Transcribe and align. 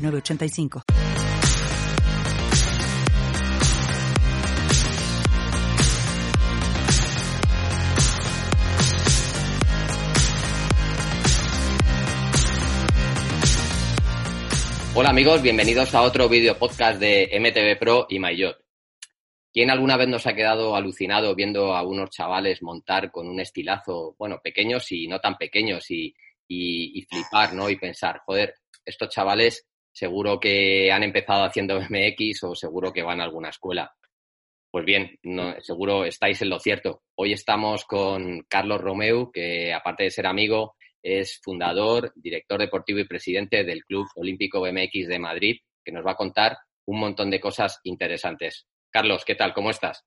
985. 0.00 0.82
Hola 14.94 15.10
amigos, 15.10 15.40
bienvenidos 15.40 15.94
a 15.94 16.02
otro 16.02 16.28
video 16.28 16.58
podcast 16.58 17.00
de 17.00 17.30
MTV 17.40 17.78
Pro 17.78 18.06
y 18.08 18.18
MyJot. 18.18 18.58
¿Quién 19.52 19.70
alguna 19.70 19.96
vez 19.96 20.08
nos 20.08 20.26
ha 20.26 20.34
quedado 20.34 20.76
alucinado 20.76 21.34
viendo 21.34 21.74
a 21.74 21.82
unos 21.82 22.10
chavales 22.10 22.62
montar 22.62 23.10
con 23.10 23.28
un 23.28 23.40
estilazo, 23.40 24.14
bueno, 24.18 24.40
pequeños 24.42 24.90
y 24.92 25.08
no 25.08 25.18
tan 25.20 25.36
pequeños 25.36 25.90
y 25.90 26.14
flipar, 27.08 27.54
¿no? 27.54 27.70
Y 27.70 27.76
pensar, 27.76 28.20
joder, 28.26 28.54
estos 28.84 29.08
chavales 29.08 29.69
seguro 29.92 30.38
que 30.38 30.90
han 30.90 31.02
empezado 31.02 31.44
haciendo 31.44 31.80
MX 31.90 32.44
o 32.44 32.54
seguro 32.54 32.92
que 32.92 33.02
van 33.02 33.20
a 33.20 33.24
alguna 33.24 33.50
escuela. 33.50 33.92
Pues 34.70 34.84
bien, 34.84 35.18
seguro 35.60 36.04
estáis 36.04 36.40
en 36.42 36.50
lo 36.50 36.60
cierto. 36.60 37.02
Hoy 37.16 37.32
estamos 37.32 37.84
con 37.84 38.44
Carlos 38.48 38.80
Romeu, 38.80 39.32
que 39.32 39.72
aparte 39.72 40.04
de 40.04 40.10
ser 40.10 40.26
amigo, 40.26 40.76
es 41.02 41.40
fundador, 41.42 42.12
director 42.14 42.60
deportivo 42.60 43.00
y 43.00 43.06
presidente 43.06 43.64
del 43.64 43.84
Club 43.84 44.06
Olímpico 44.14 44.60
BMX 44.60 45.08
de 45.08 45.18
Madrid, 45.18 45.56
que 45.84 45.90
nos 45.90 46.06
va 46.06 46.12
a 46.12 46.16
contar 46.16 46.56
un 46.86 47.00
montón 47.00 47.30
de 47.30 47.40
cosas 47.40 47.80
interesantes. 47.82 48.66
Carlos, 48.90 49.24
¿qué 49.24 49.34
tal? 49.34 49.52
¿Cómo 49.54 49.70
estás? 49.70 50.04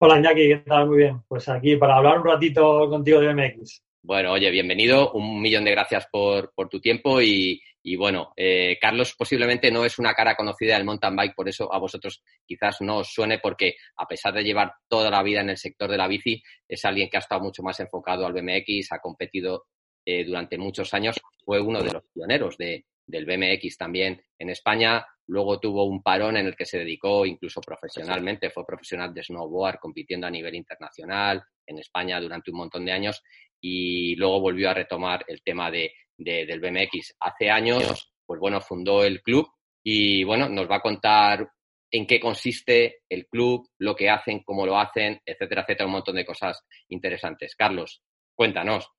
Hola, 0.00 0.20
Jackie, 0.22 0.48
¿qué 0.48 0.56
tal? 0.58 0.86
Muy 0.88 0.98
bien. 0.98 1.22
Pues 1.26 1.48
aquí 1.48 1.76
para 1.76 1.96
hablar 1.96 2.18
un 2.18 2.26
ratito 2.26 2.88
contigo 2.88 3.20
de 3.20 3.32
BMX. 3.32 3.82
Bueno, 4.02 4.32
oye, 4.32 4.50
bienvenido. 4.50 5.12
Un 5.12 5.40
millón 5.40 5.64
de 5.64 5.72
gracias 5.72 6.06
por, 6.10 6.52
tu 6.70 6.80
tiempo 6.80 7.20
y, 7.20 7.60
bueno, 7.96 8.32
eh, 8.36 8.78
Carlos 8.80 9.14
posiblemente 9.16 9.70
no 9.70 9.84
es 9.84 9.98
una 9.98 10.14
cara 10.14 10.34
conocida 10.34 10.74
del 10.74 10.84
mountain 10.84 11.14
bike, 11.16 11.34
por 11.34 11.48
eso 11.48 11.72
a 11.72 11.78
vosotros 11.78 12.22
quizás 12.44 12.80
no 12.80 12.98
os 12.98 13.12
suene 13.12 13.38
porque 13.38 13.76
a 13.96 14.06
pesar 14.06 14.34
de 14.34 14.42
llevar 14.42 14.72
toda 14.88 15.10
la 15.10 15.22
vida 15.22 15.40
en 15.40 15.50
el 15.50 15.56
sector 15.56 15.90
de 15.90 15.96
la 15.96 16.08
bici, 16.08 16.42
es 16.68 16.84
alguien 16.84 17.08
que 17.08 17.16
ha 17.16 17.20
estado 17.20 17.40
mucho 17.40 17.62
más 17.62 17.78
enfocado 17.80 18.26
al 18.26 18.32
BMX, 18.32 18.92
ha 18.92 18.98
competido 18.98 19.66
eh, 20.04 20.24
durante 20.24 20.58
muchos 20.58 20.92
años, 20.94 21.20
fue 21.44 21.60
uno 21.60 21.82
de 21.82 21.92
los 21.92 22.02
pioneros 22.12 22.56
de, 22.56 22.84
del 23.08 23.24
BMX 23.24 23.76
también 23.76 24.22
en 24.38 24.50
España. 24.50 25.04
Luego 25.26 25.58
tuvo 25.58 25.84
un 25.84 26.02
parón 26.02 26.36
en 26.36 26.46
el 26.46 26.56
que 26.56 26.64
se 26.64 26.78
dedicó 26.78 27.26
incluso 27.26 27.60
profesionalmente, 27.60 28.50
fue 28.50 28.64
profesional 28.64 29.12
de 29.12 29.22
snowboard 29.22 29.78
compitiendo 29.78 30.26
a 30.26 30.30
nivel 30.30 30.54
internacional 30.54 31.42
en 31.66 31.78
España 31.78 32.20
durante 32.20 32.50
un 32.50 32.58
montón 32.58 32.84
de 32.84 32.92
años 32.92 33.22
y 33.60 34.16
luego 34.16 34.40
volvió 34.40 34.70
a 34.70 34.74
retomar 34.74 35.24
el 35.28 35.42
tema 35.42 35.70
de, 35.70 35.92
del 36.16 36.60
BMX. 36.60 37.16
Hace 37.20 37.50
años, 37.50 38.12
pues 38.24 38.40
bueno, 38.40 38.60
fundó 38.60 39.04
el 39.04 39.22
club 39.22 39.48
y 39.82 40.24
bueno, 40.24 40.48
nos 40.48 40.70
va 40.70 40.76
a 40.76 40.82
contar 40.82 41.48
en 41.90 42.06
qué 42.06 42.20
consiste 42.20 42.98
el 43.08 43.26
club, 43.26 43.66
lo 43.78 43.96
que 43.96 44.10
hacen, 44.10 44.42
cómo 44.44 44.66
lo 44.66 44.78
hacen, 44.78 45.20
etcétera, 45.24 45.62
etcétera, 45.62 45.86
un 45.86 45.92
montón 45.92 46.16
de 46.16 46.26
cosas 46.26 46.62
interesantes. 46.88 47.54
Carlos, 47.56 48.02
cuéntanos. 48.34 48.90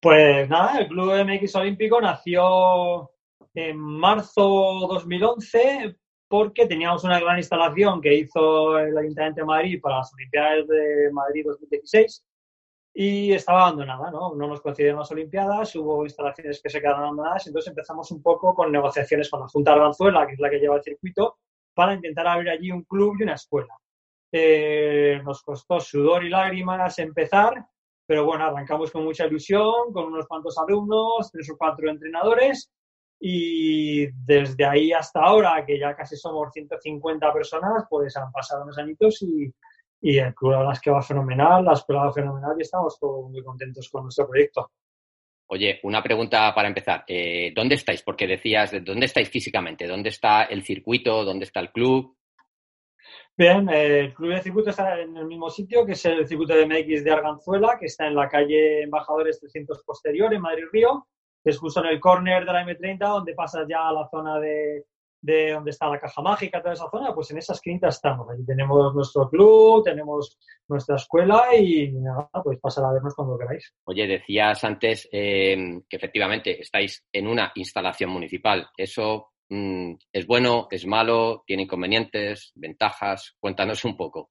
Pues 0.00 0.48
nada, 0.48 0.80
el 0.80 0.88
Club 0.88 1.12
BMX 1.12 1.54
Olímpico 1.56 2.00
nació 2.00 3.10
en 3.54 3.76
marzo 3.76 4.86
2011 4.88 5.96
porque 6.26 6.66
teníamos 6.66 7.04
una 7.04 7.20
gran 7.20 7.36
instalación 7.36 8.00
que 8.00 8.14
hizo 8.14 8.78
el 8.78 8.96
Ayuntamiento 8.96 9.42
de 9.42 9.46
Madrid 9.46 9.80
para 9.80 9.98
las 9.98 10.12
Olimpiadas 10.14 10.66
de 10.68 11.10
Madrid 11.12 11.44
2016 11.44 12.24
y 12.92 13.32
estaba 13.32 13.62
abandonada, 13.62 14.10
¿no? 14.10 14.34
No 14.34 14.48
nos 14.48 14.60
coincidieron 14.60 15.00
las 15.00 15.10
Olimpiadas, 15.12 15.74
hubo 15.76 16.04
instalaciones 16.04 16.60
que 16.60 16.70
se 16.70 16.80
quedaron 16.80 17.02
abandonadas, 17.02 17.46
entonces 17.46 17.70
empezamos 17.70 18.10
un 18.10 18.22
poco 18.22 18.54
con 18.54 18.72
negociaciones 18.72 19.30
con 19.30 19.40
la 19.40 19.48
Junta 19.48 19.70
de 19.70 19.76
Arganzuela, 19.76 20.26
que 20.26 20.34
es 20.34 20.40
la 20.40 20.50
que 20.50 20.58
lleva 20.58 20.76
el 20.76 20.82
circuito, 20.82 21.38
para 21.74 21.94
intentar 21.94 22.26
abrir 22.26 22.50
allí 22.50 22.70
un 22.72 22.82
club 22.82 23.16
y 23.18 23.22
una 23.22 23.34
escuela. 23.34 23.74
Eh, 24.32 25.20
nos 25.24 25.42
costó 25.42 25.80
sudor 25.80 26.24
y 26.24 26.30
lágrimas 26.30 26.98
empezar, 26.98 27.64
pero 28.06 28.24
bueno, 28.24 28.44
arrancamos 28.44 28.90
con 28.90 29.04
mucha 29.04 29.26
ilusión, 29.26 29.92
con 29.92 30.06
unos 30.06 30.26
cuantos 30.26 30.58
alumnos, 30.58 31.30
tres 31.30 31.48
o 31.50 31.56
cuatro 31.56 31.88
entrenadores, 31.88 32.72
y 33.20 34.06
desde 34.24 34.64
ahí 34.64 34.92
hasta 34.92 35.20
ahora, 35.20 35.64
que 35.64 35.78
ya 35.78 35.94
casi 35.94 36.16
somos 36.16 36.52
150 36.52 37.32
personas, 37.32 37.84
pues 37.88 38.16
han 38.16 38.32
pasado 38.32 38.64
unos 38.64 38.78
añitos 38.78 39.22
y, 39.22 39.52
y 40.00 40.18
el 40.18 40.34
club 40.34 40.52
la 40.52 40.58
verdad 40.58 40.72
es 40.74 40.80
que 40.80 40.90
va 40.90 41.02
fenomenal, 41.02 41.64
la 41.64 41.72
escuela 41.72 42.04
va 42.04 42.12
fenomenal 42.12 42.54
y 42.58 42.62
estamos 42.62 42.98
todos 42.98 43.30
muy 43.30 43.42
contentos 43.42 43.88
con 43.90 44.04
nuestro 44.04 44.28
proyecto. 44.28 44.70
Oye, 45.48 45.80
una 45.82 46.02
pregunta 46.02 46.54
para 46.54 46.68
empezar. 46.68 47.04
Eh, 47.08 47.52
¿Dónde 47.54 47.74
estáis? 47.74 48.02
Porque 48.02 48.26
decías, 48.26 48.72
¿dónde 48.84 49.06
estáis 49.06 49.28
físicamente? 49.28 49.86
¿Dónde 49.86 50.10
está 50.10 50.44
el 50.44 50.62
circuito? 50.62 51.24
¿Dónde 51.24 51.44
está 51.44 51.58
el 51.58 51.72
club? 51.72 52.16
Bien, 53.36 53.68
eh, 53.68 54.00
el 54.00 54.14
club 54.14 54.34
de 54.34 54.42
circuito 54.42 54.70
está 54.70 55.00
en 55.00 55.16
el 55.16 55.26
mismo 55.26 55.50
sitio, 55.50 55.84
que 55.84 55.92
es 55.92 56.04
el 56.04 56.26
circuito 56.28 56.54
de 56.54 56.66
MX 56.66 57.02
de 57.02 57.10
Arganzuela, 57.10 57.76
que 57.80 57.86
está 57.86 58.06
en 58.06 58.14
la 58.14 58.28
calle 58.28 58.82
Embajadores 58.82 59.40
300 59.40 59.82
Posterior, 59.84 60.32
en 60.32 60.40
Madrid-Río, 60.40 61.08
que 61.42 61.50
es 61.50 61.58
justo 61.58 61.80
en 61.80 61.86
el 61.86 62.00
córner 62.00 62.44
de 62.44 62.52
la 62.52 62.64
M30, 62.64 62.98
donde 62.98 63.34
pasas 63.34 63.66
ya 63.68 63.88
a 63.88 63.92
la 63.92 64.08
zona 64.08 64.38
de, 64.38 64.84
de 65.22 65.52
donde 65.52 65.70
está 65.70 65.88
la 65.88 66.00
caja 66.00 66.22
mágica, 66.22 66.62
toda 66.62 66.74
esa 66.74 66.90
zona, 66.90 67.14
pues 67.14 67.30
en 67.30 67.38
esa 67.38 67.52
esquinita 67.52 67.88
estamos. 67.88 68.28
Ahí 68.30 68.44
tenemos 68.44 68.94
nuestro 68.94 69.28
club, 69.28 69.84
tenemos 69.84 70.38
nuestra 70.68 70.96
escuela 70.96 71.54
y 71.56 71.92
nada, 71.92 72.30
pues 72.42 72.58
pasar 72.58 72.84
a 72.84 72.92
vernos 72.92 73.14
cuando 73.14 73.38
queráis. 73.38 73.74
Oye, 73.84 74.06
decías 74.06 74.64
antes 74.64 75.08
eh, 75.12 75.80
que 75.88 75.96
efectivamente 75.96 76.60
estáis 76.60 77.04
en 77.12 77.26
una 77.26 77.52
instalación 77.54 78.10
municipal. 78.10 78.68
¿Eso 78.76 79.32
mm, 79.48 79.92
es 80.12 80.26
bueno, 80.26 80.68
es 80.70 80.86
malo, 80.86 81.42
tiene 81.46 81.64
inconvenientes, 81.64 82.52
ventajas? 82.54 83.36
Cuéntanos 83.38 83.84
un 83.84 83.96
poco. 83.96 84.30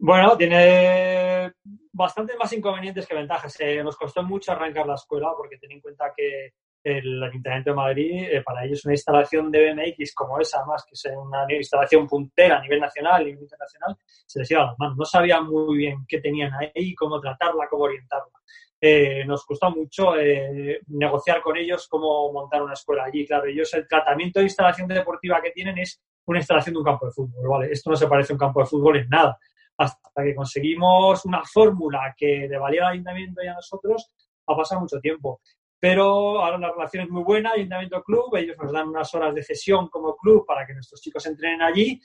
Bueno, 0.00 0.36
tiene 0.36 1.52
bastantes 1.92 2.36
más 2.38 2.52
inconvenientes 2.52 3.06
que 3.06 3.16
ventajas. 3.16 3.60
Eh, 3.60 3.82
nos 3.82 3.96
costó 3.96 4.22
mucho 4.22 4.52
arrancar 4.52 4.86
la 4.86 4.94
escuela 4.94 5.32
porque 5.36 5.58
ten 5.58 5.72
en 5.72 5.80
cuenta 5.80 6.12
que 6.16 6.52
el 6.82 7.22
Ayuntamiento 7.22 7.70
de 7.70 7.76
Madrid, 7.76 8.28
eh, 8.30 8.42
para 8.42 8.64
ellos 8.64 8.84
una 8.84 8.94
instalación 8.94 9.50
de 9.50 9.72
BMX 9.72 10.14
como 10.14 10.38
esa, 10.38 10.64
más 10.64 10.84
que 10.84 10.96
sea 10.96 11.18
una 11.18 11.44
instalación 11.50 12.06
puntera 12.06 12.58
a 12.58 12.62
nivel 12.62 12.80
nacional 12.80 13.26
y 13.26 13.32
internacional, 13.32 13.96
se 14.26 14.40
les 14.40 14.50
iba 14.50 14.62
a 14.62 14.66
las 14.66 14.78
manos. 14.78 14.96
No 14.96 15.04
sabían 15.04 15.46
muy 15.46 15.76
bien 15.76 16.04
qué 16.06 16.20
tenían 16.20 16.52
ahí, 16.54 16.94
cómo 16.94 17.20
tratarla, 17.20 17.66
cómo 17.68 17.84
orientarla. 17.84 18.38
Eh, 18.80 19.24
nos 19.26 19.44
costó 19.44 19.70
mucho 19.72 20.16
eh, 20.16 20.80
negociar 20.86 21.42
con 21.42 21.56
ellos 21.56 21.88
cómo 21.88 22.32
montar 22.32 22.62
una 22.62 22.74
escuela 22.74 23.04
allí. 23.04 23.26
Claro, 23.26 23.46
ellos 23.46 23.72
el 23.74 23.88
tratamiento 23.88 24.38
de 24.38 24.44
instalación 24.44 24.86
deportiva 24.86 25.40
que 25.42 25.50
tienen 25.50 25.78
es 25.78 26.00
una 26.26 26.38
instalación 26.38 26.74
de 26.74 26.78
un 26.78 26.84
campo 26.84 27.06
de 27.06 27.12
fútbol. 27.12 27.48
¿vale? 27.48 27.72
Esto 27.72 27.90
no 27.90 27.96
se 27.96 28.06
parece 28.06 28.32
a 28.32 28.34
un 28.34 28.38
campo 28.38 28.60
de 28.60 28.66
fútbol 28.66 28.98
en 28.98 29.08
nada. 29.08 29.36
Hasta 29.76 30.22
que 30.22 30.34
conseguimos 30.34 31.24
una 31.24 31.42
fórmula 31.44 32.14
que 32.16 32.46
le 32.48 32.58
valiera 32.58 32.86
al 32.86 32.92
ayuntamiento 32.94 33.42
y 33.42 33.48
a 33.48 33.54
nosotros, 33.54 34.10
ha 34.46 34.56
pasado 34.56 34.80
mucho 34.80 34.98
tiempo 35.00 35.40
pero 35.80 36.40
ahora 36.40 36.58
la 36.58 36.72
relación 36.72 37.04
es 37.04 37.10
muy 37.10 37.22
buena, 37.22 37.52
Ayuntamiento-Club, 37.52 38.36
ellos 38.36 38.56
nos 38.58 38.72
dan 38.72 38.88
unas 38.88 39.14
horas 39.14 39.34
de 39.34 39.42
sesión 39.42 39.88
como 39.88 40.16
club 40.16 40.44
para 40.44 40.66
que 40.66 40.74
nuestros 40.74 41.00
chicos 41.00 41.24
entrenen 41.26 41.62
allí 41.62 42.00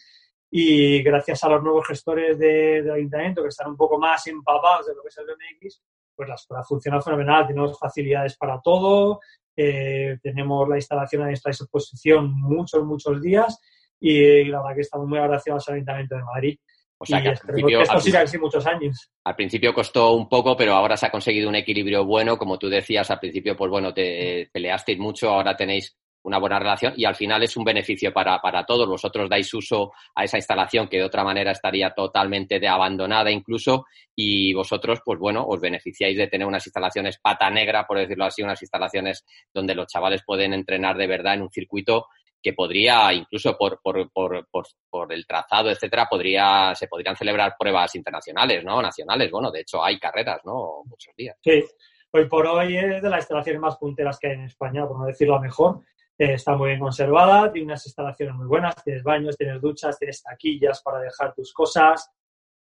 y 0.52 1.02
gracias 1.02 1.44
a 1.44 1.50
los 1.50 1.64
nuevos 1.64 1.88
gestores 1.88 2.38
del 2.38 2.92
Ayuntamiento 2.92 3.42
que 3.42 3.50
están 3.50 3.70
un 3.70 3.78
poco 3.78 3.98
más 3.98 4.28
empapados 4.28 4.86
de 4.86 4.94
lo 4.94 5.02
que 5.02 5.08
es 5.08 5.18
el 5.18 5.26
BMX, 5.26 5.82
pues 6.16 6.30
la 6.30 6.36
escuela 6.36 6.64
funciona 6.64 7.02
fenomenal, 7.02 7.48
tenemos 7.48 7.80
facilidades 7.80 8.38
para 8.38 8.62
todo, 8.62 9.20
eh, 9.56 10.18
tenemos 10.22 10.70
la 10.70 10.76
instalación 10.76 11.24
a 11.24 11.26
nuestra 11.26 11.50
disposición 11.50 12.32
muchos, 12.32 12.84
muchos 12.84 13.20
días 13.22 13.60
y 14.00 14.44
la 14.46 14.62
verdad 14.62 14.76
que 14.76 14.82
estamos 14.82 15.08
muy 15.08 15.18
agradecidos 15.18 15.68
al 15.68 15.76
Ayuntamiento 15.76 16.16
de 16.16 16.24
Madrid 16.24 16.60
o 17.04 17.06
sea, 17.06 17.22
que, 17.22 17.30
al 17.30 17.38
principio, 17.38 17.82
esto 17.82 18.00
siga 18.00 18.22
así 18.22 18.38
muchos 18.38 18.66
años. 18.66 19.12
Al 19.26 19.36
principio 19.36 19.74
costó 19.74 20.14
un 20.14 20.30
poco, 20.30 20.56
pero 20.56 20.74
ahora 20.74 20.96
se 20.96 21.06
ha 21.06 21.12
conseguido 21.12 21.50
un 21.50 21.56
equilibrio 21.56 22.06
bueno. 22.06 22.38
Como 22.38 22.58
tú 22.58 22.70
decías, 22.70 23.12
al 23.12 23.20
principio, 23.20 23.58
pues 23.58 23.70
bueno, 23.70 23.94
te 23.94 24.50
peleasteis 24.52 24.98
mucho, 24.98 25.30
ahora 25.30 25.56
tenéis 25.56 25.98
una 26.24 26.40
buena 26.40 26.58
relación 26.58 26.94
y 26.96 27.04
al 27.04 27.16
final 27.16 27.44
es 27.44 27.58
un 27.58 27.66
beneficio 27.66 28.14
para, 28.14 28.40
para 28.40 28.66
todos. 28.66 28.88
Vosotros 28.88 29.30
dais 29.30 29.54
uso 29.54 29.92
a 30.16 30.24
esa 30.24 30.38
instalación 30.38 30.88
que 30.88 30.98
de 30.98 31.04
otra 31.04 31.26
manera 31.26 31.52
estaría 31.52 31.90
totalmente 31.92 32.60
de 32.60 32.68
abandonada 32.70 33.30
incluso 33.30 33.86
y 34.16 34.54
vosotros, 34.54 35.02
pues 35.04 35.20
bueno, 35.20 35.46
os 35.46 35.60
beneficiáis 35.60 36.18
de 36.18 36.28
tener 36.28 36.48
unas 36.48 36.66
instalaciones 36.66 37.20
pata 37.20 37.50
negra, 37.50 37.86
por 37.86 37.98
decirlo 37.98 38.24
así, 38.24 38.42
unas 38.42 38.62
instalaciones 38.62 39.26
donde 39.54 39.76
los 39.76 39.88
chavales 39.88 40.24
pueden 40.26 40.54
entrenar 40.54 40.96
de 40.96 41.08
verdad 41.08 41.34
en 41.34 41.42
un 41.42 41.52
circuito 41.52 42.06
que 42.44 42.54
podría, 42.54 43.14
incluso 43.14 43.58
por, 43.58 43.80
por, 43.82 44.12
por, 44.12 44.46
por, 44.90 45.14
el 45.14 45.26
trazado, 45.26 45.72
etcétera, 45.72 46.08
podría, 46.10 46.76
se 46.76 46.88
podrían 46.88 47.16
celebrar 47.16 47.56
pruebas 47.58 47.96
internacionales, 47.96 48.66
¿no? 48.66 48.82
Nacionales. 48.82 49.32
Bueno, 49.32 49.50
de 49.50 49.62
hecho 49.62 49.82
hay 49.82 49.98
carreras, 49.98 50.42
¿no? 50.44 50.84
Muchos 50.86 51.16
días. 51.16 51.38
Sí, 51.42 51.64
hoy 52.12 52.26
por 52.28 52.46
hoy 52.46 52.76
es 52.76 53.02
de 53.02 53.10
las 53.10 53.22
instalaciones 53.22 53.62
más 53.62 53.78
punteras 53.78 54.20
que 54.20 54.28
hay 54.28 54.34
en 54.34 54.44
España, 54.44 54.86
por 54.86 55.00
no 55.00 55.06
decirlo 55.06 55.40
mejor. 55.40 55.80
Eh, 56.18 56.34
está 56.34 56.56
muy 56.56 56.70
bien 56.70 56.82
conservada, 56.82 57.52
tiene 57.52 57.68
unas 57.68 57.86
instalaciones 57.86 58.36
muy 58.36 58.46
buenas, 58.46 58.76
tienes 58.84 59.04
baños, 59.04 59.38
tienes 59.38 59.62
duchas, 59.62 59.98
tienes 59.98 60.22
taquillas 60.22 60.82
para 60.84 61.00
dejar 61.00 61.34
tus 61.34 61.54
cosas, 61.54 62.12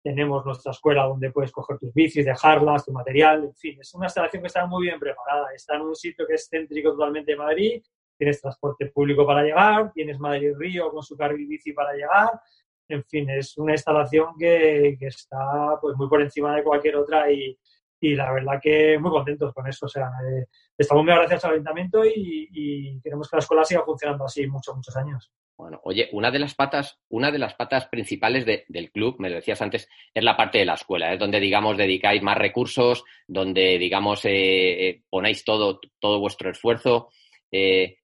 tenemos 0.01 0.45
nuestra 0.45 0.71
escuela 0.71 1.03
donde 1.03 1.31
puedes 1.31 1.51
coger 1.51 1.77
tus 1.77 1.93
bicis, 1.93 2.23
dejarlas, 2.23 2.85
tu 2.85 2.93
material, 2.93 3.43
en 3.43 3.55
fin, 3.55 3.77
es 3.81 3.93
una 3.93 4.05
instalación 4.05 4.43
que 4.43 4.47
está 4.47 4.65
muy 4.65 4.83
bien 4.83 4.99
preparada, 4.99 5.47
está 5.53 5.75
en 5.75 5.81
un 5.81 5.95
sitio 5.95 6.25
que 6.25 6.35
es 6.35 6.47
céntrico 6.49 6.91
totalmente 6.91 7.31
de 7.31 7.37
Madrid, 7.37 7.83
tienes 8.21 8.39
transporte 8.39 8.85
público 8.85 9.25
para 9.25 9.41
llegar, 9.41 9.91
tienes 9.93 10.19
Madrid-Río 10.19 10.91
con 10.91 11.01
su 11.01 11.17
carril 11.17 11.47
bici 11.47 11.73
para 11.73 11.91
llegar, 11.93 12.39
en 12.87 13.03
fin, 13.05 13.27
es 13.31 13.57
una 13.57 13.71
instalación 13.71 14.35
que, 14.37 14.95
está 15.01 15.79
pues 15.81 15.97
muy 15.97 16.07
por 16.07 16.21
encima 16.21 16.55
de 16.55 16.63
cualquier 16.63 16.97
otra 16.97 17.31
y, 17.31 17.57
la 17.99 18.31
verdad 18.31 18.59
que 18.61 18.99
muy 18.99 19.09
contentos 19.09 19.51
con 19.53 19.67
eso. 19.67 19.87
O 19.87 19.89
sea, 19.89 20.07
eh, 20.27 20.45
estamos 20.77 21.03
muy 21.03 21.11
agradecidos 21.13 21.45
al 21.45 21.51
ayuntamiento 21.53 22.03
y, 22.05 22.99
queremos 23.03 23.27
que 23.27 23.37
la 23.37 23.41
escuela 23.41 23.63
siga 23.63 23.83
funcionando 23.83 24.25
así 24.25 24.45
muchos, 24.45 24.75
muchos 24.75 24.95
años. 24.95 25.31
Bueno, 25.57 25.79
oye, 25.83 26.09
una 26.11 26.29
de 26.29 26.39
las 26.39 26.53
patas, 26.53 26.99
una 27.09 27.31
de 27.31 27.39
las 27.39 27.55
patas 27.55 27.87
principales 27.87 28.45
del 28.45 28.91
club, 28.91 29.15
me 29.17 29.29
lo 29.29 29.37
decías 29.37 29.61
antes, 29.63 29.87
es 30.13 30.23
la 30.23 30.37
parte 30.37 30.59
de 30.59 30.65
la 30.65 30.75
escuela, 30.75 31.11
es 31.11 31.19
donde, 31.19 31.39
digamos, 31.39 31.75
dedicáis 31.75 32.21
más 32.21 32.37
recursos, 32.37 33.03
donde, 33.27 33.79
digamos, 33.79 34.25
eh, 34.25 34.89
eh, 34.89 35.01
ponéis 35.09 35.43
todo, 35.43 35.79
todo 35.99 36.19
vuestro 36.19 36.51
esfuerzo. 36.51 37.09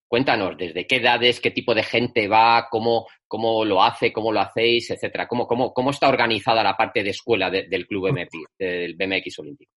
Cuéntanos, 0.08 0.58
¿desde 0.58 0.88
qué 0.88 0.98
edades, 0.98 1.42
qué 1.42 1.52
tipo 1.52 1.76
de 1.76 1.84
gente 1.84 2.28
va, 2.30 2.68
cómo, 2.70 3.08
cómo 3.28 3.66
lo 3.66 3.84
hace, 3.84 4.14
cómo 4.14 4.32
lo 4.32 4.40
hacéis, 4.40 4.90
etcétera? 4.90 5.28
¿Cómo, 5.28 5.46
cómo, 5.46 5.74
cómo 5.74 5.90
está 5.90 6.08
organizada 6.08 6.64
la 6.64 6.78
parte 6.78 7.04
de 7.04 7.10
escuela 7.10 7.50
del 7.50 7.88
club 7.88 8.10
BMX, 8.10 8.32
del 8.58 8.96
BMX 8.96 9.40
Olímpico? 9.40 9.72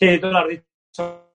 Sí, 0.00 0.18
tú 0.20 0.28
lo 0.28 0.38
has 0.38 0.48
dicho. 0.48 1.28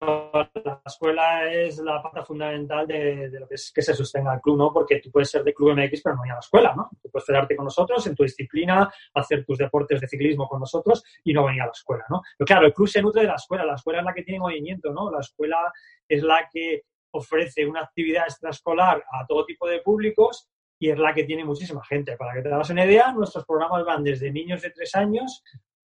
La 0.00 0.80
escuela 0.86 1.52
es 1.52 1.78
la 1.78 2.00
parte 2.00 2.22
fundamental 2.22 2.86
de, 2.86 3.30
lo 3.32 3.48
que 3.48 3.56
es 3.56 3.72
que 3.74 3.82
se 3.82 3.94
sostenga 3.94 4.34
el 4.34 4.40
club, 4.40 4.56
¿no? 4.56 4.72
Porque 4.72 5.00
tú 5.00 5.10
puedes 5.10 5.28
ser 5.28 5.42
de 5.42 5.52
club 5.52 5.72
MX, 5.72 6.02
pero 6.02 6.16
no 6.16 6.24
ir 6.24 6.30
a 6.30 6.34
la 6.34 6.40
escuela, 6.40 6.72
¿no? 6.76 6.88
Tú 7.02 7.10
puedes 7.10 7.26
federarte 7.26 7.56
con 7.56 7.64
nosotros 7.64 8.06
en 8.06 8.14
tu 8.14 8.22
disciplina, 8.22 8.88
hacer 9.14 9.44
tus 9.44 9.58
deportes 9.58 10.00
de 10.00 10.06
ciclismo 10.06 10.46
con 10.46 10.60
nosotros 10.60 11.02
y 11.24 11.32
no 11.32 11.46
venir 11.46 11.62
a 11.62 11.66
la 11.66 11.72
escuela, 11.72 12.04
¿no? 12.10 12.22
Pero 12.36 12.46
claro, 12.46 12.66
el 12.66 12.74
club 12.74 12.88
se 12.88 13.02
nutre 13.02 13.22
de 13.22 13.28
la 13.28 13.34
escuela, 13.34 13.64
la 13.64 13.74
escuela 13.74 13.98
es 14.00 14.04
la 14.04 14.14
que 14.14 14.22
tiene 14.22 14.38
movimiento, 14.38 14.92
¿no? 14.92 15.10
La 15.10 15.20
escuela 15.20 15.72
es 16.08 16.22
la 16.22 16.48
que 16.52 16.82
ofrece 17.12 17.66
una 17.66 17.82
actividad 17.82 18.24
extraescolar 18.24 19.02
a 19.12 19.26
todo 19.26 19.44
tipo 19.44 19.68
de 19.68 19.80
públicos 19.80 20.48
y 20.78 20.90
es 20.90 20.98
la 20.98 21.14
que 21.14 21.24
tiene 21.24 21.44
muchísima 21.44 21.84
gente. 21.84 22.16
Para 22.16 22.34
que 22.34 22.42
te 22.42 22.52
hagas 22.52 22.70
una 22.70 22.84
idea, 22.84 23.12
nuestros 23.12 23.44
programas 23.44 23.84
van 23.84 24.04
desde 24.04 24.30
niños 24.30 24.62
de 24.62 24.70
tres 24.70 24.94
años, 24.94 25.42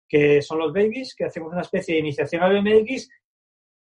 que 0.09 0.43
son 0.43 0.59
los 0.59 0.73
babies, 0.73 1.15
que 1.15 1.25
hacemos 1.25 1.53
una 1.53 1.63
especie 1.63 1.95
de 1.95 2.01
iniciación 2.01 2.43
al 2.43 2.61
BMX, 2.61 3.09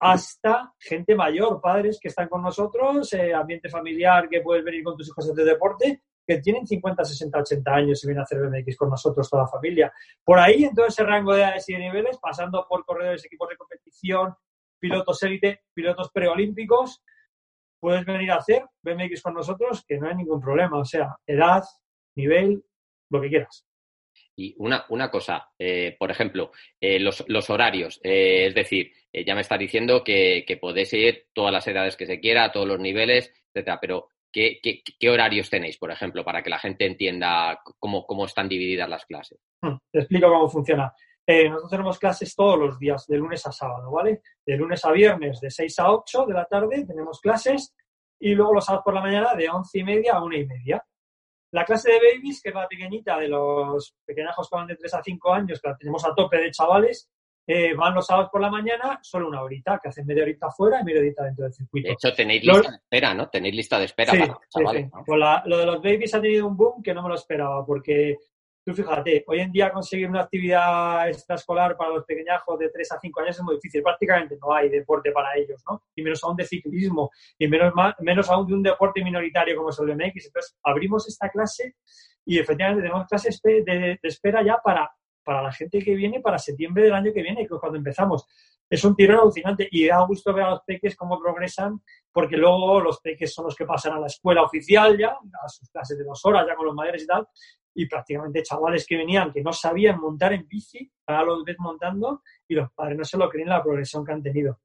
hasta 0.01 0.73
gente 0.79 1.15
mayor, 1.15 1.59
padres 1.61 1.99
que 2.01 2.07
están 2.07 2.27
con 2.27 2.41
nosotros, 2.41 3.11
eh, 3.13 3.33
ambiente 3.33 3.69
familiar 3.69 4.29
que 4.29 4.41
puedes 4.41 4.63
venir 4.63 4.83
con 4.83 4.95
tus 4.95 5.07
hijos 5.07 5.33
de 5.35 5.43
deporte, 5.43 6.03
que 6.25 6.39
tienen 6.39 6.65
50, 6.65 7.03
60, 7.03 7.39
80 7.39 7.73
años 7.73 8.03
y 8.03 8.07
vienen 8.07 8.21
a 8.21 8.23
hacer 8.23 8.39
BMX 8.39 8.77
con 8.77 8.89
nosotros 8.89 9.29
toda 9.29 9.43
la 9.43 9.49
familia. 9.49 9.91
Por 10.23 10.39
ahí, 10.39 10.63
en 10.63 10.75
todo 10.75 10.85
ese 10.85 11.03
rango 11.03 11.33
de 11.33 11.41
edades 11.41 11.67
y 11.69 11.73
de 11.73 11.79
niveles, 11.79 12.17
pasando 12.19 12.65
por 12.69 12.85
corredores, 12.85 13.25
equipos 13.25 13.49
de 13.49 13.57
competición, 13.57 14.35
pilotos 14.79 15.21
élite, 15.23 15.63
pilotos 15.73 16.11
preolímpicos, 16.11 17.01
puedes 17.79 18.05
venir 18.05 18.31
a 18.31 18.37
hacer 18.37 18.63
BMX 18.81 19.21
con 19.21 19.33
nosotros, 19.33 19.83
que 19.87 19.97
no 19.97 20.07
hay 20.07 20.15
ningún 20.15 20.41
problema. 20.41 20.79
O 20.79 20.85
sea, 20.85 21.15
edad, 21.25 21.63
nivel, 22.15 22.63
lo 23.09 23.21
que 23.21 23.29
quieras. 23.29 23.65
Y 24.35 24.55
una, 24.57 24.85
una 24.89 25.11
cosa, 25.11 25.49
eh, 25.57 25.95
por 25.99 26.11
ejemplo, 26.11 26.51
eh, 26.79 26.99
los, 26.99 27.25
los, 27.27 27.49
horarios. 27.49 27.99
Eh, 28.03 28.47
es 28.47 28.55
decir, 28.55 28.91
ya 29.11 29.35
me 29.35 29.41
está 29.41 29.57
diciendo 29.57 30.03
que, 30.03 30.45
que, 30.47 30.57
podéis 30.57 30.93
ir 30.93 31.27
todas 31.33 31.51
las 31.51 31.67
edades 31.67 31.97
que 31.97 32.05
se 32.05 32.19
quiera, 32.21 32.51
todos 32.51 32.67
los 32.67 32.79
niveles, 32.79 33.33
etcétera. 33.53 33.79
Pero, 33.81 34.07
¿qué, 34.31 34.59
qué, 34.63 34.81
qué 34.97 35.09
horarios 35.09 35.49
tenéis, 35.49 35.77
por 35.77 35.91
ejemplo, 35.91 36.23
para 36.23 36.41
que 36.41 36.49
la 36.49 36.59
gente 36.59 36.85
entienda 36.85 37.59
cómo, 37.79 38.05
cómo 38.05 38.25
están 38.25 38.47
divididas 38.47 38.87
las 38.87 39.05
clases? 39.05 39.39
Hmm, 39.61 39.75
te 39.91 39.99
explico 39.99 40.29
cómo 40.29 40.47
funciona. 40.47 40.93
Nosotros 41.29 41.69
tenemos 41.69 41.99
clases 41.99 42.35
todos 42.35 42.57
los 42.57 42.79
días, 42.79 43.05
de 43.05 43.17
lunes 43.17 43.45
a 43.45 43.51
sábado, 43.51 43.91
¿vale? 43.91 44.21
De 44.45 44.57
lunes 44.57 44.83
a 44.83 44.91
viernes, 44.91 45.39
de 45.39 45.51
6 45.51 45.79
a 45.79 45.91
8 45.91 46.25
de 46.25 46.33
la 46.33 46.45
tarde, 46.45 46.85
tenemos 46.85 47.19
clases 47.19 47.75
y 48.19 48.33
luego 48.33 48.55
los 48.55 48.65
sábados 48.65 48.83
por 48.83 48.93
la 48.93 49.01
mañana 49.01 49.35
de 49.35 49.49
once 49.49 49.79
y 49.79 49.83
media 49.83 50.13
a 50.13 50.23
una 50.23 50.37
y 50.37 50.45
media. 50.45 50.83
La 51.51 51.65
clase 51.65 51.91
de 51.91 51.97
babies, 51.97 52.41
que 52.41 52.49
es 52.49 52.55
la 52.55 52.67
pequeñita 52.67 53.17
de 53.17 53.27
los 53.27 53.95
pequeñajos 54.05 54.49
que 54.49 54.55
van 54.55 54.67
de 54.67 54.75
3 54.75 54.93
a 54.93 55.03
5 55.03 55.33
años, 55.33 55.61
que 55.61 55.69
la 55.69 55.77
tenemos 55.77 56.05
a 56.05 56.13
tope 56.13 56.37
de 56.37 56.51
chavales, 56.51 57.09
eh, 57.47 57.73
van 57.73 57.95
los 57.95 58.05
sábados 58.05 58.29
por 58.31 58.41
la 58.41 58.51
mañana 58.51 58.99
solo 59.01 59.27
una 59.27 59.41
horita, 59.41 59.79
que 59.81 59.89
hacen 59.89 60.05
media 60.05 60.21
horita 60.21 60.47
afuera 60.47 60.81
y 60.81 60.83
media 60.83 60.99
horita 60.99 61.23
dentro 61.23 61.45
del 61.45 61.53
circuito. 61.53 61.87
De 61.87 61.93
hecho, 61.93 62.13
tenéis 62.13 62.43
lista 62.43 62.69
de 62.69 62.75
espera, 62.75 63.13
¿no? 63.15 63.29
Tenéis 63.29 63.55
lista 63.55 63.79
de 63.79 63.85
espera 63.85 64.11
para 64.11 64.25
los 64.27 64.49
chavales. 64.49 64.85
Sí, 64.85 64.91
Pues 65.05 65.19
lo 65.45 65.57
de 65.57 65.65
los 65.65 65.81
babies 65.81 66.13
ha 66.13 66.21
tenido 66.21 66.47
un 66.47 66.55
boom 66.55 66.83
que 66.83 66.93
no 66.93 67.01
me 67.01 67.09
lo 67.09 67.15
esperaba, 67.15 67.65
porque 67.65 68.17
Fíjate, 68.73 69.23
hoy 69.27 69.39
en 69.39 69.51
día 69.51 69.71
conseguir 69.71 70.09
una 70.09 70.21
actividad 70.21 71.07
extraescolar 71.09 71.75
para 71.75 71.91
los 71.91 72.05
pequeñajos 72.05 72.59
de 72.59 72.69
3 72.69 72.91
a 72.91 72.99
5 72.99 73.21
años 73.21 73.37
es 73.37 73.43
muy 73.43 73.55
difícil. 73.55 73.81
Prácticamente 73.81 74.37
no 74.41 74.53
hay 74.53 74.69
deporte 74.69 75.11
para 75.11 75.35
ellos, 75.37 75.63
¿no? 75.69 75.83
Y 75.95 76.01
menos 76.01 76.23
aún 76.23 76.35
de 76.35 76.45
ciclismo, 76.45 77.11
y 77.37 77.47
menos, 77.47 77.73
menos 77.99 78.29
aún 78.29 78.47
de 78.47 78.53
un 78.53 78.63
deporte 78.63 79.03
minoritario 79.03 79.55
como 79.55 79.69
es 79.69 79.79
el 79.79 79.87
BMX. 79.87 80.25
Entonces, 80.27 80.57
abrimos 80.63 81.07
esta 81.07 81.29
clase 81.29 81.75
y 82.25 82.37
efectivamente 82.37 82.83
tenemos 82.83 83.07
clases 83.07 83.41
de, 83.41 83.99
espera 84.03 84.43
ya 84.43 84.57
para, 84.63 84.91
para 85.23 85.43
la 85.43 85.51
gente 85.51 85.79
que 85.79 85.95
viene 85.95 86.19
para 86.19 86.37
septiembre 86.37 86.83
del 86.83 86.93
año 86.93 87.11
que 87.13 87.23
viene, 87.23 87.47
que 87.47 87.53
es 87.53 87.59
cuando 87.59 87.77
empezamos 87.77 88.27
es 88.69 88.83
un 88.83 88.95
tiro 88.95 89.19
alucinante 89.19 89.67
y 89.71 89.87
da 89.87 90.05
gusto 90.05 90.31
ver 90.33 90.45
a 90.45 90.51
los 90.51 90.61
peques 90.61 90.95
cómo 90.95 91.19
progresan, 91.19 91.81
porque 92.11 92.37
luego 92.37 92.79
los 92.79 92.99
peques 92.99 93.33
son 93.33 93.45
los 93.45 93.55
que 93.55 93.65
pasan 93.65 93.93
a 93.93 93.99
la 93.99 94.07
escuela 94.07 94.43
oficial 94.43 94.97
ya, 94.97 95.09
a 95.09 95.49
sus 95.49 95.69
clases 95.69 95.97
de 95.97 96.03
dos 96.03 96.23
horas 96.23 96.45
ya 96.47 96.55
con 96.55 96.67
los 96.67 96.75
mayores 96.75 97.03
y 97.03 97.07
tal, 97.07 97.27
y 97.73 97.87
prácticamente 97.87 98.43
chavales 98.43 98.85
que 98.85 98.97
venían 98.97 99.31
que 99.31 99.41
no 99.41 99.53
sabían 99.53 99.99
montar 99.99 100.33
en 100.33 100.47
bici, 100.47 100.91
ahora 101.07 101.23
los 101.25 101.43
ves 101.43 101.57
montando 101.59 102.23
y 102.47 102.55
los 102.55 102.71
padres 102.71 102.97
no 102.97 103.03
se 103.03 103.17
lo 103.17 103.29
creen 103.29 103.49
la 103.49 103.63
progresión 103.63 104.05
que 104.05 104.11
han 104.11 104.23
tenido. 104.23 104.59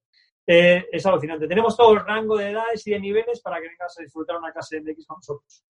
Eh, 0.47 0.87
es 0.93 1.07
alucinante. 1.07 1.49
Tenemos 1.49 1.77
todo 1.77 1.95
el 1.95 2.05
rango 2.05 2.37
de 2.37 2.51
edades 2.51 2.87
y 2.87 2.91
de 2.91 3.01
niveles 3.01 3.41
para 3.41 3.61
que 3.61 3.69
vengas 3.69 3.99
a 3.99 4.03
disfrutar 4.03 4.37
una 4.37 4.53
clase 4.53 4.81
de 4.81 4.93
MX 4.93 5.07
con 5.07 5.17
nosotros. 5.17 5.65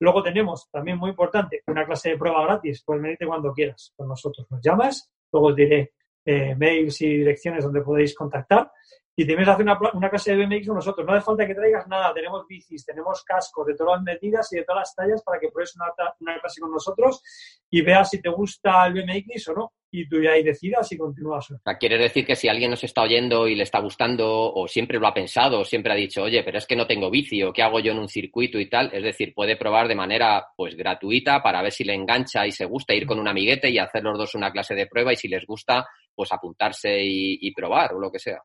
Luego 0.00 0.22
tenemos, 0.22 0.68
también 0.70 0.98
muy 0.98 1.10
importante, 1.10 1.62
una 1.66 1.84
clase 1.84 2.10
de 2.10 2.18
prueba 2.18 2.44
gratis. 2.44 2.82
Puedes 2.84 3.02
venirte 3.02 3.26
cuando 3.26 3.52
quieras 3.52 3.92
con 3.96 4.08
nosotros. 4.08 4.46
Nos 4.50 4.60
llamas, 4.62 5.10
luego 5.32 5.48
os 5.48 5.56
diré 5.56 5.92
eh, 6.24 6.54
mails 6.54 7.00
y 7.02 7.18
direcciones 7.18 7.64
donde 7.64 7.82
podéis 7.82 8.14
contactar. 8.14 8.70
Y 9.16 9.26
te 9.26 9.32
vienes 9.32 9.48
a 9.48 9.52
hacer 9.54 9.66
una, 9.92 10.08
clase 10.08 10.34
de 10.34 10.46
BMX 10.46 10.66
con 10.66 10.76
nosotros. 10.76 11.06
No 11.06 11.12
hace 11.12 11.24
falta 11.24 11.46
que 11.46 11.54
traigas 11.54 11.86
nada. 11.88 12.14
Tenemos 12.14 12.46
bicis, 12.46 12.86
tenemos 12.86 13.22
cascos 13.24 13.66
de 13.66 13.74
todas 13.74 13.96
las 13.96 14.02
medidas 14.02 14.52
y 14.52 14.56
de 14.56 14.64
todas 14.64 14.80
las 14.80 14.94
tallas 14.94 15.22
para 15.22 15.38
que 15.38 15.48
pruebes 15.48 15.74
una, 15.76 16.38
clase 16.40 16.60
con 16.60 16.70
nosotros 16.70 17.22
y 17.68 17.82
veas 17.82 18.08
si 18.08 18.22
te 18.22 18.30
gusta 18.30 18.86
el 18.86 18.94
BMX 18.94 19.48
o 19.48 19.54
no. 19.54 19.72
Y 19.92 20.08
tú 20.08 20.22
ya 20.22 20.32
decidas 20.34 20.86
si 20.86 20.96
continúas. 20.96 21.50
O 21.50 21.58
sea, 21.58 21.76
quiere 21.76 21.98
decir 21.98 22.24
que 22.24 22.36
si 22.36 22.48
alguien 22.48 22.70
nos 22.70 22.84
está 22.84 23.02
oyendo 23.02 23.48
y 23.48 23.56
le 23.56 23.64
está 23.64 23.80
gustando 23.80 24.54
o 24.54 24.68
siempre 24.68 25.00
lo 25.00 25.08
ha 25.08 25.12
pensado 25.12 25.60
o 25.60 25.64
siempre 25.64 25.92
ha 25.92 25.96
dicho, 25.96 26.22
oye, 26.22 26.44
pero 26.44 26.58
es 26.58 26.66
que 26.66 26.76
no 26.76 26.86
tengo 26.86 27.10
bici 27.10 27.42
o 27.42 27.52
qué 27.52 27.64
hago 27.64 27.80
yo 27.80 27.90
en 27.90 27.98
un 27.98 28.08
circuito 28.08 28.60
y 28.60 28.70
tal, 28.70 28.90
es 28.92 29.02
decir, 29.02 29.34
puede 29.34 29.56
probar 29.56 29.88
de 29.88 29.96
manera 29.96 30.46
pues 30.56 30.76
gratuita 30.76 31.42
para 31.42 31.60
ver 31.60 31.72
si 31.72 31.82
le 31.82 31.94
engancha 31.94 32.46
y 32.46 32.52
se 32.52 32.66
gusta 32.66 32.94
ir 32.94 33.04
con 33.04 33.18
un 33.18 33.26
amiguete 33.26 33.68
y 33.68 33.78
hacer 33.78 34.04
los 34.04 34.16
dos 34.16 34.36
una 34.36 34.52
clase 34.52 34.76
de 34.76 34.86
prueba 34.86 35.12
y 35.12 35.16
si 35.16 35.26
les 35.26 35.44
gusta, 35.44 35.84
pues 36.14 36.32
apuntarse 36.32 36.98
y, 37.02 37.52
probar 37.52 37.94
o 37.94 37.98
lo 37.98 38.10
que 38.10 38.18
sea. 38.18 38.40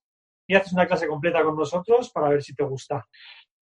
y 0.47 0.55
haces 0.55 0.73
una 0.73 0.87
clase 0.87 1.07
completa 1.07 1.43
con 1.43 1.57
nosotros 1.57 2.11
para 2.11 2.29
ver 2.29 2.43
si 2.43 2.55
te 2.55 2.65
gusta. 2.65 3.07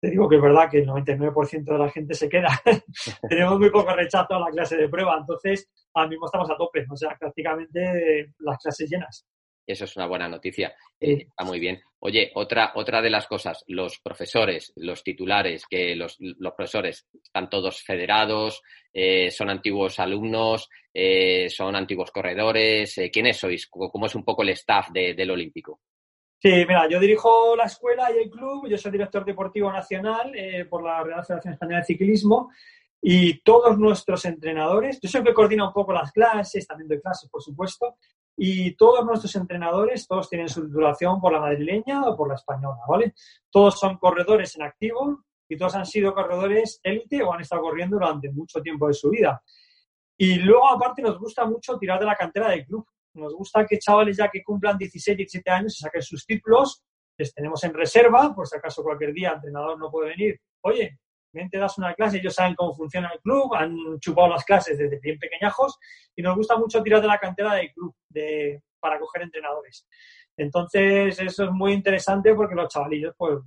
te 0.01 0.11
digo 0.11 0.29
que 0.29 0.37
es 0.37 0.43
verdad 0.43 0.71
que 0.71 0.79
el 0.79 0.87
99% 0.87 1.65
de 1.65 1.79
la 1.79 1.91
gente 1.91 2.15
se 2.15 2.29
queda. 2.29 2.49
Tenemos 3.29 3.59
muy 3.59 3.71
poco 3.71 3.95
rechazo 3.95 4.35
a 4.35 4.41
la 4.41 4.51
clase 4.51 4.77
de 4.77 4.89
prueba, 4.89 5.17
entonces 5.19 5.69
ahora 5.95 6.09
mismo 6.09 6.27
estamos 6.27 6.51
a 6.51 6.57
tope, 6.57 6.87
o 6.91 6.97
sea, 6.97 7.17
prácticamente 7.19 8.33
las 8.39 8.59
clases 8.59 8.89
llenas. 8.91 9.27
Eso 9.69 9.85
es 9.85 9.97
una 9.97 10.07
buena 10.07 10.29
noticia. 10.29 10.75
Eh, 10.99 11.27
está 11.29 11.45
muy 11.45 11.61
bien. 11.61 11.79
Oye, 12.01 12.31
otra, 12.37 12.73
otra 12.75 13.03
de 13.03 13.11
las 13.11 13.27
cosas, 13.27 13.65
los 13.67 13.99
profesores, 13.99 14.73
los 14.77 15.05
titulares, 15.05 15.67
que 15.69 15.95
los, 15.95 16.17
los 16.19 16.55
profesores 16.55 17.07
están 17.23 17.51
todos 17.51 17.83
federados, 17.83 18.63
eh, 18.95 19.31
son 19.31 19.51
antiguos 19.51 19.99
alumnos, 19.99 20.71
eh, 20.95 21.51
son 21.51 21.77
antiguos 21.77 22.11
corredores. 22.11 22.99
¿Quiénes 23.13 23.37
sois? 23.37 23.67
¿Cómo 23.69 24.07
es 24.07 24.15
un 24.15 24.25
poco 24.25 24.43
el 24.43 24.51
staff 24.51 24.89
del 24.91 25.31
Olímpico? 25.31 25.81
Sí, 26.41 26.51
mira, 26.51 26.89
yo 26.89 27.01
dirijo 27.01 27.57
la 27.57 27.65
escuela 27.65 28.13
y 28.13 28.19
el 28.19 28.31
club, 28.31 28.69
yo 28.69 28.79
soy 28.79 28.93
director 28.93 29.25
deportivo 29.25 29.73
nacional 29.73 30.33
por 30.71 30.85
la 30.85 31.03
Real 31.03 31.25
Federación 31.25 31.55
Española 31.55 31.79
de 31.81 31.85
Ciclismo 31.85 32.51
y 33.01 33.41
todos 33.41 33.77
nuestros 33.79 34.25
entrenadores, 34.25 35.01
yo 35.01 35.09
siempre 35.09 35.35
coordino 35.35 35.67
un 35.69 35.73
poco 35.73 35.93
las 35.93 36.13
clases, 36.13 36.67
también 36.67 36.89
doy 36.89 37.01
clases, 37.01 37.29
por 37.29 37.43
supuesto, 37.43 37.97
y 38.37 38.77
todos 38.77 39.05
nuestros 39.05 39.35
entrenadores, 39.35 40.07
todos 40.07 40.29
tienen 40.29 40.49
su 40.49 40.65
titulación 40.65 41.21
por 41.21 41.33
la 41.33 41.41
madrileña 41.41 42.03
o 42.03 42.17
por 42.17 42.29
la 42.29 42.35
española, 42.37 42.79
¿vale? 42.89 43.15
Todos 43.51 43.79
son 43.79 43.99
corredores 43.99 44.55
en 44.57 44.63
activo 44.63 45.25
y 45.49 45.57
todos 45.57 45.75
han 45.75 45.87
sido 45.87 46.15
corredores 46.15 46.79
élite 46.85 47.21
o 47.23 47.33
han 47.33 47.41
estado 47.41 47.63
corriendo 47.63 47.97
durante 47.97 48.31
mucho 48.31 48.61
tiempo 48.63 48.87
de 48.87 48.95
su 48.95 49.11
vida. 49.11 49.43
Y 50.17 50.37
luego, 50.37 50.69
aparte, 50.69 51.03
nos 51.03 51.19
gusta 51.19 51.45
mucho 51.47 51.77
tirar 51.79 51.99
de 51.99 52.07
la 52.07 52.15
cantera 52.15 52.49
del 52.51 52.65
club. 52.65 52.87
Nos 53.19 53.35
gusta 53.35 53.67
que 53.67 53.79
chavales 53.79 54.17
ya 54.17 54.29
que 54.29 54.43
cumplan 54.43 54.79
16, 54.79 55.17
17 55.17 55.51
años 55.51 55.77
se 55.77 55.83
saquen 55.83 56.03
sus 56.03 56.25
títulos, 56.25 56.83
les 57.19 57.35
tenemos 57.35 57.63
en 57.65 57.75
reserva, 57.75 58.35
por 58.35 58.47
si 58.47 58.57
acaso 58.57 58.83
cualquier 58.83 59.13
día 59.13 59.31
el 59.31 59.35
entrenador 59.37 59.79
no 59.79 59.91
puede 59.91 60.11
venir. 60.11 60.41
Oye, 60.63 60.99
ven, 61.33 61.51
te 61.51 61.59
das 61.59 61.77
una 61.79 61.95
clase, 61.95 62.19
ellos 62.19 62.35
saben 62.35 62.55
cómo 62.55 62.75
funciona 62.75 63.11
el 63.13 63.21
club, 63.21 63.55
han 63.55 63.99
chupado 64.01 64.29
las 64.29 64.45
clases 64.45 64.79
desde 64.79 65.01
bien 65.01 65.19
pequeñajos 65.19 65.79
y 66.15 66.23
nos 66.23 66.37
gusta 66.37 66.57
mucho 66.57 66.83
tirar 66.83 67.01
de 67.01 67.09
la 67.09 67.19
cantera 67.19 67.55
del 67.55 67.73
club 67.73 67.95
de, 68.09 68.63
para 68.81 68.99
coger 68.99 69.23
entrenadores. 69.23 69.87
Entonces, 70.37 71.19
eso 71.19 71.45
es 71.45 71.51
muy 71.51 71.73
interesante 71.73 72.33
porque 72.33 72.55
los 72.55 72.69
chavalillos, 72.69 73.13
pues, 73.17 73.39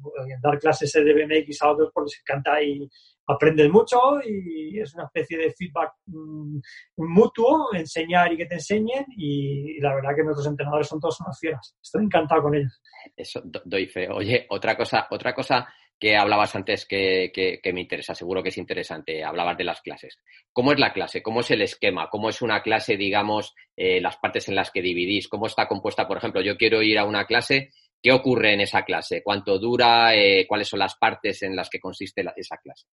dar 0.42 0.60
clases 0.60 0.92
de 0.92 1.14
BMX 1.14 1.62
a 1.62 1.72
otros 1.72 1.90
porque 1.94 2.10
les 2.10 2.20
encanta 2.20 2.62
y 2.62 2.90
aprenden 3.28 3.72
mucho 3.72 4.00
y 4.26 4.80
es 4.80 4.94
una 4.94 5.06
especie 5.06 5.38
de 5.38 5.52
feedback 5.52 5.94
mm, 6.06 6.60
mutuo, 6.98 7.74
enseñar 7.74 8.34
y 8.34 8.38
que 8.38 8.46
te 8.46 8.56
enseñen 8.56 9.06
y, 9.16 9.80
la 9.80 9.96
verdad 9.96 10.16
que 10.16 10.24
nuestros 10.24 10.48
entrenadores 10.48 10.88
son 10.88 11.00
todos 11.00 11.20
unas 11.22 11.40
fieras. 11.40 11.76
Estoy 11.82 12.04
encantado 12.04 12.44
con 12.44 12.56
ellos. 12.56 12.82
Eso 13.16 13.42
doy 13.66 13.88
fe. 13.88 14.10
Oye, 14.10 14.46
otra 14.50 14.76
cosa, 14.76 15.08
otra 15.10 15.34
cosa 15.34 15.68
que 16.02 16.18
hablabas 16.18 16.56
antes 16.56 16.88
que, 16.88 17.32
me 17.72 17.82
interesa, 17.82 18.16
seguro 18.16 18.42
que 18.42 18.50
es 18.50 18.58
interesante, 18.58 19.24
hablabas 19.24 19.56
de 19.56 19.64
las 19.64 19.82
clases. 19.82 20.18
¿Cómo 20.52 20.72
es 20.72 20.80
la 20.80 20.94
clase? 20.94 21.22
¿Cómo 21.22 21.42
es 21.42 21.52
el 21.52 21.62
esquema? 21.62 22.10
¿Cómo 22.10 22.30
es 22.30 22.42
una 22.42 22.64
clase, 22.64 22.98
digamos, 22.98 23.54
eh, 23.78 24.02
las 24.02 24.18
partes 24.18 24.50
en 24.50 24.56
las 24.56 24.72
que 24.72 24.82
dividís? 24.82 25.28
¿Cómo 25.28 25.46
está 25.46 25.68
compuesta? 25.68 26.08
Por 26.08 26.18
ejemplo, 26.18 26.42
yo 26.42 26.58
quiero 26.58 26.82
ir 26.82 26.98
a 26.98 27.06
una 27.06 27.26
clase, 27.26 27.70
¿qué 28.02 28.12
ocurre 28.12 28.54
en 28.54 28.62
esa 28.62 28.84
clase? 28.84 29.22
¿Cuánto 29.24 29.60
dura? 29.60 30.16
Eh, 30.16 30.46
¿Cuáles 30.48 30.68
son 30.68 30.80
las 30.80 30.96
partes 30.96 31.44
en 31.44 31.56
las 31.56 31.70
que 31.70 31.80
consiste 31.80 32.24
esa 32.36 32.58
clase? 32.58 32.88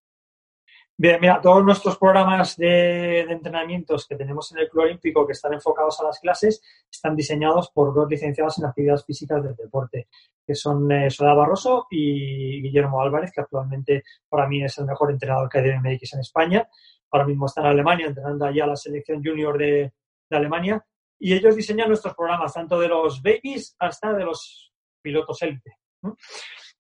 Bien, 1.01 1.21
mira, 1.21 1.41
todos 1.41 1.65
nuestros 1.65 1.97
programas 1.97 2.57
de, 2.57 3.21
entrenamientos 3.21 4.05
que 4.05 4.17
tenemos 4.17 4.51
en 4.51 4.59
el 4.59 4.69
Club 4.69 4.83
Olímpico 4.83 5.25
que 5.25 5.33
están 5.33 5.55
enfocados 5.55 6.01
a 6.01 6.05
las 6.05 6.19
clases 6.19 6.61
están 6.91 7.15
diseñados 7.15 7.71
por 7.71 7.95
dos 7.95 8.11
licenciados 8.11 8.59
en 8.59 8.65
actividades 8.65 9.05
físicas 9.05 9.41
del 9.41 9.55
deporte, 9.55 10.09
que 10.45 10.57
son 10.57 10.91
eh, 10.91 11.09
Soledad 11.09 11.37
Barroso 11.37 11.87
y 11.89 12.61
Guillermo 12.63 13.01
Álvarez, 13.01 13.31
que 13.33 13.41
actualmente 13.41 14.03
para 14.29 14.49
mí 14.49 14.65
es 14.65 14.77
el 14.79 14.87
mejor 14.87 15.13
entrenador 15.13 15.49
que 15.49 15.59
hay 15.59 15.65
de 15.67 15.79
MX 15.79 16.15
en 16.15 16.21
España. 16.21 16.69
Ahora 17.13 17.27
mismo 17.27 17.47
está 17.47 17.61
en 17.61 17.69
Alemania 17.69 18.07
entrenando 18.09 18.47
allá 18.47 18.67
la 18.67 18.75
selección 18.75 19.23
junior 19.23 19.57
de, 19.57 19.93
Alemania. 20.31 20.85
Y 21.21 21.33
ellos 21.33 21.55
diseñan 21.55 21.89
nuestros 21.89 22.15
programas, 22.15 22.53
tanto 22.53 22.79
de 22.81 22.89
los 22.89 23.23
babies 23.23 23.77
hasta 23.79 24.13
de 24.13 24.25
los 24.25 24.68
pilotos 25.09 25.41
élite. 25.43 25.79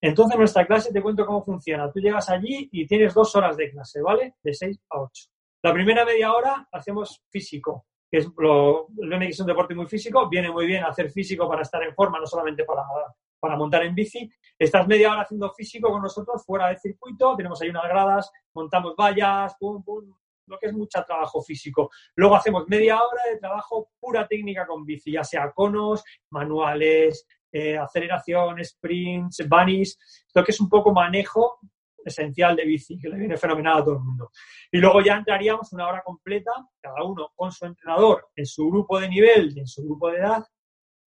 Entonces, 0.00 0.38
nuestra 0.38 0.66
clase 0.66 0.92
te 0.92 1.02
cuento 1.02 1.26
cómo 1.26 1.42
funciona. 1.42 1.90
Tú 1.90 1.99
llegas 1.99 2.28
allí 2.28 2.68
y 2.70 2.87
tienes 2.87 3.14
dos 3.14 3.35
horas 3.35 3.56
de 3.56 3.70
clase, 3.70 4.00
¿vale? 4.02 4.35
De 4.42 4.52
6 4.52 4.78
a 4.90 5.00
8. 5.00 5.25
La 5.62 5.73
primera 5.73 6.04
media 6.04 6.32
hora 6.32 6.68
hacemos 6.70 7.25
físico, 7.30 7.87
que 8.11 8.18
es 8.18 8.28
lo, 8.37 8.88
el 9.02 9.23
es 9.25 9.40
un 9.40 9.47
deporte 9.47 9.75
muy 9.75 9.87
físico, 9.87 10.28
viene 10.28 10.50
muy 10.50 10.66
bien 10.66 10.85
hacer 10.85 11.11
físico 11.11 11.49
para 11.49 11.62
estar 11.62 11.82
en 11.82 11.94
forma, 11.94 12.20
no 12.20 12.26
solamente 12.26 12.64
para, 12.64 12.82
para 13.40 13.56
montar 13.56 13.82
en 13.85 13.94
bici. 13.94 14.30
Estás 14.56 14.87
media 14.87 15.11
hora 15.11 15.23
haciendo 15.23 15.50
físico 15.52 15.90
con 15.90 16.02
nosotros 16.02 16.44
fuera 16.44 16.68
del 16.68 16.78
circuito, 16.78 17.35
tenemos 17.35 17.61
ahí 17.61 17.70
unas 17.70 17.88
gradas, 17.88 18.30
montamos 18.54 18.94
vallas, 18.97 19.56
lo 19.61 20.58
que 20.58 20.66
es 20.66 20.73
mucho 20.73 21.02
trabajo 21.04 21.42
físico. 21.42 21.90
Luego 22.16 22.37
hacemos 22.37 22.66
media 22.68 22.97
hora 22.97 23.23
de 23.30 23.38
trabajo 23.38 23.90
pura 24.00 24.26
técnica 24.26 24.66
con 24.66 24.85
bici, 24.85 25.12
ya 25.12 25.25
sea 25.25 25.52
conos, 25.52 26.04
manuales, 26.30 27.26
eh, 27.52 27.76
aceleración, 27.76 28.62
sprints, 28.64 29.46
bunnies, 29.48 29.98
lo 30.34 30.44
que 30.44 30.52
es 30.52 30.60
un 30.60 30.68
poco 30.68 30.92
manejo 30.92 31.58
esencial 32.04 32.56
de 32.56 32.64
bici, 32.64 32.98
que 32.98 33.08
le 33.08 33.18
viene 33.18 33.36
fenomenal 33.36 33.78
a 33.78 33.84
todo 33.84 33.94
el 33.94 34.02
mundo. 34.02 34.30
Y 34.70 34.78
luego 34.78 35.00
ya 35.00 35.16
entraríamos 35.16 35.72
una 35.72 35.88
hora 35.88 36.02
completa, 36.02 36.52
cada 36.80 37.02
uno 37.04 37.30
con 37.34 37.52
su 37.52 37.66
entrenador, 37.66 38.28
en 38.34 38.46
su 38.46 38.68
grupo 38.68 38.98
de 38.98 39.08
nivel 39.08 39.52
y 39.56 39.60
en 39.60 39.66
su 39.66 39.84
grupo 39.84 40.10
de 40.10 40.18
edad, 40.18 40.44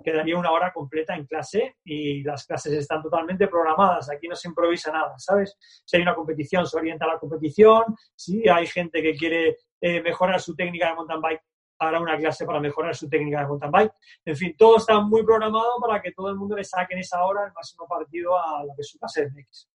quedaría 0.04 0.38
una 0.38 0.52
hora 0.52 0.72
completa 0.74 1.16
en 1.16 1.26
clase 1.26 1.78
y 1.84 2.24
las 2.24 2.46
clases 2.46 2.74
están 2.74 3.02
totalmente 3.02 3.48
programadas. 3.48 4.10
Aquí 4.10 4.28
no 4.28 4.36
se 4.36 4.48
improvisa 4.48 4.92
nada, 4.92 5.14
¿sabes? 5.18 5.56
Si 5.86 5.96
hay 5.96 6.02
una 6.02 6.16
competición, 6.16 6.66
se 6.66 6.78
orienta 6.78 7.06
a 7.06 7.10
la 7.10 7.20
competición. 7.20 7.84
Si 8.16 8.48
hay 8.50 8.68
gente 8.68 9.02
que 9.02 9.16
quiere 9.16 9.58
eh, 9.80 10.02
mejorar 10.02 10.42
su 10.42 10.56
técnica 10.56 10.90
de 10.90 10.96
mountain 10.96 11.22
bike, 11.22 11.42
hará 11.88 12.00
una 12.00 12.18
clase 12.18 12.46
para 12.46 12.60
mejorar 12.60 12.96
su 12.96 13.10
técnica 13.10 13.42
de 13.42 13.48
mountain 13.48 13.72
bike. 13.72 13.94
En 14.26 14.36
fin, 14.36 14.56
todo 14.58 14.78
está 14.78 15.00
muy 15.00 15.24
programado 15.24 15.80
para 15.82 16.02
que 16.02 16.12
todo 16.12 16.30
el 16.30 16.36
mundo 16.36 16.56
le 16.56 16.64
saque 16.64 16.94
en 16.94 17.00
esa 17.00 17.24
hora 17.26 17.46
el 17.46 17.54
máximo 17.54 17.88
partido 17.88 18.38
a 18.38 18.64
lo 18.64 18.74
que 18.76 18.82
es 18.82 18.90
su 18.90 19.00
clase 19.00 19.28
MX. 19.28 19.68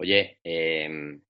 Oye, 0.00 0.38
em, 0.42 1.20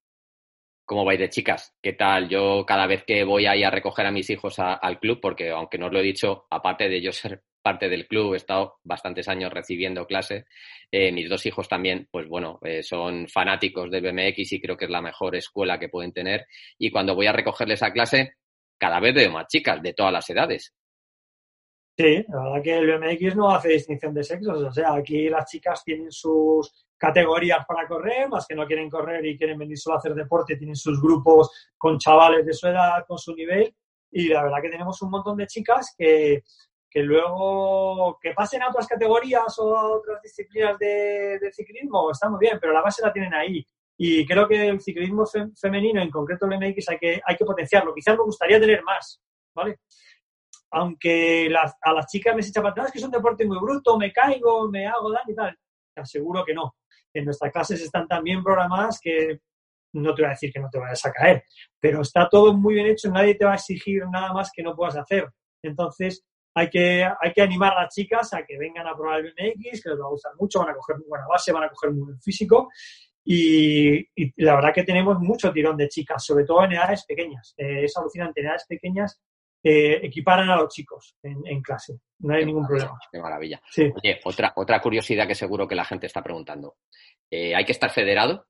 ¿cómo 0.85 1.05
vais 1.05 1.19
de 1.19 1.29
chicas? 1.29 1.75
¿Qué 1.83 1.93
tal? 1.93 2.29
Yo 2.29 2.65
cada 2.67 2.87
vez 2.87 3.05
que 3.05 3.25
voy 3.25 3.47
ahí 3.47 3.63
a 3.63 3.71
recoger 3.71 4.07
a 4.07 4.11
mis 4.11 4.29
hijos 4.31 4.59
al 4.59 4.99
club, 4.99 5.21
porque 5.21 5.51
aunque 5.51 5.79
no 5.79 5.87
os 5.87 5.93
lo 5.93 6.01
he 6.01 6.03
dicho, 6.03 6.47
aparte 6.51 6.89
de 6.89 7.01
yo 7.01 7.13
ser 7.13 7.43
parte 7.63 7.89
del 7.89 8.07
club, 8.07 8.33
he 8.33 8.39
estado 8.39 8.79
bastantes 8.83 9.29
años 9.29 9.53
recibiendo 9.53 10.07
clase. 10.07 10.47
Eh, 10.91 11.13
mis 11.13 11.29
dos 11.29 11.45
hijos 11.45 11.69
también, 11.69 12.09
pues 12.11 12.27
bueno, 12.27 12.59
eh, 12.63 12.83
son 12.83 13.29
fanáticos 13.29 13.91
del 13.91 14.03
BMX 14.03 14.53
y 14.53 14.61
creo 14.61 14.77
que 14.77 14.87
es 14.87 14.91
la 14.91 15.03
mejor 15.03 15.37
escuela 15.37 15.79
que 15.79 15.91
pueden 15.91 16.13
tener. 16.13 16.47
Y 16.79 16.91
cuando 16.91 17.15
voy 17.15 17.27
a 17.27 17.33
recogerles 17.33 17.83
a 17.83 17.93
clase, 17.93 18.37
cada 18.79 19.01
vez 19.01 19.15
veo 19.15 19.33
más 19.33 19.47
chicas 19.47 19.83
de 19.83 19.93
todas 19.93 20.13
las 20.13 20.29
edades. 20.31 20.73
Sí, 21.99 22.25
la 22.29 22.43
verdad 22.45 22.63
que 22.63 22.79
el 22.79 22.99
BMX 22.99 23.35
no 23.35 23.51
hace 23.51 23.71
distinción 23.71 24.15
de 24.15 24.23
sexos. 24.23 24.63
O 24.63 24.73
sea, 24.73 24.95
aquí 24.95 25.29
las 25.29 25.51
chicas 25.51 25.83
tienen 25.83 26.13
sus 26.13 26.87
categorías 26.97 27.67
para 27.67 27.89
correr, 27.89 28.29
las 28.31 28.47
que 28.47 28.55
no 28.55 28.67
quieren 28.67 28.89
correr 28.89 29.25
y 29.27 29.37
quieren 29.37 29.59
venir 29.59 29.77
solo 29.77 29.97
a 29.97 29.99
hacer 29.99 30.15
deporte, 30.15 30.57
tienen 30.57 30.77
sus 30.77 31.01
grupos 31.03 31.73
con 31.77 31.99
chavales 31.99 32.47
de 32.47 32.53
su 32.53 32.69
edad, 32.69 33.05
con 33.07 33.19
su 33.19 33.35
nivel. 33.35 33.75
Y 34.13 34.29
la 34.29 34.45
verdad 34.45 34.63
que 34.63 34.71
tenemos 34.71 35.03
un 35.03 35.11
montón 35.11 35.37
de 35.39 35.47
chicas 35.49 35.93
que, 35.99 36.45
que 36.89 37.03
luego 37.03 38.17
que 38.21 38.33
pasen 38.33 38.63
a 38.63 38.69
otras 38.69 38.87
categorías 38.87 39.59
o 39.59 39.77
a 39.77 39.97
otras 39.97 40.23
disciplinas 40.23 40.79
de, 40.79 41.39
de, 41.41 41.53
ciclismo, 41.53 42.11
está 42.11 42.29
muy 42.29 42.39
bien, 42.39 42.59
pero 42.61 42.73
la 42.73 42.83
base 42.83 43.03
la 43.05 43.13
tienen 43.13 43.35
ahí. 43.35 43.67
Y 44.01 44.25
creo 44.25 44.47
que 44.47 44.69
el 44.69 44.81
ciclismo 44.81 45.25
femenino, 45.61 46.01
en 46.01 46.09
concreto 46.09 46.47
el 46.47 46.57
MX, 46.57 46.91
hay 46.91 46.99
que, 46.99 47.21
hay 47.25 47.37
que 47.37 47.45
potenciarlo. 47.45 47.93
Quizás 47.93 48.17
me 48.17 48.23
gustaría 48.23 48.61
tener 48.61 48.83
más, 48.85 49.21
¿vale? 49.53 49.81
Aunque 50.71 51.53
a 51.83 51.93
las 51.93 52.07
chicas 52.07 52.37
me 52.37 52.43
echan 52.43 52.63
para 52.63 52.87
es 52.87 52.93
que 52.93 52.99
es 52.99 53.05
un 53.05 53.11
deporte 53.11 53.45
muy 53.45 53.59
bruto, 53.59 53.99
me 53.99 54.13
caigo, 54.13 54.71
me 54.71 54.87
hago 54.87 55.11
daño 55.11 55.33
y 55.33 55.35
tal. 55.35 55.59
Te 55.93 56.01
aseguro 56.01 56.45
que 56.45 56.55
no. 56.55 56.77
En 57.13 57.25
nuestras 57.25 57.51
clases 57.51 57.83
están 57.83 58.07
tan 58.07 58.23
bien 58.23 58.45
programadas 58.45 59.01
que 59.03 59.41
no 59.95 60.15
te 60.15 60.23
voy 60.23 60.29
a 60.29 60.31
decir 60.31 60.53
que 60.53 60.61
no 60.61 60.69
te 60.71 60.79
vayas 60.79 61.05
a 61.05 61.11
caer, 61.11 61.43
pero 61.81 62.03
está 62.03 62.29
todo 62.29 62.53
muy 62.53 62.75
bien 62.75 62.87
hecho, 62.87 63.11
nadie 63.11 63.35
te 63.35 63.47
va 63.47 63.53
a 63.53 63.57
exigir 63.57 64.05
nada 64.13 64.33
más 64.33 64.51
que 64.55 64.63
no 64.63 64.77
puedas 64.77 64.97
hacer. 64.97 65.27
Entonces, 65.63 66.25
hay 66.55 66.69
que, 66.69 67.05
hay 67.05 67.33
que 67.33 67.43
animar 67.43 67.73
a 67.73 67.83
las 67.83 67.95
chicas 67.95 68.33
a 68.35 68.45
que 68.45 68.59
vengan 68.59 68.87
a 68.87 68.95
probar 68.95 69.21
el 69.21 69.33
BMX, 69.33 69.83
que 69.83 69.91
les 69.91 69.99
va 69.99 70.05
a 70.05 70.11
gustar 70.11 70.33
mucho, 70.39 70.61
van 70.61 70.71
a 70.71 70.75
coger 70.75 70.99
muy 70.99 71.09
buena 71.09 71.27
base, 71.27 71.53
van 71.53 71.65
a 71.65 71.69
coger 71.71 71.93
muy 71.93 72.05
buen 72.05 72.21
físico 72.21 72.69
y, 73.31 74.09
la 74.43 74.55
verdad 74.55 74.73
que 74.75 74.85
tenemos 74.85 75.19
mucho 75.21 75.53
tirón 75.53 75.77
de 75.77 75.87
chicas, 75.87 76.25
sobre 76.25 76.47
todo 76.47 76.65
en 76.65 76.73
edades 76.73 77.05
pequeñas. 77.05 77.55
Eh, 77.59 77.85
es 77.85 77.95
alucinante, 77.95 78.41
en 78.41 78.47
edades 78.47 78.65
pequeñas 78.67 79.21
eh, 79.63 80.01
equiparan 80.03 80.49
a 80.49 80.57
los 80.57 80.73
chicos 80.73 81.15
en, 81.23 81.61
clase. 81.61 82.01
No 82.21 82.35
hay 82.35 82.47
ningún 82.47 82.67
problema. 82.67 82.99
Qué 83.13 83.21
maravilla. 83.21 83.61
Oye, 83.77 84.19
otra, 84.25 84.55
otra 84.57 84.81
curiosidad 84.81 85.27
que 85.27 85.35
seguro 85.35 85.69
que 85.69 85.75
la 85.75 85.85
gente 85.85 86.07
está 86.07 86.23
preguntando. 86.23 86.77
Eh, 87.31 87.55
¿Hay 87.55 87.67
que 87.67 87.73
estar 87.73 87.91
federado? 87.91 88.47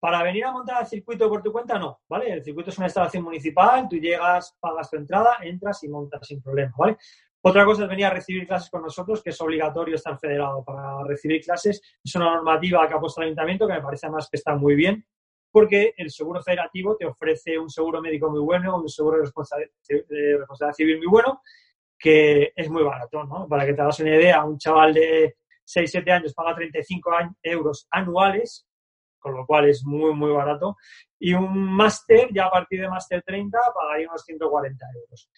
para 0.00 0.24
venir 0.24 0.44
a 0.44 0.50
montar 0.50 0.80
el 0.80 0.88
circuito 0.88 1.28
por 1.28 1.40
tu 1.40 1.52
cuenta, 1.52 1.78
no, 1.78 2.00
¿vale? 2.08 2.32
El 2.32 2.42
circuito 2.42 2.70
es 2.70 2.78
una 2.78 2.88
instalación 2.88 3.22
municipal, 3.22 3.86
tú 3.88 3.94
llegas, 3.94 4.56
pagas 4.58 4.90
tu 4.90 4.96
entrada, 4.96 5.36
entras 5.42 5.84
y 5.84 5.88
montas 5.88 6.26
sin 6.26 6.42
problema, 6.42 6.72
¿vale? 6.76 6.96
Otra 7.42 7.64
cosa 7.64 7.84
es 7.84 7.88
venir 7.88 8.04
a 8.04 8.10
recibir 8.10 8.46
clases 8.46 8.68
con 8.68 8.82
nosotros, 8.82 9.22
que 9.22 9.30
es 9.30 9.40
obligatorio 9.40 9.94
estar 9.94 10.18
federado 10.18 10.62
para 10.62 11.02
recibir 11.04 11.42
clases. 11.42 11.80
Es 12.04 12.14
una 12.14 12.34
normativa 12.34 12.86
que 12.86 12.94
ha 12.94 13.00
puesto 13.00 13.22
el 13.22 13.28
ayuntamiento 13.28 13.66
que 13.66 13.72
me 13.72 13.82
parece 13.82 14.06
además 14.06 14.28
que 14.30 14.36
está 14.36 14.54
muy 14.56 14.74
bien, 14.74 15.06
porque 15.50 15.94
el 15.96 16.10
seguro 16.10 16.42
federativo 16.42 16.96
te 16.96 17.06
ofrece 17.06 17.58
un 17.58 17.70
seguro 17.70 18.02
médico 18.02 18.30
muy 18.30 18.40
bueno, 18.40 18.76
un 18.76 18.88
seguro 18.90 19.16
de 19.16 19.22
responsabilidad, 19.22 20.72
civil 20.74 20.98
muy 20.98 21.06
bueno, 21.06 21.40
que 21.98 22.52
es 22.54 22.68
muy 22.68 22.82
barato, 22.82 23.24
¿no? 23.24 23.48
Para 23.48 23.64
que 23.64 23.72
te 23.72 23.80
hagas 23.80 24.00
una 24.00 24.16
idea, 24.16 24.44
un 24.44 24.58
chaval 24.58 24.92
de 24.92 25.36
6-7 25.66 26.10
años 26.10 26.34
paga 26.34 26.54
35 26.54 27.10
euros 27.42 27.86
anuales, 27.90 28.66
con 29.18 29.34
lo 29.34 29.46
cual 29.46 29.70
es 29.70 29.82
muy, 29.84 30.12
muy 30.14 30.30
barato, 30.30 30.76
y 31.18 31.32
un 31.32 31.72
máster, 31.72 32.28
ya 32.32 32.46
a 32.46 32.50
partir 32.50 32.82
de 32.82 32.88
máster 32.88 33.22
30, 33.22 33.58
pagaría 33.74 34.08
unos 34.08 34.22
140 34.24 34.86
euros 34.94 35.30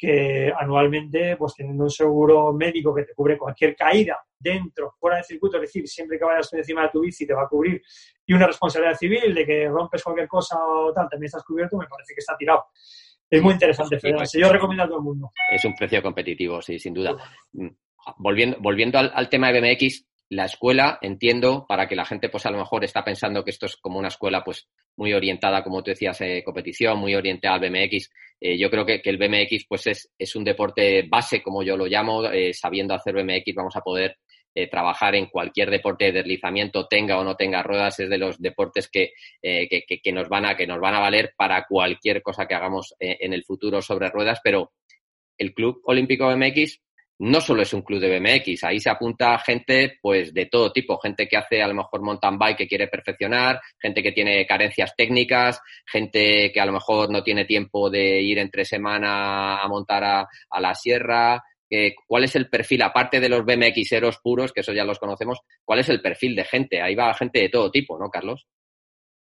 que 0.00 0.50
anualmente, 0.58 1.36
pues 1.36 1.54
teniendo 1.54 1.84
un 1.84 1.90
seguro 1.90 2.54
médico 2.54 2.94
que 2.94 3.02
te 3.02 3.12
cubre 3.12 3.36
cualquier 3.36 3.76
caída 3.76 4.18
dentro, 4.38 4.94
fuera 4.98 5.16
del 5.16 5.26
circuito, 5.26 5.58
es 5.58 5.62
decir, 5.64 5.86
siempre 5.86 6.18
que 6.18 6.24
vayas 6.24 6.50
encima 6.54 6.84
de 6.84 6.88
tu 6.88 7.02
bici 7.02 7.26
te 7.26 7.34
va 7.34 7.42
a 7.42 7.48
cubrir, 7.48 7.82
y 8.24 8.32
una 8.32 8.46
responsabilidad 8.46 8.96
civil 8.96 9.34
de 9.34 9.44
que 9.44 9.68
rompes 9.68 10.02
cualquier 10.02 10.26
cosa 10.26 10.56
o 10.58 10.90
tal, 10.94 11.06
también 11.10 11.26
estás 11.26 11.44
cubierto, 11.44 11.76
me 11.76 11.86
parece 11.86 12.14
que 12.14 12.20
está 12.20 12.34
tirado. 12.38 12.64
Es 13.28 13.42
muy 13.42 13.52
interesante, 13.52 13.98
Yo 14.32 14.50
recomiendo 14.50 14.84
a 14.84 14.86
todo 14.88 14.98
el 14.98 15.04
mundo. 15.04 15.32
Es 15.52 15.64
un 15.66 15.74
precio 15.74 16.02
competitivo, 16.02 16.62
sí, 16.62 16.78
sin 16.78 16.94
duda. 16.94 17.16
Mm, 17.52 17.68
volviendo, 18.16 18.56
volviendo 18.58 18.98
al, 18.98 19.12
al 19.14 19.28
tema 19.28 19.52
de 19.52 19.60
BMX, 19.60 20.09
la 20.30 20.44
escuela, 20.44 20.98
entiendo, 21.02 21.66
para 21.68 21.88
que 21.88 21.96
la 21.96 22.04
gente 22.04 22.28
pues 22.28 22.46
a 22.46 22.52
lo 22.52 22.58
mejor 22.58 22.84
está 22.84 23.04
pensando 23.04 23.44
que 23.44 23.50
esto 23.50 23.66
es 23.66 23.76
como 23.76 23.98
una 23.98 24.08
escuela 24.08 24.44
pues 24.44 24.68
muy 24.96 25.12
orientada, 25.12 25.64
como 25.64 25.82
tú 25.82 25.90
decías, 25.90 26.20
eh, 26.20 26.42
competición, 26.44 26.98
muy 26.98 27.16
orientada 27.16 27.56
al 27.56 27.68
BMX. 27.68 28.12
Eh, 28.40 28.56
yo 28.56 28.70
creo 28.70 28.86
que, 28.86 29.00
el 29.02 29.18
BMX 29.18 29.66
pues 29.68 29.88
es, 29.88 30.12
es, 30.16 30.36
un 30.36 30.44
deporte 30.44 31.02
base, 31.02 31.42
como 31.42 31.64
yo 31.64 31.76
lo 31.76 31.86
llamo, 31.86 32.24
eh, 32.26 32.54
sabiendo 32.54 32.94
hacer 32.94 33.14
BMX 33.14 33.54
vamos 33.54 33.76
a 33.76 33.82
poder 33.82 34.18
trabajar 34.68 35.14
en 35.14 35.26
cualquier 35.26 35.70
deporte 35.70 36.06
de 36.06 36.12
deslizamiento, 36.12 36.88
tenga 36.88 37.20
o 37.20 37.24
no 37.24 37.36
tenga 37.36 37.62
ruedas, 37.62 38.00
es 38.00 38.10
de 38.10 38.18
los 38.18 38.36
deportes 38.40 38.88
que, 38.88 39.12
que, 39.40 39.84
que, 40.02 40.12
nos 40.12 40.28
van 40.28 40.44
a, 40.44 40.56
que 40.56 40.66
nos 40.66 40.80
van 40.80 40.96
a 40.96 40.98
valer 40.98 41.34
para 41.36 41.66
cualquier 41.68 42.20
cosa 42.20 42.46
que 42.46 42.56
hagamos 42.56 42.92
en 42.98 43.32
el 43.32 43.44
futuro 43.44 43.80
sobre 43.80 44.10
ruedas, 44.10 44.40
pero 44.42 44.72
el 45.38 45.54
Club 45.54 45.80
Olímpico 45.84 46.26
BMX 46.26 46.80
no 47.20 47.40
solo 47.42 47.60
es 47.60 47.74
un 47.74 47.82
club 47.82 48.00
de 48.00 48.18
BMX, 48.18 48.64
ahí 48.64 48.80
se 48.80 48.88
apunta 48.88 49.38
gente 49.40 49.98
pues 50.00 50.32
de 50.32 50.46
todo 50.46 50.72
tipo, 50.72 50.98
gente 50.98 51.28
que 51.28 51.36
hace 51.36 51.62
a 51.62 51.68
lo 51.68 51.74
mejor 51.74 52.00
mountain 52.00 52.38
bike 52.38 52.56
que 52.56 52.66
quiere 52.66 52.88
perfeccionar, 52.88 53.60
gente 53.78 54.02
que 54.02 54.12
tiene 54.12 54.46
carencias 54.46 54.94
técnicas, 54.96 55.60
gente 55.86 56.50
que 56.50 56.60
a 56.60 56.64
lo 56.64 56.72
mejor 56.72 57.10
no 57.10 57.22
tiene 57.22 57.44
tiempo 57.44 57.90
de 57.90 58.22
ir 58.22 58.38
entre 58.38 58.64
semana 58.64 59.60
a 59.60 59.68
montar 59.68 60.02
a, 60.02 60.60
la 60.60 60.74
sierra. 60.74 61.42
¿Cuál 62.06 62.24
es 62.24 62.34
el 62.36 62.48
perfil, 62.48 62.82
aparte 62.82 63.20
de 63.20 63.28
los 63.28 63.44
BMXeros 63.44 64.18
puros, 64.18 64.52
que 64.52 64.60
eso 64.60 64.72
ya 64.72 64.84
los 64.84 64.98
conocemos, 64.98 65.40
cuál 65.64 65.80
es 65.80 65.88
el 65.90 66.00
perfil 66.00 66.34
de 66.34 66.44
gente? 66.44 66.80
Ahí 66.80 66.94
va 66.94 67.14
gente 67.14 67.40
de 67.40 67.48
todo 67.50 67.70
tipo, 67.70 67.98
¿no, 67.98 68.08
Carlos? 68.08 68.46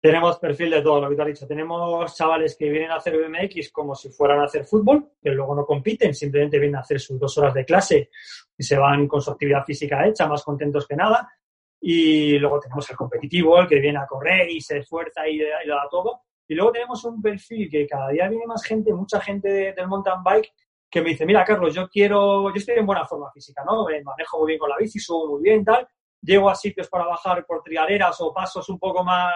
Tenemos 0.03 0.37
perfil 0.37 0.69
de 0.69 0.81
todo 0.81 0.99
lo 0.99 1.09
que 1.09 1.15
te 1.15 1.21
has 1.21 1.27
dicho. 1.29 1.47
Tenemos 1.47 2.13
chavales 2.13 2.57
que 2.57 2.69
vienen 2.69 2.91
a 2.91 2.95
hacer 2.95 3.17
BMX 3.17 3.71
como 3.71 3.95
si 3.95 4.09
fueran 4.09 4.41
a 4.41 4.43
hacer 4.43 4.65
fútbol, 4.65 5.11
que 5.23 5.29
luego 5.29 5.55
no 5.55 5.65
compiten, 5.65 6.13
simplemente 6.13 6.59
vienen 6.59 6.75
a 6.75 6.81
hacer 6.81 6.99
sus 6.99 7.17
dos 7.17 7.37
horas 7.37 7.53
de 7.53 7.63
clase 7.63 8.09
y 8.57 8.63
se 8.63 8.77
van 8.77 9.07
con 9.07 9.21
su 9.21 9.31
actividad 9.31 9.63
física 9.63 10.05
hecha, 10.05 10.27
más 10.27 10.43
contentos 10.43 10.85
que 10.85 10.97
nada. 10.97 11.31
Y 11.79 12.37
luego 12.37 12.59
tenemos 12.59 12.89
el 12.89 12.97
competitivo, 12.97 13.61
el 13.61 13.65
que 13.65 13.79
viene 13.79 13.97
a 13.97 14.05
correr 14.05 14.49
y 14.49 14.59
se 14.59 14.79
esfuerza 14.79 15.25
y, 15.25 15.37
lo 15.37 15.75
da 15.75 15.87
todo. 15.89 16.23
Y 16.49 16.53
luego 16.53 16.73
tenemos 16.73 17.01
un 17.05 17.21
perfil 17.21 17.69
que 17.71 17.87
cada 17.87 18.09
día 18.09 18.27
viene 18.27 18.45
más 18.45 18.61
gente, 18.65 18.93
mucha 18.93 19.21
gente 19.21 19.73
del 19.73 19.87
mountain 19.87 20.21
bike, 20.21 20.51
que 20.91 21.01
me 21.01 21.11
dice, 21.11 21.25
mira, 21.25 21.45
Carlos, 21.45 21.73
yo 21.73 21.87
quiero, 21.87 22.49
yo 22.49 22.55
estoy 22.55 22.75
en 22.75 22.85
buena 22.85 23.05
forma 23.05 23.31
física, 23.31 23.63
¿no? 23.65 23.85
Me 23.85 24.03
manejo 24.03 24.39
muy 24.39 24.47
bien 24.47 24.59
con 24.59 24.69
la 24.69 24.75
bici, 24.77 24.99
subo 24.99 25.29
muy 25.29 25.43
bien, 25.43 25.63
tal. 25.63 25.87
Llego 26.21 26.49
a 26.49 26.55
sitios 26.55 26.89
para 26.89 27.05
bajar 27.05 27.45
por 27.45 27.63
trialeras 27.63 28.19
o 28.19 28.33
pasos 28.33 28.67
un 28.67 28.79
poco 28.79 29.01
más 29.01 29.33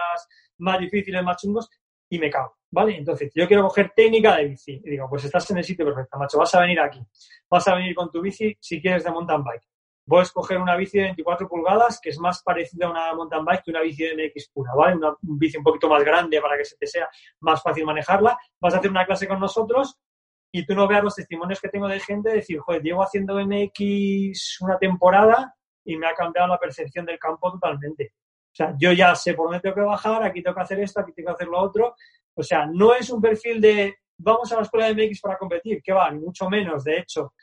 más 0.58 0.78
difíciles, 0.78 1.22
más 1.22 1.36
chungos, 1.36 1.70
y 2.10 2.18
me 2.18 2.30
cago, 2.30 2.56
¿vale? 2.70 2.96
Entonces, 2.96 3.30
yo 3.34 3.46
quiero 3.46 3.64
coger 3.64 3.92
técnica 3.94 4.36
de 4.36 4.46
bici. 4.46 4.80
Y 4.84 4.90
digo, 4.90 5.06
pues 5.08 5.24
estás 5.24 5.50
en 5.50 5.58
el 5.58 5.64
sitio 5.64 5.84
perfecto, 5.84 6.18
macho, 6.18 6.38
vas 6.38 6.54
a 6.54 6.60
venir 6.60 6.80
aquí. 6.80 7.00
Vas 7.50 7.68
a 7.68 7.74
venir 7.74 7.94
con 7.94 8.10
tu 8.10 8.20
bici 8.20 8.56
si 8.60 8.80
quieres 8.80 9.04
de 9.04 9.10
mountain 9.10 9.42
bike. 9.42 9.62
Puedes 10.06 10.32
coger 10.32 10.58
una 10.58 10.74
bici 10.74 10.96
de 10.96 11.04
24 11.04 11.46
pulgadas, 11.48 12.00
que 12.00 12.08
es 12.08 12.18
más 12.18 12.42
parecida 12.42 12.86
a 12.86 12.90
una 12.90 13.14
mountain 13.14 13.44
bike 13.44 13.62
que 13.64 13.70
una 13.70 13.82
bici 13.82 14.04
de 14.04 14.14
MX 14.14 14.48
pura, 14.54 14.72
¿vale? 14.74 14.96
Una 14.96 15.14
bici 15.20 15.58
un 15.58 15.64
poquito 15.64 15.88
más 15.88 16.02
grande 16.02 16.40
para 16.40 16.56
que 16.56 16.64
se 16.64 16.76
te 16.76 16.86
sea 16.86 17.08
más 17.40 17.62
fácil 17.62 17.84
manejarla. 17.84 18.38
Vas 18.58 18.74
a 18.74 18.78
hacer 18.78 18.90
una 18.90 19.04
clase 19.04 19.28
con 19.28 19.38
nosotros 19.38 19.98
y 20.50 20.64
tú 20.64 20.74
no 20.74 20.88
veas 20.88 21.04
los 21.04 21.14
testimonios 21.14 21.60
que 21.60 21.68
tengo 21.68 21.88
de 21.88 22.00
gente 22.00 22.30
decir, 22.30 22.58
joder, 22.58 22.82
llevo 22.82 23.02
haciendo 23.02 23.34
MX 23.38 24.62
una 24.62 24.78
temporada 24.78 25.54
y 25.84 25.96
me 25.96 26.06
ha 26.06 26.14
cambiado 26.14 26.48
la 26.48 26.58
percepción 26.58 27.04
del 27.04 27.18
campo 27.18 27.52
totalmente. 27.52 28.14
Sea, 28.58 28.74
yo 28.76 28.90
ya 28.90 29.14
sé 29.14 29.34
por 29.34 29.46
dónde 29.46 29.60
tengo 29.60 29.76
que 29.76 29.82
bajar, 29.82 30.20
aquí 30.24 30.42
tengo 30.42 30.56
que 30.56 30.62
hacer 30.62 30.80
esto, 30.80 30.98
aquí 30.98 31.12
tengo 31.12 31.28
que 31.28 31.34
hacer 31.34 31.46
lo 31.46 31.60
otro. 31.60 31.94
O 32.34 32.42
sea, 32.42 32.66
no 32.66 32.92
es 32.92 33.08
un 33.08 33.20
perfil 33.20 33.60
de 33.60 33.98
vamos 34.16 34.50
a 34.50 34.56
la 34.56 34.62
escuela 34.62 34.92
de 34.92 34.94
MX 35.06 35.20
para 35.20 35.38
competir, 35.38 35.80
que 35.80 35.92
va, 35.92 36.10
ni 36.10 36.18
mucho 36.18 36.50
menos. 36.50 36.82
De 36.82 36.98
hecho, 36.98 37.34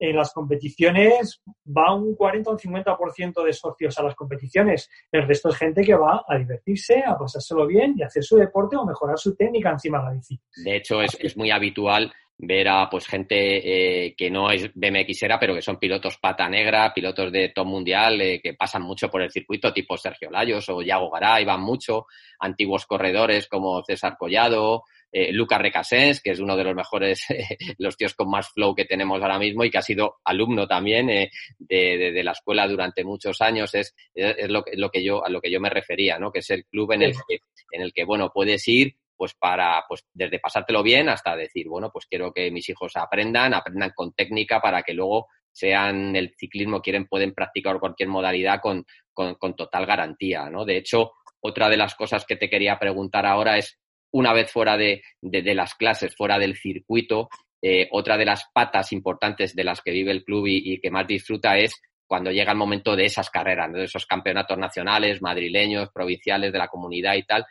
en 0.00 0.16
las 0.16 0.32
competiciones 0.32 1.40
va 1.64 1.94
un 1.94 2.16
40 2.16 2.50
o 2.50 2.52
un 2.54 2.58
50% 2.58 3.44
de 3.44 3.52
socios 3.52 3.96
a 3.96 4.02
las 4.02 4.16
competiciones. 4.16 4.90
El 5.12 5.28
resto 5.28 5.50
es 5.50 5.56
gente 5.56 5.82
que 5.82 5.94
va 5.94 6.24
a 6.26 6.36
divertirse, 6.36 7.04
a 7.06 7.16
pasárselo 7.16 7.68
bien 7.68 7.94
y 7.96 8.02
a 8.02 8.06
hacer 8.06 8.24
su 8.24 8.36
deporte 8.36 8.74
o 8.74 8.84
mejorar 8.84 9.16
su 9.16 9.36
técnica 9.36 9.70
encima 9.70 9.98
de 9.98 10.04
la 10.04 10.10
bici. 10.10 10.40
De 10.56 10.76
hecho, 10.76 11.00
es, 11.00 11.16
es 11.20 11.36
muy 11.36 11.52
habitual 11.52 12.12
ver 12.38 12.68
a 12.68 12.88
pues 12.90 13.06
gente 13.06 14.06
eh, 14.06 14.14
que 14.16 14.30
no 14.30 14.50
es 14.50 14.70
BMXera, 14.74 15.38
pero 15.38 15.54
que 15.54 15.62
son 15.62 15.78
pilotos 15.78 16.18
pata 16.18 16.48
negra, 16.48 16.92
pilotos 16.92 17.30
de 17.30 17.50
top 17.50 17.66
mundial, 17.66 18.20
eh, 18.20 18.40
que 18.42 18.54
pasan 18.54 18.82
mucho 18.82 19.08
por 19.08 19.22
el 19.22 19.30
circuito, 19.30 19.72
tipo 19.72 19.96
Sergio 19.96 20.30
Layos 20.30 20.68
o 20.68 20.82
Yago 20.82 21.10
Garay, 21.10 21.44
van 21.44 21.62
mucho, 21.62 22.06
antiguos 22.40 22.86
corredores 22.86 23.46
como 23.46 23.82
César 23.84 24.16
Collado, 24.18 24.84
eh, 25.12 25.32
Lucas 25.32 25.60
Recasens, 25.60 26.20
que 26.20 26.32
es 26.32 26.40
uno 26.40 26.56
de 26.56 26.64
los 26.64 26.74
mejores, 26.74 27.24
los 27.78 27.96
tíos 27.96 28.14
con 28.14 28.28
más 28.28 28.48
flow 28.48 28.74
que 28.74 28.84
tenemos 28.84 29.22
ahora 29.22 29.38
mismo 29.38 29.64
y 29.64 29.70
que 29.70 29.78
ha 29.78 29.82
sido 29.82 30.16
alumno 30.24 30.66
también 30.66 31.06
de, 31.06 31.30
de, 31.58 32.24
la 32.24 32.32
escuela 32.32 32.66
durante 32.66 33.04
muchos 33.04 33.40
años, 33.40 33.74
es, 33.74 33.94
es 34.14 34.48
lo, 34.48 34.64
lo, 34.72 34.90
que 34.90 35.04
yo, 35.04 35.24
a 35.24 35.30
lo 35.30 35.40
que 35.40 35.52
yo 35.52 35.60
me 35.60 35.70
refería, 35.70 36.18
¿no? 36.18 36.32
Que 36.32 36.40
es 36.40 36.50
el 36.50 36.64
club 36.64 36.92
en 36.92 37.02
el 37.02 37.12
que, 37.12 37.38
en 37.70 37.82
el 37.82 37.92
que 37.92 38.04
bueno, 38.04 38.30
puedes 38.34 38.66
ir 38.66 38.96
pues 39.16 39.34
para, 39.34 39.84
pues 39.88 40.04
desde 40.12 40.38
pasártelo 40.38 40.82
bien 40.82 41.08
hasta 41.08 41.36
decir, 41.36 41.68
bueno, 41.68 41.90
pues 41.92 42.06
quiero 42.06 42.32
que 42.32 42.50
mis 42.50 42.68
hijos 42.68 42.96
aprendan, 42.96 43.54
aprendan 43.54 43.92
con 43.94 44.12
técnica 44.12 44.60
para 44.60 44.82
que 44.82 44.94
luego 44.94 45.28
sean 45.54 46.16
el 46.16 46.34
ciclismo, 46.36 46.82
quieren, 46.82 47.06
pueden 47.06 47.32
practicar 47.32 47.78
cualquier 47.78 48.08
modalidad 48.08 48.60
con, 48.60 48.84
con, 49.12 49.56
total 49.56 49.86
garantía, 49.86 50.50
¿no? 50.50 50.64
De 50.64 50.76
hecho, 50.76 51.12
otra 51.40 51.68
de 51.68 51.76
las 51.76 51.94
cosas 51.94 52.24
que 52.26 52.36
te 52.36 52.50
quería 52.50 52.78
preguntar 52.78 53.24
ahora 53.24 53.56
es, 53.56 53.78
una 54.12 54.32
vez 54.32 54.50
fuera 54.50 54.76
de, 54.76 55.02
de, 55.20 55.54
las 55.54 55.74
clases, 55.74 56.14
fuera 56.16 56.38
del 56.38 56.56
circuito, 56.56 57.28
eh, 57.60 57.88
otra 57.92 58.16
de 58.16 58.24
las 58.24 58.44
patas 58.52 58.92
importantes 58.92 59.54
de 59.54 59.64
las 59.64 59.80
que 59.80 59.90
vive 59.90 60.10
el 60.10 60.24
club 60.24 60.46
y, 60.46 60.80
que 60.80 60.90
más 60.90 61.06
disfruta 61.06 61.56
es 61.56 61.80
cuando 62.06 62.30
llega 62.30 62.52
el 62.52 62.58
momento 62.58 62.94
de 62.94 63.06
esas 63.06 63.30
carreras, 63.30 63.72
de 63.72 63.84
esos 63.84 64.06
campeonatos 64.06 64.58
nacionales, 64.58 65.22
madrileños, 65.22 65.90
provinciales, 65.92 66.52
de 66.52 66.58
la 66.58 66.68
comunidad 66.68 67.14
y 67.14 67.24
tal. 67.24 67.44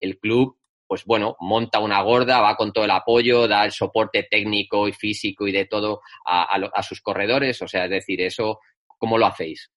El 0.00 0.18
club 0.18 0.56
pues 0.86 1.04
bueno, 1.04 1.36
monta 1.40 1.78
una 1.78 2.02
gorda, 2.02 2.40
va 2.40 2.56
con 2.56 2.72
todo 2.72 2.84
el 2.84 2.90
apoyo, 2.90 3.48
da 3.48 3.64
el 3.64 3.72
soporte 3.72 4.26
técnico 4.30 4.86
y 4.88 4.92
físico 4.92 5.46
y 5.46 5.52
de 5.52 5.66
todo 5.66 6.00
a, 6.24 6.82
sus 6.82 7.00
corredores. 7.00 7.60
O 7.62 7.68
sea, 7.68 7.84
es 7.84 7.90
decir, 7.90 8.20
eso, 8.20 8.60
¿cómo 8.98 9.18
lo 9.18 9.26
hacéis? 9.26 9.70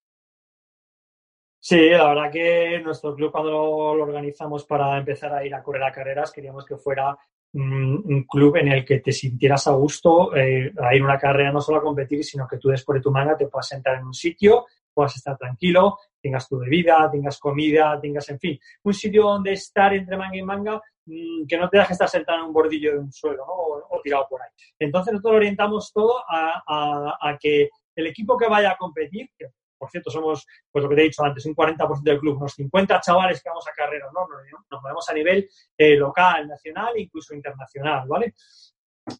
Sí, 1.59 1.89
la 1.89 2.07
verdad 2.07 2.31
que 2.31 2.79
nuestro 2.83 3.15
club 3.15 3.31
cuando 3.31 3.51
lo, 3.51 4.03
organizamos 4.03 4.65
para 4.65 4.97
empezar 4.97 5.33
a 5.33 5.45
ir 5.45 5.53
a 5.53 5.63
correr 5.63 5.83
a 5.83 5.91
carreras, 5.91 6.31
queríamos 6.31 6.65
que 6.65 6.77
fuera 6.77 7.17
un 7.53 8.25
club 8.29 8.57
en 8.57 8.67
el 8.67 8.85
que 8.85 8.99
te 8.99 9.11
sintieras 9.11 9.67
a 9.67 9.71
gusto 9.71 10.35
eh, 10.35 10.71
a 10.79 10.95
ir 10.95 11.01
a 11.01 11.05
una 11.05 11.17
carrera, 11.17 11.51
no 11.51 11.59
solo 11.59 11.79
a 11.79 11.81
competir, 11.81 12.23
sino 12.23 12.47
que 12.47 12.57
tú 12.57 12.69
después 12.69 12.99
de 12.99 13.01
tu 13.01 13.11
manga 13.11 13.35
te 13.35 13.47
puedas 13.47 13.67
sentar 13.67 13.95
en 13.95 14.05
un 14.05 14.13
sitio, 14.13 14.65
puedas 14.97 15.15
estar 15.15 15.37
tranquilo, 15.37 15.99
tengas 16.19 16.49
tu 16.49 16.57
bebida, 16.57 17.07
tengas 17.11 17.37
comida, 17.39 17.99
tengas, 18.01 18.27
en 18.29 18.39
fin, 18.39 18.59
un 18.83 18.93
sitio 18.95 19.23
donde 19.23 19.53
estar 19.53 19.93
entre 19.93 20.17
manga 20.17 20.35
y 20.37 20.41
manga 20.41 20.77
mm, 20.77 20.81
que 21.47 21.57
no 21.57 21.69
te 21.69 21.77
dejes 21.77 21.91
estar 21.91 22.09
sentado 22.09 22.39
en 22.39 22.45
un 22.45 22.53
bordillo 22.53 22.91
de 22.91 22.99
un 22.99 23.11
suelo 23.11 23.43
o, 23.47 24.01
tirado 24.03 24.27
por 24.29 24.41
ahí. 24.41 24.49
Entonces 24.79 25.13
nosotros 25.13 25.37
orientamos 25.37 25.91
todo 25.93 26.23
a, 26.27 27.37
que 27.39 27.69
el 27.95 28.07
equipo 28.07 28.37
que 28.37 28.47
vaya 28.47 28.71
a 28.71 28.77
competir, 28.77 29.29
que 29.37 29.47
por 29.77 29.89
cierto 29.89 30.09
somos, 30.09 30.45
pues 30.71 30.83
lo 30.83 30.89
que 30.89 30.95
te 30.95 31.01
he 31.01 31.05
dicho 31.05 31.23
antes, 31.23 31.45
un 31.45 31.55
40% 31.55 32.01
del 32.01 32.19
club, 32.19 32.37
unos 32.37 32.53
50 32.53 32.99
chavales 32.99 33.41
que 33.41 33.49
vamos 33.49 33.67
a 33.67 33.71
carreras, 33.73 34.09
¿no? 34.11 34.27
Nos, 34.71 34.81
movemos 34.81 35.07
a 35.07 35.13
nivel 35.13 35.47
eh, 35.77 35.95
local, 35.95 36.47
nacional 36.47 36.93
e 36.95 37.01
incluso 37.01 37.35
internacional, 37.35 38.07
¿vale? 38.07 38.33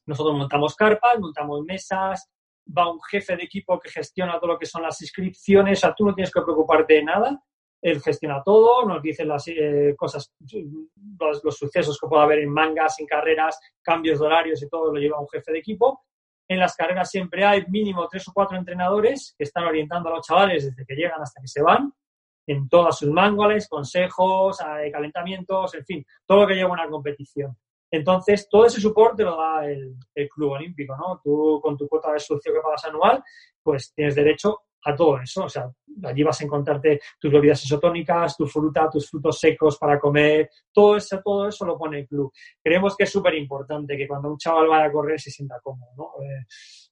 Nosotros 0.07 0.35
montamos 0.35 0.75
carpas, 0.75 1.19
montamos 1.19 1.63
mesas, 1.63 2.27
va 2.75 2.91
un 2.91 2.99
jefe 3.03 3.35
de 3.35 3.43
equipo 3.43 3.79
que 3.79 3.89
gestiona 3.89 4.39
todo 4.39 4.53
lo 4.53 4.59
que 4.59 4.65
son 4.65 4.81
las 4.81 4.99
inscripciones, 5.01 5.79
o 5.79 5.81
sea, 5.81 5.95
tú 5.95 6.05
no 6.05 6.15
tienes 6.15 6.33
que 6.33 6.41
preocuparte 6.41 6.95
de 6.95 7.03
nada, 7.03 7.39
él 7.81 8.01
gestiona 8.01 8.41
todo, 8.43 8.85
nos 8.85 9.01
dice 9.01 9.23
las 9.25 9.47
eh, 9.47 9.93
cosas, 9.97 10.33
los, 11.19 11.57
sucesos 11.57 11.97
que 11.99 12.07
pueda 12.07 12.23
haber 12.23 12.39
en 12.39 12.49
mangas, 12.49 12.99
en 12.99 13.05
carreras, 13.05 13.59
cambios 13.81 14.19
de 14.19 14.25
horarios 14.25 14.61
y 14.63 14.69
todo 14.69 14.91
lo 14.91 14.99
lleva 14.99 15.19
un 15.19 15.27
jefe 15.29 15.51
de 15.51 15.59
equipo. 15.59 16.01
En 16.49 16.59
las 16.59 16.75
carreras 16.75 17.09
siempre 17.09 17.45
hay 17.45 17.65
mínimo 17.67 18.07
tres 18.09 18.27
o 18.27 18.31
cuatro 18.33 18.57
entrenadores 18.57 19.35
que 19.37 19.43
están 19.43 19.65
orientando 19.65 20.09
a 20.09 20.13
los 20.13 20.25
chavales 20.25 20.65
desde 20.65 20.85
que 20.85 20.95
llegan 20.95 21.21
hasta 21.21 21.41
que 21.41 21.47
se 21.47 21.61
van, 21.61 21.91
en 22.47 22.69
todas 22.69 22.97
sus 22.97 23.09
manuales, 23.09 23.67
consejos, 23.67 24.59
eh, 24.61 24.89
calentamientos, 24.89 25.75
en 25.75 25.85
fin, 25.85 26.05
todo 26.25 26.41
lo 26.41 26.47
que 26.47 26.55
lleva 26.55 26.71
una 26.71 26.89
competición. 26.89 27.55
Entonces, 27.91 28.47
todo 28.49 28.65
ese 28.65 28.81
soporte 28.81 29.23
lo 29.23 29.37
da 29.37 29.65
el, 29.65 29.95
Club 30.29 30.51
Olímpico, 30.51 30.95
¿no? 30.97 31.21
Tú, 31.23 31.59
con 31.61 31.77
tu 31.77 31.87
cuota 31.87 32.11
de 32.11 32.19
socio 32.19 32.53
que 32.53 32.59
pagas 32.59 32.85
anual, 32.85 33.23
pues 33.61 33.93
tienes 33.93 34.15
derecho 34.15 34.61
a 34.83 34.95
todo 34.95 35.19
eso. 35.19 35.45
O 35.45 35.49
sea, 35.49 35.69
allí 36.03 36.23
vas 36.23 36.41
a 36.41 36.43
encontrarte 36.43 36.99
tus 37.19 37.31
bebidas 37.31 37.63
isotónicas, 37.63 38.37
tu 38.37 38.45
fruta, 38.45 38.89
tus 38.89 39.09
frutos 39.09 39.39
secos 39.39 39.77
para 39.77 39.99
comer, 39.99 40.49
todo 40.71 40.97
eso, 40.97 41.21
todo 41.23 41.47
eso 41.47 41.65
lo 41.65 41.77
pone 41.77 41.99
el 41.99 42.07
club. 42.07 42.31
Creemos 42.61 42.95
que 42.95 43.03
es 43.03 43.11
súper 43.11 43.35
importante 43.35 43.97
que 43.97 44.07
cuando 44.07 44.29
un 44.29 44.37
chaval 44.37 44.67
vaya 44.67 44.85
a 44.85 44.91
correr 44.91 45.19
se 45.19 45.31
sienta 45.31 45.59
cómodo, 45.61 45.91
¿no? 45.97 46.23
Eh, 46.23 46.45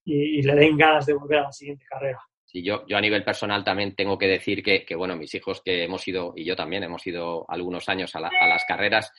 y, 0.05 0.41
le 0.43 0.55
den 0.55 0.77
ganas 0.77 1.05
de 1.05 1.13
volver 1.13 1.39
a 1.39 1.43
la 1.43 1.51
siguiente 1.51 1.85
carrera. 1.89 2.19
Sí, 2.45 2.63
yo, 2.63 2.85
yo 2.87 2.95
a 2.95 3.01
nivel 3.01 3.23
personal 3.23 3.63
también 3.63 3.95
tengo 3.95 4.17
que 4.17 4.27
decir 4.27 4.61
que, 4.61 4.85
que, 4.85 4.95
bueno, 4.95 5.15
mis 5.15 5.33
hijos 5.33 5.61
que 5.65 5.83
hemos 5.83 6.07
ido, 6.07 6.33
y 6.35 6.45
yo 6.45 6.55
también 6.55 6.83
hemos 6.83 7.05
ido 7.07 7.45
algunos 7.49 7.89
años 7.89 8.15
a, 8.15 8.19
a 8.19 8.47
las 8.47 8.63
carreras, 8.67 9.11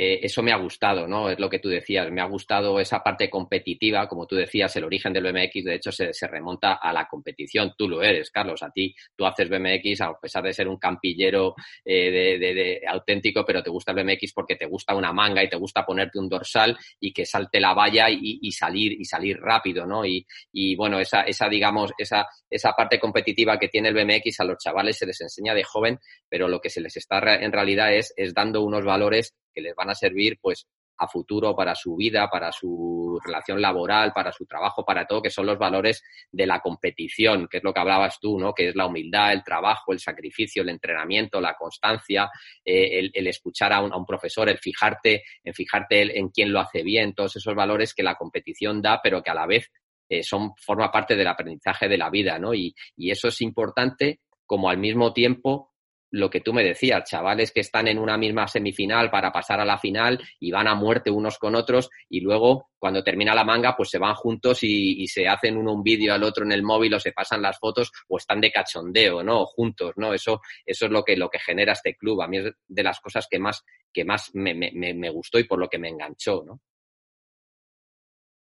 eh, 0.00 0.20
eso 0.22 0.44
me 0.44 0.52
ha 0.52 0.56
gustado, 0.56 1.08
¿no? 1.08 1.28
Es 1.28 1.40
lo 1.40 1.50
que 1.50 1.58
tú 1.58 1.68
decías, 1.68 2.08
me 2.12 2.20
ha 2.20 2.26
gustado 2.26 2.78
esa 2.78 3.02
parte 3.02 3.28
competitiva, 3.28 4.06
como 4.06 4.28
tú 4.28 4.36
decías, 4.36 4.76
el 4.76 4.84
origen 4.84 5.12
del 5.12 5.24
BMX, 5.24 5.64
de 5.64 5.74
hecho, 5.74 5.90
se, 5.90 6.12
remonta 6.28 6.74
a 6.74 6.92
la 6.92 7.08
competición. 7.08 7.74
Tú 7.76 7.88
lo 7.88 8.00
eres, 8.00 8.30
Carlos, 8.30 8.62
a 8.62 8.70
ti, 8.70 8.94
tú 9.16 9.26
haces 9.26 9.48
BMX 9.48 10.02
a 10.02 10.16
pesar 10.20 10.44
de 10.44 10.52
ser 10.52 10.68
un 10.68 10.76
campillero 10.76 11.56
eh, 11.84 12.38
de, 12.38 12.80
auténtico, 12.86 13.44
pero 13.44 13.60
te 13.60 13.70
gusta 13.70 13.90
el 13.90 14.04
BMX 14.04 14.32
porque 14.34 14.54
te 14.54 14.66
gusta 14.66 14.94
una 14.94 15.12
manga 15.12 15.42
y 15.42 15.48
te 15.48 15.56
gusta 15.56 15.84
ponerte 15.84 16.20
un 16.20 16.28
dorsal 16.28 16.78
y 17.00 17.12
que 17.12 17.26
salte 17.26 17.58
la 17.58 17.74
valla 17.74 18.08
y, 18.08 18.52
salir 18.52 18.92
y 18.92 19.04
salir 19.04 19.40
rápido, 19.40 19.84
¿no? 19.84 20.06
Y, 20.06 20.24
y 20.52 20.76
bueno, 20.76 21.00
esa, 21.00 21.22
esa 21.22 21.48
digamos, 21.48 21.90
esa, 21.98 22.28
esa 22.48 22.70
parte 22.70 23.00
competitiva 23.00 23.58
que 23.58 23.66
tiene 23.66 23.88
el 23.88 23.94
BMX 23.96 24.38
a 24.38 24.44
los 24.44 24.58
chavales 24.58 24.96
se 24.96 25.06
les 25.06 25.20
enseña 25.22 25.54
de 25.54 25.64
joven, 25.64 25.98
pero 26.28 26.46
lo 26.46 26.60
que 26.60 26.70
se 26.70 26.80
les 26.80 26.96
está 26.96 27.18
en 27.34 27.50
realidad 27.50 27.92
es, 27.92 28.14
es 28.16 28.32
dando 28.32 28.62
unos 28.62 28.84
valores 28.84 29.34
que 29.52 29.60
les 29.60 29.74
van 29.74 29.90
a 29.90 29.94
servir 29.94 30.38
pues 30.40 30.66
a 30.98 31.06
futuro 31.06 31.54
para 31.54 31.74
su 31.74 31.96
vida, 31.96 32.28
para 32.28 32.50
su 32.50 33.18
relación 33.24 33.60
laboral, 33.60 34.12
para 34.12 34.32
su 34.32 34.46
trabajo, 34.46 34.84
para 34.84 35.06
todo, 35.06 35.22
que 35.22 35.30
son 35.30 35.46
los 35.46 35.58
valores 35.58 36.02
de 36.30 36.46
la 36.46 36.60
competición, 36.60 37.46
que 37.48 37.58
es 37.58 37.64
lo 37.64 37.72
que 37.72 37.80
hablabas 37.80 38.18
tú, 38.20 38.38
¿no? 38.38 38.52
Que 38.52 38.68
es 38.68 38.74
la 38.74 38.86
humildad, 38.86 39.32
el 39.32 39.44
trabajo, 39.44 39.92
el 39.92 40.00
sacrificio, 40.00 40.62
el 40.62 40.70
entrenamiento, 40.70 41.40
la 41.40 41.54
constancia, 41.54 42.28
eh, 42.64 43.10
el, 43.14 43.26
escuchar 43.28 43.72
a 43.72 43.80
un, 43.80 44.04
profesor, 44.04 44.48
el 44.48 44.58
fijarte, 44.58 45.22
en 45.44 45.54
fijarte 45.54 46.18
en 46.18 46.30
quién 46.30 46.52
lo 46.52 46.60
hace 46.60 46.82
bien, 46.82 47.14
todos 47.14 47.36
esos 47.36 47.54
valores 47.54 47.94
que 47.94 48.02
la 48.02 48.16
competición 48.16 48.82
da, 48.82 49.00
pero 49.02 49.22
que 49.22 49.30
a 49.30 49.34
la 49.34 49.46
vez 49.46 49.70
eh, 50.08 50.24
son, 50.24 50.52
forma 50.56 50.90
parte 50.90 51.14
del 51.14 51.28
aprendizaje 51.28 51.88
de 51.88 51.98
la 51.98 52.10
vida, 52.10 52.38
¿no? 52.38 52.54
Y, 52.54 52.74
y 52.96 53.12
eso 53.12 53.28
es 53.28 53.40
importante 53.40 54.20
como 54.46 54.68
al 54.68 54.78
mismo 54.78 55.12
tiempo 55.12 55.67
lo 56.10 56.30
que 56.30 56.40
tú 56.40 56.52
me 56.52 56.64
decías, 56.64 57.08
chavales 57.08 57.52
que 57.52 57.60
están 57.60 57.88
en 57.88 57.98
una 57.98 58.16
misma 58.16 58.48
semifinal 58.48 59.10
para 59.10 59.32
pasar 59.32 59.60
a 59.60 59.64
la 59.64 59.78
final 59.78 60.20
y 60.40 60.50
van 60.50 60.68
a 60.68 60.74
muerte 60.74 61.10
unos 61.10 61.38
con 61.38 61.54
otros 61.54 61.90
y 62.08 62.20
luego 62.20 62.70
cuando 62.78 63.02
termina 63.02 63.34
la 63.34 63.44
manga 63.44 63.76
pues 63.76 63.90
se 63.90 63.98
van 63.98 64.14
juntos 64.14 64.60
y, 64.62 65.06
se 65.08 65.26
hacen 65.26 65.56
uno 65.56 65.72
un 65.72 65.82
vídeo 65.82 66.14
al 66.14 66.22
otro 66.22 66.44
en 66.44 66.52
el 66.52 66.62
móvil 66.62 66.94
o 66.94 67.00
se 67.00 67.12
pasan 67.12 67.42
las 67.42 67.58
fotos 67.58 67.90
o 68.08 68.18
están 68.18 68.40
de 68.40 68.52
cachondeo, 68.52 69.22
¿no? 69.22 69.46
Juntos, 69.46 69.92
¿no? 69.96 70.14
Eso, 70.14 70.40
eso 70.64 70.86
es 70.86 70.90
lo 70.90 71.02
que, 71.02 71.16
lo 71.16 71.28
que 71.28 71.38
genera 71.38 71.72
este 71.72 71.96
club. 71.96 72.22
A 72.22 72.28
mí 72.28 72.38
es 72.38 72.52
de 72.66 72.82
las 72.82 73.00
cosas 73.00 73.26
que 73.28 73.38
más, 73.38 73.64
que 73.92 74.04
más 74.04 74.30
me, 74.34 74.54
me, 74.54 74.72
me 74.72 75.10
gustó 75.10 75.38
y 75.38 75.44
por 75.44 75.58
lo 75.58 75.68
que 75.68 75.78
me 75.78 75.88
enganchó, 75.88 76.44
¿no? 76.44 76.60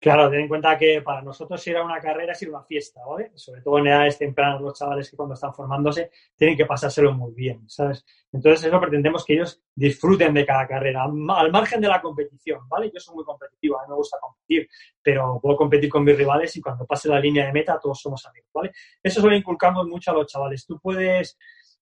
Claro, 0.01 0.31
ten 0.31 0.41
en 0.41 0.49
cuenta 0.49 0.79
que 0.79 1.03
para 1.03 1.23
nosotros 1.23 1.67
ir 1.67 1.77
a 1.77 1.83
una 1.85 1.99
carrera 2.01 2.33
es 2.33 2.41
ir 2.43 2.51
una 2.51 2.63
fiesta, 2.63 3.01
¿vale? 3.05 3.33
Sobre 3.35 3.63
todo 3.63 3.81
en 3.81 3.89
edades 3.89 4.17
tempranas, 4.17 4.61
los 4.61 4.79
chavales 4.79 5.11
que 5.11 5.17
cuando 5.17 5.35
están 5.35 5.53
formándose 5.53 6.13
tienen 6.37 6.57
que 6.57 6.67
pasárselo 6.67 7.13
muy 7.15 7.33
bien, 7.33 7.69
¿sabes? 7.69 8.07
Entonces, 8.31 8.65
eso 8.65 8.81
pretendemos 8.81 9.25
que 9.25 9.33
ellos 9.33 9.61
disfruten 9.75 10.35
de 10.35 10.47
cada 10.47 10.69
carrera, 10.69 11.03
al 11.03 11.51
margen 11.51 11.81
de 11.81 11.89
la 11.89 12.01
competición, 12.01 12.69
¿vale? 12.69 12.93
Yo 12.95 13.01
soy 13.01 13.17
muy 13.17 13.25
competitivo, 13.25 13.77
a 13.77 13.83
mí 13.83 13.89
me 13.89 13.97
gusta 13.97 14.19
competir, 14.21 14.69
pero 15.03 15.41
puedo 15.43 15.57
competir 15.57 15.91
con 15.91 16.05
mis 16.05 16.17
rivales 16.17 16.55
y 16.55 16.61
cuando 16.61 16.87
pase 16.87 17.09
la 17.09 17.19
línea 17.19 17.47
de 17.47 17.53
meta 17.53 17.81
todos 17.83 18.01
somos 18.01 18.25
amigos, 18.25 18.51
¿vale? 18.55 18.71
Eso 19.03 19.21
se 19.21 19.27
lo 19.27 19.35
inculcamos 19.35 19.85
mucho 19.89 20.13
a 20.13 20.15
los 20.15 20.27
chavales. 20.29 20.65
Tú 20.65 20.79
puedes 20.79 21.37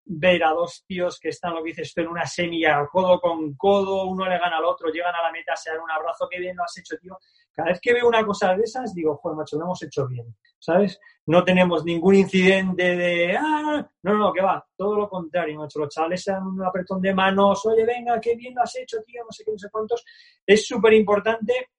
ver 0.09 0.45
a 0.45 0.51
dos 0.51 0.85
tíos 0.87 1.19
que 1.19 1.31
están, 1.31 1.55
lo 1.55 1.63
que 1.63 1.71
dices 1.71 1.93
tú, 1.93 2.01
en 2.01 2.09
una 2.09 2.25
semilla, 2.25 2.87
codo 2.91 3.21
con 3.21 3.55
codo, 3.57 4.05
uno 4.05 4.25
le 4.27 4.39
gana 4.39 4.59
al 4.59 4.65
otro, 4.65 4.89
llegan 4.91 5.15
a 5.15 5.23
la 5.23 5.33
meta, 5.33 5.57
se 5.57 5.71
dan 5.71 5.81
un 5.81 5.91
abrazo, 5.91 6.29
qué 6.31 6.39
bien 6.39 6.57
lo 6.57 6.63
has 6.63 6.79
hecho, 6.79 6.97
tío. 6.97 7.19
Cada 7.53 7.71
vez 7.71 7.81
que 7.81 7.93
veo 7.93 8.07
una 8.07 8.25
cosa 8.25 8.55
de 8.55 8.63
esas, 8.63 8.95
digo, 8.95 9.17
joder, 9.17 9.37
macho, 9.37 9.57
lo 9.57 9.65
hemos 9.65 9.83
hecho 9.83 10.07
bien, 10.07 10.37
¿sabes? 10.59 11.01
No 11.27 11.43
tenemos 11.43 11.85
ningún 11.85 12.15
incidente 12.15 12.97
de, 12.97 13.37
ah, 13.37 13.91
no, 14.03 14.15
no, 14.15 14.33
que 14.33 14.43
va, 14.43 14.65
todo 14.77 14.95
lo 14.95 15.09
contrario, 15.09 15.59
macho, 15.59 15.81
los 15.81 15.89
chavales 15.89 16.23
se 16.23 16.31
dan 16.31 16.47
un 16.47 16.65
apretón 16.65 17.01
de 17.01 17.13
manos, 17.13 17.67
oye, 17.67 17.85
venga, 17.85 18.21
qué 18.21 18.37
bien 18.37 18.55
lo 18.55 18.63
has 18.63 18.77
hecho, 18.77 19.03
tío, 19.05 19.25
no 19.25 19.33
sé 19.33 19.45
qué, 19.45 19.51
no 19.51 19.59
sé 19.59 19.69
cuántos. 19.73 20.05
Es 20.47 20.67
súper 20.67 20.93
importante 20.93 21.71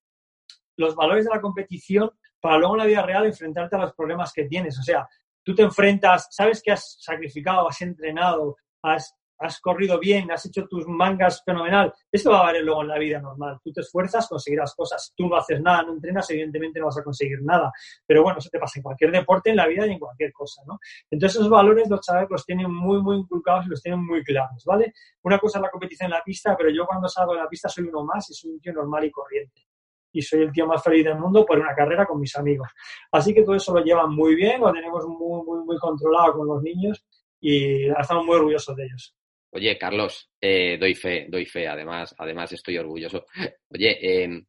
los 0.76 0.96
valores 0.96 1.26
de 1.26 1.32
la 1.34 1.42
competición 1.42 2.12
para 2.40 2.58
luego 2.58 2.76
en 2.76 2.80
la 2.80 2.86
vida 2.86 3.02
real 3.04 3.26
enfrentarte 3.26 3.76
a 3.76 3.80
los 3.80 3.94
problemas 3.94 4.32
que 4.34 4.46
tienes. 4.46 4.78
O 4.80 4.84
sea, 4.84 5.08
tú 5.48 5.56
te 5.56 5.64
enfrentas, 5.64 6.28
sabes 6.30 6.62
que 6.62 6.74
has 6.74 6.98
sacrificado, 7.00 7.70
has 7.70 7.82
entrenado, 7.82 8.58
has, 8.84 9.16
has 9.40 9.62
corrido 9.62 9.98
bien, 9.98 10.30
has 10.30 10.46
hecho 10.46 10.68
tus 10.68 10.86
mangas 10.90 11.42
fenomenal. 11.46 11.94
Esto 12.12 12.32
va 12.32 12.40
a 12.40 12.44
valer 12.48 12.66
luego 12.66 12.82
en 12.82 12.90
la 12.90 13.00
vida 13.00 13.22
normal. 13.22 13.58
Tú 13.64 13.72
te 13.72 13.80
esfuerzas, 13.80 14.28
conseguirás 14.28 14.76
cosas. 14.76 15.14
Tú 15.16 15.30
no 15.30 15.38
haces 15.38 15.62
nada, 15.62 15.84
no 15.84 15.94
entrenas, 15.94 16.30
evidentemente 16.32 16.82
no 16.82 16.88
vas 16.88 16.98
a 16.98 17.04
conseguir 17.04 17.42
nada. 17.44 17.72
Pero 18.06 18.24
bueno, 18.24 18.40
eso 18.40 18.50
te 18.52 18.60
pasa 18.60 18.78
en 18.80 18.84
cualquier 18.84 19.10
deporte, 19.10 19.52
en 19.52 19.56
la 19.56 19.68
vida 19.68 19.88
y 19.88 19.92
en 19.92 20.00
cualquier 20.00 20.34
cosa, 20.34 20.64
¿no? 20.68 20.80
Entonces 21.10 21.38
esos 21.38 21.50
valores 21.50 21.90
los 21.90 22.02
chavales 22.02 22.30
los 22.30 22.46
tienen 22.46 22.70
muy, 22.70 23.02
muy 23.02 23.16
inculcados 23.16 23.68
y 23.68 23.70
los 23.70 23.82
tienen 23.82 24.06
muy 24.06 24.26
claros, 24.26 24.66
¿vale? 24.66 24.94
Una 25.24 25.40
cosa 25.40 25.60
es 25.60 25.62
la 25.62 25.72
competición 25.72 26.08
en 26.08 26.18
la 26.18 26.24
pista, 26.26 26.58
pero 26.58 26.70
yo 26.72 26.86
cuando 26.86 27.08
salgo 27.08 27.36
de 27.36 27.40
la 27.40 27.48
pista 27.48 27.70
soy 27.70 27.86
uno 27.86 28.04
más 28.04 28.30
y 28.32 28.34
soy 28.34 28.52
un 28.52 28.60
tío 28.60 28.74
normal 28.74 29.06
y 29.06 29.12
corriente 29.12 29.67
y 30.18 30.22
soy 30.24 30.42
el 30.42 30.52
tío 30.52 30.66
más 30.66 30.84
feliz 30.84 31.06
del 31.06 31.20
mundo 31.20 31.46
por 31.46 31.60
una 31.60 31.76
carrera 31.76 32.06
con 32.06 32.20
mis 32.20 32.36
amigos. 32.36 32.68
Así 33.12 33.34
que 33.34 33.44
todo 33.44 33.56
eso 33.56 33.74
lo 33.74 33.84
llevan 33.84 34.14
muy 34.16 34.34
bien, 34.34 34.60
lo 34.60 34.74
tenemos 34.74 35.06
muy, 35.06 35.46
muy, 35.46 35.64
muy 35.64 35.78
controlado 35.78 36.34
con 36.34 36.48
los 36.48 36.64
niños 36.64 37.06
y 37.40 37.88
estamos 37.88 38.26
muy 38.26 38.36
orgullosos 38.36 38.76
de 38.76 38.86
ellos. 38.86 39.16
Oye, 39.52 39.78
Carlos, 39.78 40.32
eh, 40.42 40.78
doy 40.80 40.96
fe, 40.96 41.28
doy 41.30 41.46
fe, 41.46 41.68
además, 41.68 42.16
además 42.18 42.52
estoy 42.52 42.78
orgulloso. 42.80 43.26
Oye, 43.70 44.24
em, 44.24 44.44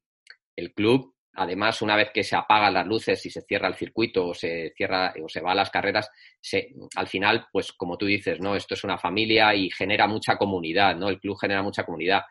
el 0.56 0.72
club, 0.72 1.14
además, 1.34 1.82
una 1.82 1.96
vez 1.96 2.10
que 2.12 2.24
se 2.24 2.34
apagan 2.34 2.72
las 2.72 2.86
luces 2.86 3.24
y 3.26 3.30
se 3.30 3.42
cierra 3.42 3.68
el 3.68 3.74
circuito 3.74 4.28
o 4.28 4.34
se 4.34 4.72
cierra 4.74 5.12
o 5.22 5.28
se 5.28 5.42
va 5.42 5.52
a 5.52 5.54
las 5.54 5.70
carreras, 5.70 6.10
se, 6.40 6.74
al 6.96 7.06
final, 7.06 7.46
pues 7.52 7.72
como 7.72 7.98
tú 7.98 8.06
dices, 8.06 8.40
¿no? 8.40 8.56
Esto 8.56 8.72
es 8.72 8.84
una 8.84 8.96
familia 8.96 9.54
y 9.54 9.70
genera 9.70 10.06
mucha 10.06 10.36
comunidad, 10.36 10.96
¿no? 10.96 11.10
El 11.10 11.20
club 11.20 11.36
genera 11.38 11.62
mucha 11.62 11.84
comunidad 11.84 12.22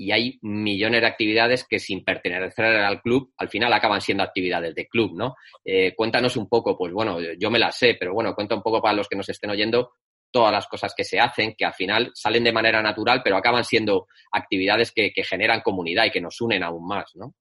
y 0.00 0.12
hay 0.12 0.38
millones 0.40 1.02
de 1.02 1.06
actividades 1.06 1.66
que 1.68 1.78
sin 1.78 2.02
pertenecer 2.02 2.64
al 2.64 3.02
club, 3.02 3.34
al 3.36 3.50
final 3.50 3.70
acaban 3.70 4.00
siendo 4.00 4.24
actividades 4.24 4.74
de 4.74 4.88
club, 4.88 5.12
¿no? 5.14 5.34
Eh, 5.62 5.94
cuéntanos 5.94 6.38
un 6.38 6.48
poco, 6.48 6.74
pues 6.74 6.90
bueno, 6.90 7.18
yo 7.38 7.50
me 7.50 7.58
las 7.58 7.76
sé, 7.76 7.98
pero 8.00 8.14
bueno, 8.14 8.34
cuenta 8.34 8.54
un 8.54 8.62
poco 8.62 8.80
para 8.80 8.94
los 8.94 9.08
que 9.08 9.16
nos 9.16 9.28
estén 9.28 9.50
oyendo 9.50 9.92
todas 10.30 10.52
las 10.52 10.66
cosas 10.68 10.94
que 10.96 11.04
se 11.04 11.20
hacen, 11.20 11.54
que 11.54 11.66
al 11.66 11.74
final 11.74 12.12
salen 12.14 12.44
de 12.44 12.52
manera 12.52 12.80
natural, 12.80 13.20
pero 13.22 13.36
acaban 13.36 13.62
siendo 13.62 14.06
actividades 14.32 14.90
que, 14.90 15.12
generan 15.22 15.60
comunidad 15.60 16.06
y 16.06 16.10
que 16.10 16.22
nos 16.22 16.40
unen 16.40 16.62
aún 16.62 16.86
más, 16.86 17.14
¿no? 17.16 17.34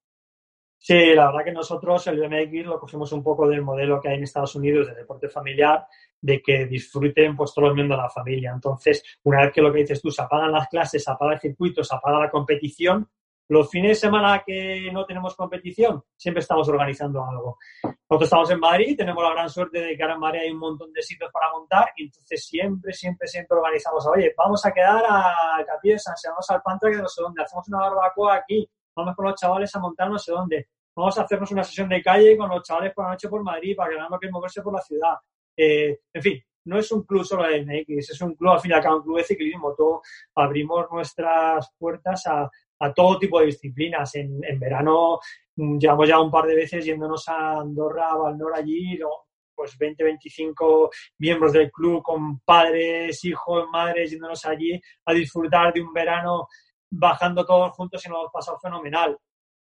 Sí, 0.77 1.13
la 1.15 1.27
verdad 1.27 1.45
que 1.45 1.53
nosotros 1.53 2.05
el 2.07 2.19
BMX 2.19 2.65
lo 2.65 2.79
cogimos 2.79 3.13
un 3.13 3.23
poco 3.23 3.47
del 3.47 3.61
modelo 3.61 4.01
que 4.01 4.09
hay 4.09 4.15
en 4.15 4.23
Estados 4.23 4.55
Unidos 4.55 4.87
de 4.87 4.95
deporte 4.95 5.29
familiar, 5.29 5.85
de 6.21 6.41
que 6.41 6.65
disfruten 6.65 7.35
pues 7.35 7.53
todos 7.53 7.69
los 7.69 7.75
miembros 7.75 7.97
de 7.97 8.03
la 8.03 8.09
familia. 8.09 8.51
Entonces, 8.53 9.03
una 9.23 9.41
vez 9.41 9.53
que 9.53 9.61
lo 9.61 9.71
que 9.71 9.79
dices 9.79 10.01
tú, 10.01 10.11
se 10.11 10.21
apagan 10.21 10.51
las 10.51 10.67
clases, 10.67 11.03
se 11.03 11.11
apaga 11.11 11.33
el 11.33 11.39
circuito, 11.39 11.83
se 11.83 11.95
apaga 11.95 12.19
la 12.19 12.29
competición, 12.29 13.09
los 13.49 13.67
fines 13.67 13.89
de 13.89 13.95
semana 13.95 14.43
que 14.45 14.91
no 14.93 15.05
tenemos 15.05 15.35
competición, 15.35 16.03
siempre 16.15 16.41
estamos 16.41 16.69
organizando 16.69 17.25
algo. 17.25 17.57
Nosotros 17.83 18.27
estamos 18.27 18.51
en 18.51 18.59
Madrid, 18.59 18.95
tenemos 18.95 19.23
la 19.23 19.31
gran 19.31 19.49
suerte 19.49 19.79
de 19.79 19.97
que 19.97 20.03
ahora 20.03 20.13
en 20.13 20.19
Madrid 20.19 20.39
hay 20.41 20.51
un 20.51 20.59
montón 20.59 20.93
de 20.93 21.01
sitios 21.01 21.31
para 21.31 21.51
montar 21.51 21.91
y 21.97 22.05
entonces 22.05 22.45
siempre, 22.45 22.93
siempre, 22.93 23.27
siempre 23.27 23.57
organizamos, 23.57 24.05
oye, 24.05 24.35
vamos 24.37 24.63
a 24.67 24.71
quedar 24.71 25.03
a 25.03 25.65
Capilla 25.65 25.95
de 25.95 25.99
San 25.99 26.13
vamos 26.25 26.49
al 26.51 26.61
Pantra 26.61 26.91
que 26.91 26.97
no 26.97 27.07
sé 27.07 27.23
dónde, 27.23 27.41
hacemos 27.41 27.67
una 27.69 27.79
barbacoa 27.79 28.35
aquí, 28.35 28.69
vamos 28.95 29.15
con 29.15 29.25
los 29.25 29.35
chavales 29.35 29.75
a 29.75 29.79
montar 29.79 30.11
no 30.11 30.19
sé 30.19 30.31
dónde, 30.31 30.67
vamos 30.95 31.17
a 31.17 31.23
hacernos 31.23 31.51
una 31.51 31.63
sesión 31.63 31.89
de 31.89 32.03
calle 32.03 32.37
con 32.37 32.49
los 32.49 32.61
chavales 32.61 32.93
por 32.93 33.05
la 33.05 33.11
noche 33.11 33.29
por 33.29 33.41
Madrid 33.41 33.75
para 33.75 33.89
que 33.89 33.97
no 33.97 34.19
que 34.19 34.29
moverse 34.29 34.61
por 34.61 34.73
la 34.73 34.81
ciudad. 34.81 35.15
Eh, 35.61 35.99
en 36.13 36.21
fin, 36.21 36.41
no 36.65 36.79
es 36.79 36.89
un 36.93 37.03
club 37.03 37.25
solo 37.25 37.43
de 37.43 37.65
MX, 37.65 38.11
es 38.11 38.21
un 38.21 38.35
club, 38.35 38.53
al 38.53 38.61
fin 38.61 38.71
y 38.71 38.73
al 38.75 38.81
cabo, 38.81 38.97
un 38.97 39.03
club 39.03 39.17
de 39.17 39.23
ciclismo. 39.25 39.75
Todo, 39.75 40.01
abrimos 40.35 40.85
nuestras 40.89 41.73
puertas 41.77 42.23
a, 42.27 42.49
todo 42.95 43.19
tipo 43.19 43.39
de 43.39 43.47
disciplinas. 43.47 44.15
En, 44.15 44.39
verano 44.57 45.19
mm, 45.57 45.77
llevamos 45.77 46.07
ya 46.07 46.19
un 46.19 46.31
par 46.31 46.45
de 46.45 46.55
veces 46.55 46.85
yéndonos 46.85 47.27
a 47.27 47.59
Andorra, 47.59 48.11
a 48.11 48.15
Valnor 48.15 48.55
allí, 48.55 48.97
pues 49.53 49.77
20, 49.77 50.01
25 50.01 50.89
miembros 51.17 51.51
del 51.51 51.69
club 51.69 52.01
con 52.01 52.39
padres, 52.39 53.25
hijos, 53.25 53.67
madres, 53.69 54.11
yéndonos 54.11 54.45
allí 54.45 54.79
a 55.05 55.13
disfrutar 55.13 55.73
de 55.73 55.81
un 55.81 55.91
verano 55.91 56.47
bajando 56.89 57.45
todos 57.45 57.75
juntos 57.75 58.05
y 58.05 58.09
nos 58.09 58.19
hemos 58.19 58.31
pasado 58.31 58.57
fenomenal. 58.59 59.17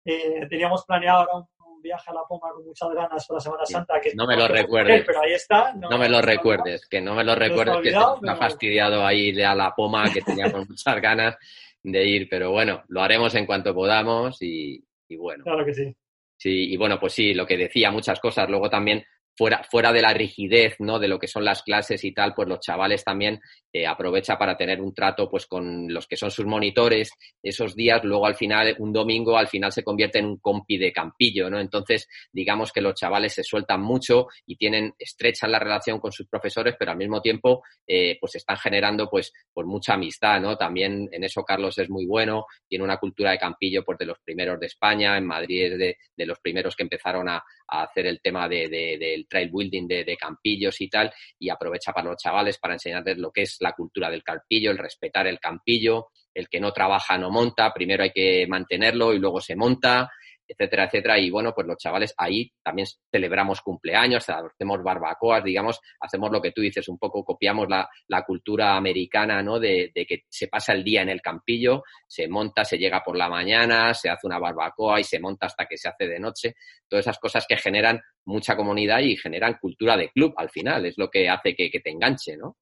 Eh, 0.06 0.46
teníamos 0.48 0.86
planeado 0.86 1.22
ahora 1.22 1.38
un 1.38 1.48
un 1.78 1.82
viaje 1.82 2.12
a 2.12 2.14
la 2.14 2.22
Poma 2.28 2.50
con 2.54 2.66
muchas 2.66 2.90
ganas 2.90 3.26
para 3.26 3.40
Semana 3.40 3.66
Santa. 3.66 4.02
Que 4.02 4.14
no 4.16 4.28
me 4.28 4.36
lo 4.36 4.48
recuerdes. 4.48 5.04
pero 5.06 5.22
ahí 5.22 5.34
está. 5.34 5.74
No, 5.74 5.98
me 5.98 6.10
lo 6.10 6.22
recuerdes, 6.22 6.88
que 6.88 7.00
no 7.00 7.16
me 7.16 7.24
lo 7.24 7.36
recuerdes, 7.36 7.78
que 7.82 7.92
me 8.22 8.32
ha 8.32 8.36
fastidiado 8.36 9.06
ahí 9.06 9.42
a 9.42 9.56
la 9.56 9.74
Poma, 9.76 10.12
que 10.12 10.22
teníamos 10.22 10.68
muchas 10.68 11.02
ganas 11.02 11.38
de 11.84 12.06
ir, 12.06 12.28
pero 12.30 12.52
bueno, 12.52 12.84
lo 12.90 13.02
haremos 13.02 13.34
en 13.36 13.46
cuanto 13.46 13.74
podamos 13.74 14.42
y, 14.42 14.84
y 15.08 15.16
bueno. 15.16 15.44
Claro 15.44 15.66
que 15.66 15.74
sí. 15.74 15.96
Sí, 16.36 16.72
y 16.72 16.78
bueno, 16.78 17.00
pues 17.00 17.14
sí, 17.14 17.34
lo 17.34 17.48
que 17.48 17.58
decía, 17.58 17.90
muchas 17.90 18.20
cosas. 18.20 18.50
Luego 18.50 18.70
también 18.70 19.04
fuera, 19.38 19.64
fuera 19.70 19.94
de 19.94 20.02
la 20.02 20.14
rigidez, 20.14 20.76
¿no? 20.80 21.00
De 21.00 21.08
lo 21.08 21.20
que 21.20 21.28
son 21.28 21.46
las 21.46 21.62
clases 21.62 22.04
y 22.04 22.14
tal, 22.14 22.34
pues 22.34 22.48
los 22.48 22.60
chavales 22.60 23.04
también 23.04 23.40
eh, 23.72 23.86
aprovecha 23.86 24.38
para 24.38 24.58
tener 24.58 24.82
un 24.82 24.94
trato, 24.94 25.30
pues 25.30 25.46
con 25.46 25.88
los 25.94 26.08
que 26.08 26.18
son 26.18 26.32
sus 26.32 26.46
monitores 26.46 27.12
esos 27.44 27.76
días. 27.76 28.04
Luego 28.04 28.26
al 28.26 28.36
final, 28.36 28.76
un 28.80 28.92
domingo, 28.92 29.38
al 29.38 29.48
final 29.48 29.72
se 29.72 29.84
convierte 29.84 30.20
en 30.20 30.26
un 30.26 30.38
compi 30.38 30.78
de 30.78 30.92
campillo, 30.92 31.50
¿no? 31.50 31.60
Entonces, 31.60 32.08
digamos 32.32 32.72
que 32.72 32.82
los 32.82 32.96
chavales 32.96 33.34
se 33.34 33.44
sueltan 33.44 33.82
mucho 33.82 34.28
y 34.46 34.56
tienen, 34.56 34.94
estrechan 34.98 35.52
la 35.52 35.60
relación 35.60 36.00
con 36.00 36.12
sus 36.12 36.28
profesores, 36.28 36.76
pero 36.80 36.92
al 36.92 36.98
mismo 36.98 37.22
tiempo, 37.22 37.64
eh, 37.86 38.18
pues 38.20 38.36
están 38.36 38.58
generando, 38.58 39.08
pues, 39.10 39.32
pues 39.54 39.68
mucha 39.68 39.94
amistad, 39.94 40.42
¿no? 40.42 40.58
También 40.58 41.08
en 41.12 41.24
eso 41.24 41.44
Carlos 41.44 41.78
es 41.78 41.90
muy 41.90 42.06
bueno, 42.06 42.46
tiene 42.68 42.84
una 42.84 42.98
cultura 42.98 43.32
de 43.32 43.38
campillo, 43.38 43.84
pues 43.84 43.98
de 44.00 44.06
los 44.06 44.18
primeros 44.20 44.60
de 44.60 44.66
España, 44.66 45.18
en 45.18 45.26
Madrid 45.26 45.74
es 45.74 45.78
de, 45.78 45.98
de 46.16 46.26
los 46.26 46.40
primeros 46.40 46.76
que 46.76 46.84
empezaron 46.84 47.30
a, 47.30 47.44
a 47.68 47.84
hacer 47.84 48.08
el 48.08 48.20
tema 48.22 48.48
de, 48.48 48.68
de, 48.68 48.98
del 48.98 49.27
trail 49.28 49.50
building 49.52 49.88
de, 49.88 50.18
campillos 50.18 50.80
y 50.82 50.90
tal, 50.90 51.12
y 51.40 51.50
aprovecha 51.50 51.92
para 51.92 52.10
los 52.10 52.18
chavales 52.18 52.58
para 52.58 52.74
enseñarles 52.74 53.18
lo 53.18 53.32
que 53.32 53.44
es 53.44 53.58
la 53.60 53.74
cultura 53.74 54.10
del 54.10 54.24
campillo, 54.24 54.72
el 54.72 54.78
respetar 54.78 55.28
el 55.28 55.40
campillo, 55.40 56.08
el 56.34 56.50
que 56.50 56.60
no 56.60 56.72
trabaja 56.72 57.18
no 57.18 57.30
monta, 57.30 57.74
primero 57.74 58.04
hay 58.04 58.12
que 58.12 58.46
mantenerlo 58.48 59.14
y 59.14 59.20
luego 59.20 59.42
se 59.42 59.56
monta, 59.56 60.10
etcétera, 60.48 60.86
etcétera. 60.86 61.20
Y 61.20 61.30
bueno, 61.30 61.54
pues 61.54 61.68
los 61.68 61.78
chavales 61.78 62.14
ahí 62.18 62.52
también 62.64 62.88
celebramos 63.12 63.62
cumpleaños, 63.62 64.28
hacemos 64.30 64.84
barbacoas, 64.84 65.44
digamos, 65.44 65.80
hacemos 66.00 66.32
lo 66.32 66.42
que 66.42 66.52
tú 66.52 66.62
dices, 66.62 66.88
un 66.88 66.98
poco 66.98 67.24
copiamos 67.24 67.68
la, 67.70 67.90
la 68.08 68.24
cultura 68.24 68.76
americana, 68.76 69.42
¿no? 69.42 69.60
De, 69.60 69.92
de, 69.94 70.06
que 70.06 70.24
se 70.30 70.48
pasa 70.48 70.74
el 70.74 70.84
día 70.84 71.02
en 71.02 71.10
el 71.10 71.22
campillo, 71.22 71.84
se 72.08 72.28
monta, 72.28 72.64
se 72.64 72.78
llega 72.78 73.04
por 73.04 73.18
la 73.18 73.30
mañana, 73.30 73.94
se 73.94 74.10
hace 74.10 74.28
una 74.28 74.40
barbacoa 74.40 75.00
y 75.00 75.04
se 75.04 75.20
monta 75.20 75.48
hasta 75.48 75.66
que 75.66 75.78
se 75.78 75.90
hace 75.90 76.08
de 76.08 76.20
noche. 76.20 76.56
Todas 76.88 77.06
esas 77.06 77.20
cosas 77.20 77.46
que 77.48 77.58
generan 77.58 78.00
mucha 78.26 78.56
comunidad 78.56 79.00
y 79.00 79.18
generan 79.18 79.58
cultura 79.60 79.98
de 79.98 80.10
club 80.10 80.34
al 80.38 80.50
final, 80.50 80.86
es 80.86 80.98
lo 80.98 81.10
que 81.10 81.30
hace 81.30 81.56
que, 81.56 81.70
que 81.70 81.80
te 81.80 81.90
enganche, 81.90 82.38
¿no? 82.38 82.58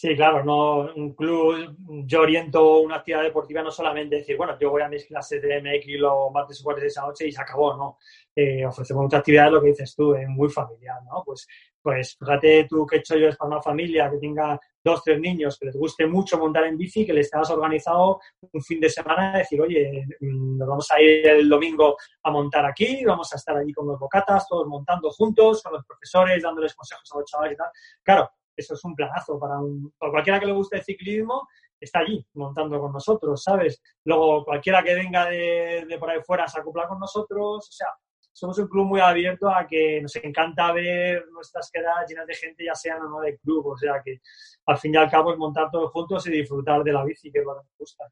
Sí, 0.00 0.16
claro, 0.16 0.42
no 0.42 0.94
un 0.94 1.12
club, 1.12 1.76
yo 2.06 2.22
oriento 2.22 2.78
una 2.80 2.96
actividad 2.96 3.22
deportiva 3.22 3.62
no 3.62 3.70
solamente 3.70 4.16
decir, 4.16 4.34
bueno, 4.34 4.58
yo 4.58 4.70
voy 4.70 4.80
a 4.80 4.88
mis 4.88 5.04
clases 5.04 5.42
de 5.42 5.60
MX 5.60 6.00
los 6.00 6.32
martes 6.32 6.58
y 6.58 6.62
jueves 6.62 6.80
de 6.80 6.88
esa 6.88 7.02
noche 7.02 7.28
y 7.28 7.32
se 7.32 7.42
acabó, 7.42 7.76
¿no? 7.76 7.98
Eh, 8.34 8.64
ofrecemos 8.64 9.02
muchas 9.02 9.18
actividades, 9.18 9.52
lo 9.52 9.60
que 9.60 9.68
dices 9.68 9.94
tú, 9.94 10.14
es 10.14 10.26
muy 10.26 10.48
familiar, 10.48 11.02
¿no? 11.04 11.22
Pues, 11.22 11.46
pues 11.82 12.16
fíjate 12.18 12.64
tú 12.64 12.86
hecho 12.90 13.14
yo 13.18 13.28
es 13.28 13.36
para 13.36 13.50
una 13.50 13.60
familia 13.60 14.10
que 14.10 14.16
tenga 14.16 14.58
dos, 14.82 15.02
tres 15.04 15.20
niños, 15.20 15.58
que 15.58 15.66
les 15.66 15.76
guste 15.76 16.06
mucho 16.06 16.38
montar 16.38 16.64
en 16.64 16.78
bici, 16.78 17.04
que 17.04 17.12
les 17.12 17.26
estás 17.26 17.50
organizado 17.50 18.20
un 18.52 18.62
fin 18.62 18.80
de 18.80 18.88
semana, 18.88 19.36
decir, 19.36 19.60
oye, 19.60 20.06
mm, 20.18 20.56
nos 20.56 20.66
vamos 20.66 20.90
a 20.92 20.98
ir 21.02 21.26
el 21.26 21.46
domingo 21.46 21.98
a 22.22 22.30
montar 22.30 22.64
aquí, 22.64 23.04
vamos 23.04 23.30
a 23.34 23.36
estar 23.36 23.54
allí 23.54 23.74
con 23.74 23.86
los 23.86 23.98
bocatas, 23.98 24.48
todos 24.48 24.66
montando 24.66 25.10
juntos, 25.10 25.62
con 25.62 25.74
los 25.74 25.84
profesores, 25.84 26.42
dándoles 26.42 26.74
consejos 26.74 27.12
a 27.12 27.18
los 27.18 27.30
chavales 27.30 27.52
y 27.52 27.56
tal. 27.58 27.68
Claro, 28.02 28.30
eso 28.60 28.74
es 28.74 28.84
un 28.84 28.94
planazo 28.94 29.38
para, 29.38 29.58
un, 29.58 29.92
para 29.98 30.12
cualquiera 30.12 30.40
que 30.40 30.46
le 30.46 30.52
guste 30.52 30.76
el 30.76 30.84
ciclismo, 30.84 31.48
está 31.80 32.00
allí 32.00 32.24
montando 32.34 32.78
con 32.80 32.92
nosotros, 32.92 33.42
¿sabes? 33.42 33.82
Luego 34.04 34.44
cualquiera 34.44 34.82
que 34.82 34.94
venga 34.94 35.26
de, 35.28 35.84
de 35.88 35.98
por 35.98 36.10
ahí 36.10 36.20
fuera 36.22 36.46
se 36.46 36.60
acopla 36.60 36.86
con 36.86 36.98
nosotros, 36.98 37.68
o 37.68 37.72
sea, 37.72 37.88
somos 38.32 38.58
un 38.58 38.68
club 38.68 38.86
muy 38.86 39.00
abierto 39.00 39.48
a 39.48 39.66
que 39.66 40.00
nos 40.00 40.14
encanta 40.16 40.72
ver 40.72 41.26
nuestras 41.30 41.70
quedadas 41.70 42.08
llenas 42.08 42.26
de 42.26 42.34
gente, 42.34 42.64
ya 42.64 42.74
sean 42.74 43.02
o 43.02 43.08
no 43.08 43.20
de 43.20 43.36
club, 43.38 43.66
o 43.66 43.76
sea 43.76 44.00
que 44.04 44.20
al 44.66 44.78
fin 44.78 44.94
y 44.94 44.96
al 44.96 45.10
cabo 45.10 45.32
es 45.32 45.38
montar 45.38 45.70
todos 45.70 45.90
juntos 45.90 46.26
y 46.26 46.30
disfrutar 46.30 46.82
de 46.82 46.92
la 46.92 47.04
bici, 47.04 47.30
que 47.30 47.40
es 47.40 47.44
lo 47.44 47.54
que 47.54 47.66
nos 47.66 47.76
gusta. 47.78 48.04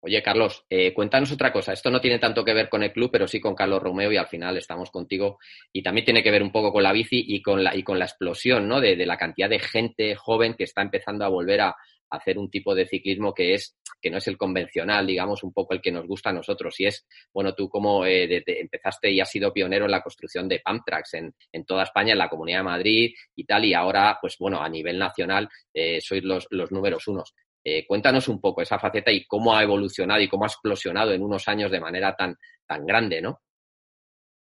Oye, 0.00 0.22
Carlos, 0.22 0.64
eh, 0.70 0.94
cuéntanos 0.94 1.32
otra 1.32 1.52
cosa. 1.52 1.72
Esto 1.72 1.90
no 1.90 2.00
tiene 2.00 2.18
tanto 2.18 2.44
que 2.44 2.54
ver 2.54 2.68
con 2.68 2.82
el 2.82 2.92
club, 2.92 3.10
pero 3.10 3.26
sí 3.26 3.40
con 3.40 3.54
Carlos 3.54 3.82
Romeo 3.82 4.12
y 4.12 4.16
al 4.16 4.28
final 4.28 4.56
estamos 4.56 4.90
contigo. 4.90 5.38
Y 5.72 5.82
también 5.82 6.04
tiene 6.04 6.22
que 6.22 6.30
ver 6.30 6.42
un 6.42 6.52
poco 6.52 6.72
con 6.72 6.82
la 6.82 6.92
bici 6.92 7.24
y 7.26 7.42
con 7.42 7.64
la, 7.64 7.74
y 7.74 7.82
con 7.82 7.98
la 7.98 8.04
explosión, 8.04 8.68
¿no? 8.68 8.80
De, 8.80 8.94
de 8.94 9.06
la 9.06 9.16
cantidad 9.16 9.48
de 9.48 9.58
gente 9.58 10.14
joven 10.14 10.54
que 10.54 10.64
está 10.64 10.82
empezando 10.82 11.24
a 11.24 11.28
volver 11.28 11.62
a, 11.62 11.76
hacer 12.10 12.38
un 12.38 12.50
tipo 12.50 12.74
de 12.74 12.86
ciclismo 12.86 13.34
que 13.34 13.54
es 13.54 13.76
que 14.00 14.10
no 14.10 14.18
es 14.18 14.28
el 14.28 14.36
convencional, 14.36 15.06
digamos, 15.06 15.42
un 15.42 15.52
poco 15.52 15.74
el 15.74 15.80
que 15.80 15.90
nos 15.90 16.06
gusta 16.06 16.30
a 16.30 16.32
nosotros. 16.32 16.78
Y 16.78 16.86
es, 16.86 17.06
bueno, 17.32 17.54
tú 17.54 17.68
como 17.68 18.06
eh, 18.06 18.42
empezaste 18.46 19.10
y 19.10 19.20
has 19.20 19.30
sido 19.30 19.52
pionero 19.52 19.86
en 19.86 19.90
la 19.90 20.02
construcción 20.02 20.48
de 20.48 20.60
pump 20.64 20.82
tracks 20.86 21.14
en, 21.14 21.34
en, 21.52 21.64
toda 21.64 21.82
España, 21.82 22.12
en 22.12 22.18
la 22.18 22.28
Comunidad 22.28 22.58
de 22.58 22.64
Madrid 22.64 23.14
y 23.34 23.44
tal, 23.44 23.64
y 23.64 23.74
ahora, 23.74 24.18
pues 24.20 24.36
bueno, 24.38 24.62
a 24.62 24.68
nivel 24.68 24.98
nacional 24.98 25.48
eh, 25.74 26.00
sois 26.00 26.22
los, 26.22 26.46
los 26.50 26.70
números 26.70 27.08
unos. 27.08 27.34
Eh, 27.70 27.84
cuéntanos 27.86 28.26
un 28.28 28.40
poco 28.40 28.62
esa 28.62 28.78
faceta 28.78 29.12
y 29.12 29.26
cómo 29.26 29.54
ha 29.54 29.62
evolucionado 29.62 30.22
y 30.22 30.28
cómo 30.28 30.44
ha 30.44 30.46
explosionado 30.46 31.12
en 31.12 31.22
unos 31.22 31.46
años 31.48 31.70
de 31.70 31.80
manera 31.80 32.16
tan, 32.16 32.34
tan 32.66 32.86
grande, 32.86 33.20
¿no? 33.20 33.42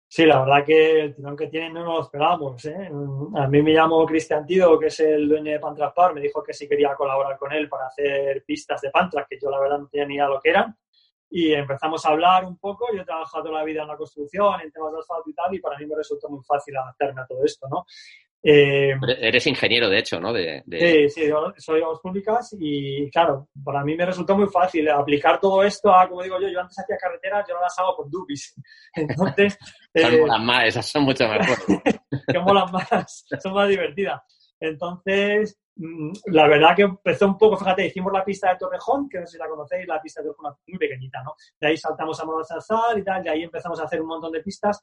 Sí, 0.08 0.24
la 0.24 0.40
verdad 0.40 0.64
que 0.64 1.00
el 1.00 1.14
tirón 1.14 1.36
que 1.36 1.48
tienen 1.48 1.74
no 1.74 1.84
nos 1.84 1.94
lo 1.94 2.00
esperábamos. 2.04 2.64
¿eh? 2.64 2.90
A 3.36 3.46
mí 3.48 3.62
me 3.62 3.74
llamó 3.74 4.06
Cristian 4.06 4.46
Tido, 4.46 4.78
que 4.78 4.86
es 4.86 5.00
el 5.00 5.28
dueño 5.28 5.52
de 5.52 5.58
Pantras 5.58 5.92
Par, 5.92 6.14
me 6.14 6.22
dijo 6.22 6.42
que 6.42 6.54
sí 6.54 6.66
quería 6.66 6.94
colaborar 6.94 7.36
con 7.36 7.52
él 7.52 7.68
para 7.68 7.86
hacer 7.86 8.42
pistas 8.46 8.80
de 8.80 8.90
Pantras, 8.90 9.26
que 9.28 9.38
yo 9.38 9.50
la 9.50 9.60
verdad 9.60 9.80
no 9.80 9.88
tenía 9.88 10.06
ni 10.06 10.14
idea 10.14 10.24
de 10.24 10.30
lo 10.30 10.40
que 10.40 10.50
eran. 10.50 10.74
Y 11.28 11.52
empezamos 11.52 12.04
a 12.06 12.10
hablar 12.10 12.46
un 12.46 12.56
poco. 12.58 12.86
Yo 12.94 13.02
he 13.02 13.04
trabajado 13.04 13.44
toda 13.44 13.58
la 13.58 13.64
vida 13.64 13.82
en 13.82 13.88
la 13.88 13.96
construcción, 13.96 14.58
en 14.62 14.72
temas 14.72 14.92
de 14.92 15.00
asfalto 15.00 15.28
y 15.28 15.34
tal, 15.34 15.54
y 15.54 15.60
para 15.60 15.78
mí 15.78 15.84
me 15.86 15.96
resultó 15.96 16.30
muy 16.30 16.42
fácil 16.44 16.76
adaptarme 16.78 17.20
a 17.20 17.26
todo 17.26 17.44
esto, 17.44 17.68
¿no? 17.68 17.84
Eh, 18.44 18.94
Eres 19.20 19.46
ingeniero, 19.46 19.88
de 19.88 19.98
hecho, 19.98 20.18
¿no? 20.18 20.32
De, 20.32 20.62
de... 20.66 21.08
Sí, 21.08 21.22
sí, 21.22 21.30
soy 21.58 21.78
de 21.78 21.84
obras 21.84 22.00
públicas 22.00 22.56
y, 22.58 23.08
claro, 23.10 23.48
para 23.64 23.84
mí 23.84 23.94
me 23.94 24.04
resultó 24.04 24.36
muy 24.36 24.48
fácil 24.48 24.88
aplicar 24.90 25.38
todo 25.38 25.62
esto 25.62 25.94
a, 25.94 26.08
como 26.08 26.22
digo 26.22 26.40
yo, 26.40 26.48
yo 26.48 26.60
antes 26.60 26.78
hacía 26.78 26.96
carreteras, 26.96 27.46
yo 27.48 27.54
no 27.54 27.60
las 27.60 27.78
hago 27.78 27.94
con 27.96 28.10
dupis. 28.10 28.54
Entonces... 28.94 29.56
Son 29.94 30.14
eh, 30.14 30.26
más, 30.40 30.68
esas 30.68 30.86
son 30.86 31.02
mucho 31.02 31.28
mejor. 31.28 31.54
que 32.26 32.38
molan 32.38 32.72
más, 32.72 33.26
son 33.42 33.52
más 33.52 33.68
divertidas. 33.68 34.22
Entonces, 34.58 35.60
la 35.76 36.48
verdad 36.48 36.76
que 36.76 36.82
empezó 36.82 37.26
un 37.26 37.38
poco, 37.38 37.56
fíjate, 37.56 37.86
hicimos 37.86 38.12
la 38.12 38.24
pista 38.24 38.50
de 38.50 38.58
Torrejón, 38.58 39.08
que 39.08 39.20
no 39.20 39.26
sé 39.26 39.32
si 39.32 39.38
la 39.38 39.48
conocéis, 39.48 39.86
la 39.86 40.00
pista 40.00 40.20
de 40.20 40.28
Torrejón 40.28 40.54
muy 40.66 40.78
pequeñita, 40.78 41.22
¿no? 41.22 41.34
De 41.60 41.68
ahí 41.68 41.76
saltamos 41.76 42.20
a 42.20 42.24
Morazazar 42.24 42.98
y 42.98 43.04
tal, 43.04 43.24
y 43.24 43.28
ahí 43.28 43.42
empezamos 43.42 43.80
a 43.80 43.84
hacer 43.84 44.00
un 44.00 44.08
montón 44.08 44.32
de 44.32 44.42
pistas 44.42 44.82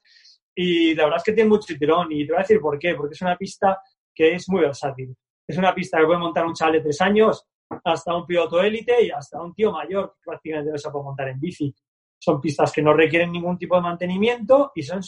y 0.54 0.94
la 0.94 1.04
verdad 1.04 1.18
es 1.18 1.24
que 1.24 1.32
tiene 1.32 1.48
mucho 1.48 1.74
tirón 1.78 2.10
y 2.10 2.26
te 2.26 2.32
voy 2.32 2.38
a 2.38 2.42
decir 2.42 2.60
por 2.60 2.78
qué, 2.78 2.94
porque 2.94 3.14
es 3.14 3.22
una 3.22 3.36
pista 3.36 3.80
que 4.14 4.34
es 4.34 4.48
muy 4.48 4.62
versátil. 4.62 5.14
Es 5.46 5.56
una 5.56 5.74
pista 5.74 5.98
que 5.98 6.06
puede 6.06 6.18
montar 6.18 6.44
un 6.44 6.54
chaval 6.54 6.74
de 6.74 6.80
tres 6.80 7.00
años 7.00 7.46
hasta 7.84 8.14
un 8.14 8.26
piloto 8.26 8.60
élite 8.60 9.04
y 9.04 9.10
hasta 9.10 9.40
un 9.40 9.54
tío 9.54 9.70
mayor 9.72 10.14
que 10.14 10.30
prácticamente 10.30 10.72
no 10.72 10.78
se 10.78 10.90
puede 10.90 11.04
montar 11.04 11.28
en 11.28 11.40
bici. 11.40 11.74
Son 12.18 12.40
pistas 12.40 12.72
que 12.72 12.82
no 12.82 12.92
requieren 12.92 13.32
ningún 13.32 13.56
tipo 13.56 13.76
de 13.76 13.82
mantenimiento 13.82 14.72
y 14.74 14.82
son 14.82 15.00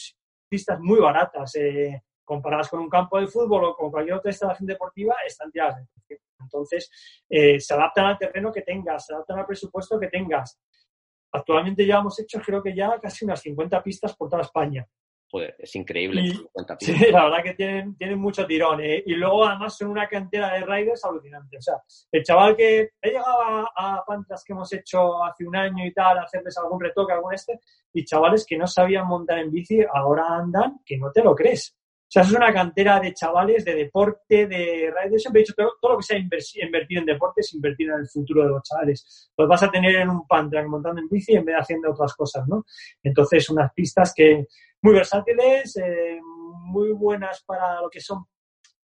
pistas 0.49 0.79
muy 0.81 1.01
baratas. 1.01 1.55
Eh, 1.57 2.03
comparadas 2.25 2.69
con 2.69 2.81
un 2.81 2.89
campo 2.89 3.21
de 3.21 3.27
fútbol 3.27 3.65
o 3.65 3.75
con 3.75 3.91
cualquier 3.91 4.17
otra 4.17 4.31
instalación 4.31 4.67
deportiva, 4.67 5.17
están 5.27 5.51
tiradas. 5.51 5.87
Entonces, 6.41 6.91
eh, 7.29 7.61
se 7.61 7.75
adaptan 7.75 8.07
al 8.07 8.19
terreno 8.19 8.53
que 8.53 8.63
tengas, 8.63 9.07
se 9.07 9.15
adaptan 9.15 9.39
al 9.39 9.47
presupuesto 9.47 9.99
que 9.99 10.09
tengas. 10.09 10.61
Actualmente 11.33 11.87
ya 11.87 11.99
hemos 11.99 12.19
hecho, 12.21 12.41
creo 12.41 12.63
que 12.63 12.75
ya 12.75 12.99
casi 13.01 13.25
unas 13.25 13.41
50 13.41 13.83
pistas 13.83 14.15
por 14.17 14.29
toda 14.29 14.43
España 14.43 14.87
joder, 15.33 15.57
es 15.59 15.75
increíble. 15.75 16.21
Y, 16.21 16.33
sí, 16.81 17.11
la 17.11 17.25
verdad 17.25 17.43
que 17.43 17.55
tienen, 17.55 17.97
tienen 17.97 18.19
mucho 18.19 18.47
tirón. 18.47 18.81
¿eh? 18.83 19.03
Y 19.05 19.15
luego 19.15 19.45
además 19.45 19.77
son 19.77 19.89
una 19.89 20.07
cantera 20.07 20.53
de 20.53 20.61
riders 20.61 21.05
alucinante. 21.05 21.57
O 21.57 21.63
sea, 21.63 21.77
el 22.13 22.23
chaval 22.23 22.55
que 22.55 22.91
he 23.01 23.11
llegado 23.11 23.41
a, 23.43 23.71
a 23.75 24.05
pantas 24.05 24.45
que 24.45 24.53
hemos 24.53 24.71
hecho 24.75 25.25
hace 25.25 25.47
un 25.47 25.57
año 25.57 25.85
y 25.87 25.93
tal, 25.93 26.19
a 26.19 26.23
hacerles 26.23 26.57
algún 26.59 26.81
retoque, 26.81 27.15
algún 27.15 27.33
este, 27.33 27.59
y 27.95 28.05
chavales 28.05 28.45
que 28.47 28.59
no 28.59 28.67
sabían 28.67 29.09
montar 29.09 29.39
en 29.39 29.51
bici, 29.51 29.81
ahora 29.93 30.37
andan 30.37 30.81
que 30.85 30.99
no 30.99 31.11
te 31.11 31.23
lo 31.23 31.35
crees. 31.35 31.75
O 32.13 32.21
sea, 32.21 32.25
es 32.25 32.33
una 32.33 32.53
cantera 32.53 33.01
de 33.01 33.15
chavales, 33.15 33.65
de 33.65 33.75
deporte, 33.75 34.47
de 34.47 34.93
riders. 34.95 35.23
Siempre 35.23 35.41
he 35.41 35.45
dicho, 35.45 35.55
todo, 35.57 35.73
todo 35.81 35.93
lo 35.93 35.99
que 35.99 36.05
sea 36.05 36.19
invertir 36.19 36.99
en 36.99 37.07
deporte 37.07 37.41
es 37.41 37.55
invertir 37.55 37.89
en 37.89 38.01
el 38.01 38.07
futuro 38.07 38.43
de 38.43 38.51
los 38.51 38.63
chavales. 38.63 39.33
Los 39.35 39.49
vas 39.49 39.63
a 39.63 39.71
tener 39.71 39.95
en 39.95 40.11
un 40.11 40.27
pantran 40.27 40.69
montando 40.69 41.01
en 41.01 41.09
bici 41.09 41.33
en 41.33 41.47
vez 41.47 41.55
de 41.55 41.61
haciendo 41.63 41.91
otras 41.91 42.15
cosas, 42.15 42.47
¿no? 42.47 42.67
Entonces, 43.03 43.49
unas 43.49 43.73
pistas 43.73 44.13
que 44.15 44.47
muy 44.83 44.93
versátiles, 44.93 45.75
eh, 45.79 46.21
muy 46.21 46.93
buenas 46.93 47.43
para 47.45 47.81
lo 47.81 47.89
que 47.89 48.01
son 48.01 48.27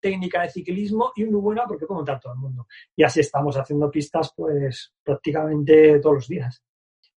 técnica 0.01 0.43
de 0.43 0.51
ciclismo 0.51 1.13
y 1.15 1.25
muy 1.25 1.41
buena 1.41 1.63
porque 1.65 1.87
puede 1.87 1.99
montar 1.99 2.19
todo 2.19 2.33
el 2.33 2.41
mundo. 2.41 2.67
Y 2.97 3.05
así 3.05 3.21
estamos 3.21 3.57
haciendo 3.57 3.89
pistas 3.89 4.33
pues 4.37 4.93
prácticamente 5.05 6.01
todos 6.01 6.17
los 6.17 6.29
días. 6.29 6.61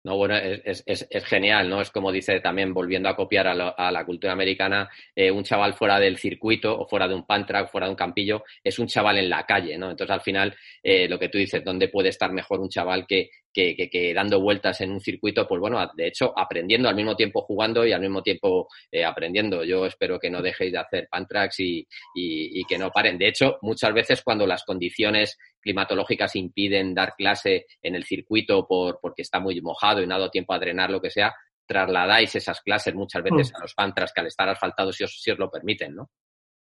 No, 0.03 0.17
bueno, 0.17 0.35
es, 0.35 0.83
es, 0.85 1.07
es, 1.09 1.25
genial, 1.25 1.69
¿no? 1.69 1.79
Es 1.79 1.89
como 1.89 2.11
dice 2.11 2.41
también, 2.41 2.73
volviendo 2.73 3.07
a 3.07 3.15
copiar 3.15 3.47
a, 3.47 3.69
a 3.69 3.89
la 3.89 4.05
cultura 4.05 4.33
americana, 4.33 4.89
eh, 5.15 5.31
un 5.31 5.45
chaval 5.45 5.75
fuera 5.75 5.97
del 5.97 6.17
circuito 6.17 6.77
o 6.77 6.85
fuera 6.85 7.07
de 7.07 7.15
un 7.15 7.25
pan 7.25 7.45
track, 7.45 7.71
fuera 7.71 7.87
de 7.87 7.91
un 7.91 7.95
campillo, 7.95 8.43
es 8.61 8.79
un 8.79 8.87
chaval 8.87 9.19
en 9.19 9.29
la 9.29 9.45
calle, 9.45 9.77
¿no? 9.77 9.89
Entonces, 9.89 10.13
al 10.13 10.19
final, 10.19 10.53
eh, 10.83 11.07
lo 11.07 11.17
que 11.17 11.29
tú 11.29 11.37
dices, 11.37 11.63
¿dónde 11.63 11.87
puede 11.87 12.09
estar 12.09 12.33
mejor 12.33 12.59
un 12.59 12.67
chaval 12.67 13.07
que, 13.07 13.29
que, 13.53 13.77
que, 13.77 13.89
que, 13.89 14.13
dando 14.13 14.41
vueltas 14.41 14.81
en 14.81 14.91
un 14.91 14.99
circuito? 14.99 15.47
Pues 15.47 15.61
bueno, 15.61 15.79
de 15.95 16.07
hecho, 16.07 16.37
aprendiendo 16.37 16.89
al 16.89 16.95
mismo 16.95 17.15
tiempo 17.15 17.41
jugando 17.41 17.85
y 17.85 17.93
al 17.93 18.01
mismo 18.01 18.21
tiempo 18.21 18.67
eh, 18.91 19.05
aprendiendo. 19.05 19.63
Yo 19.63 19.85
espero 19.85 20.19
que 20.19 20.29
no 20.29 20.41
dejéis 20.41 20.73
de 20.73 20.79
hacer 20.79 21.07
pan 21.09 21.25
tracks 21.25 21.61
y, 21.61 21.87
y, 22.13 22.59
y 22.59 22.65
que 22.65 22.77
no 22.77 22.91
paren. 22.91 23.17
De 23.17 23.29
hecho, 23.29 23.57
muchas 23.61 23.93
veces 23.93 24.21
cuando 24.21 24.45
las 24.45 24.65
condiciones 24.65 25.37
climatológicas 25.63 26.35
impiden 26.35 26.93
dar 26.93 27.15
clase 27.15 27.65
en 27.81 27.95
el 27.95 28.03
circuito 28.03 28.67
por, 28.67 28.99
porque 29.01 29.23
está 29.23 29.39
muy 29.39 29.59
mojado 29.61 30.01
y 30.01 30.07
no 30.07 30.15
ha 30.15 30.19
dado 30.19 30.29
tiempo 30.29 30.53
a 30.53 30.59
drenar, 30.59 30.91
lo 30.91 31.01
que 31.01 31.09
sea, 31.09 31.33
trasladáis 31.65 32.35
esas 32.35 32.61
clases 32.61 32.93
muchas 32.93 33.23
veces 33.23 33.51
mm. 33.51 33.55
a 33.55 33.59
los 33.61 33.73
pantras 33.73 34.13
que 34.13 34.21
al 34.21 34.27
estar 34.27 34.47
asfaltados 34.49 34.95
si 34.95 35.03
os, 35.03 35.21
si 35.21 35.31
os 35.31 35.39
lo 35.39 35.49
permiten, 35.49 35.95
¿no? 35.95 36.09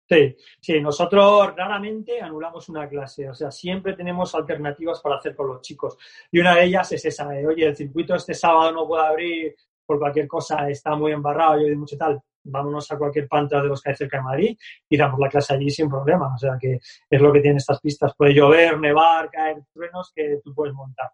Sí, 0.08 0.36
sí, 0.60 0.82
nosotros 0.82 1.56
raramente 1.56 2.20
anulamos 2.20 2.68
una 2.70 2.90
clase, 2.90 3.30
o 3.30 3.34
sea, 3.36 3.52
siempre 3.52 3.94
tenemos 3.94 4.34
alternativas 4.34 5.02
para 5.02 5.18
hacer 5.18 5.36
con 5.36 5.48
los 5.48 5.62
chicos. 5.62 5.98
Y 6.32 6.40
una 6.40 6.56
de 6.56 6.66
ellas 6.66 6.92
es 6.92 7.06
esa, 7.06 7.30
de, 7.30 7.46
oye, 7.46 7.66
el 7.66 7.76
circuito 7.76 8.16
este 8.16 8.34
sábado 8.34 8.72
no 8.72 8.88
puede 8.88 9.06
abrir 9.06 9.56
por 9.86 10.00
cualquier 10.00 10.28
cosa, 10.28 10.68
está 10.68 10.96
muy 10.96 11.12
embarrado, 11.12 11.62
yo 11.62 11.68
y 11.68 11.76
mucho 11.76 11.96
tal 11.96 12.20
vámonos 12.50 12.92
a 12.92 12.98
cualquier 12.98 13.28
pantalla 13.28 13.64
de 13.64 13.70
los 13.70 13.82
que 13.82 13.90
hay 13.90 13.96
cerca 13.96 14.18
de 14.18 14.24
Madrid 14.24 14.58
y 14.90 14.98
damos 14.98 15.20
la 15.20 15.30
clase 15.30 15.54
allí 15.54 15.70
sin 15.70 15.90
problema. 15.90 16.34
O 16.34 16.38
sea 16.38 16.58
que 16.60 16.80
es 17.10 17.22
lo 17.22 17.32
que 17.32 17.42
tienen 17.42 17.58
estas 17.58 17.80
pistas. 17.80 18.14
Puede 18.18 18.34
llover, 18.34 18.80
nevar, 18.80 19.30
caer 19.30 19.58
truenos 19.74 20.12
que 20.16 20.40
tú 20.44 20.54
puedes 20.54 20.74
montar. 20.74 21.10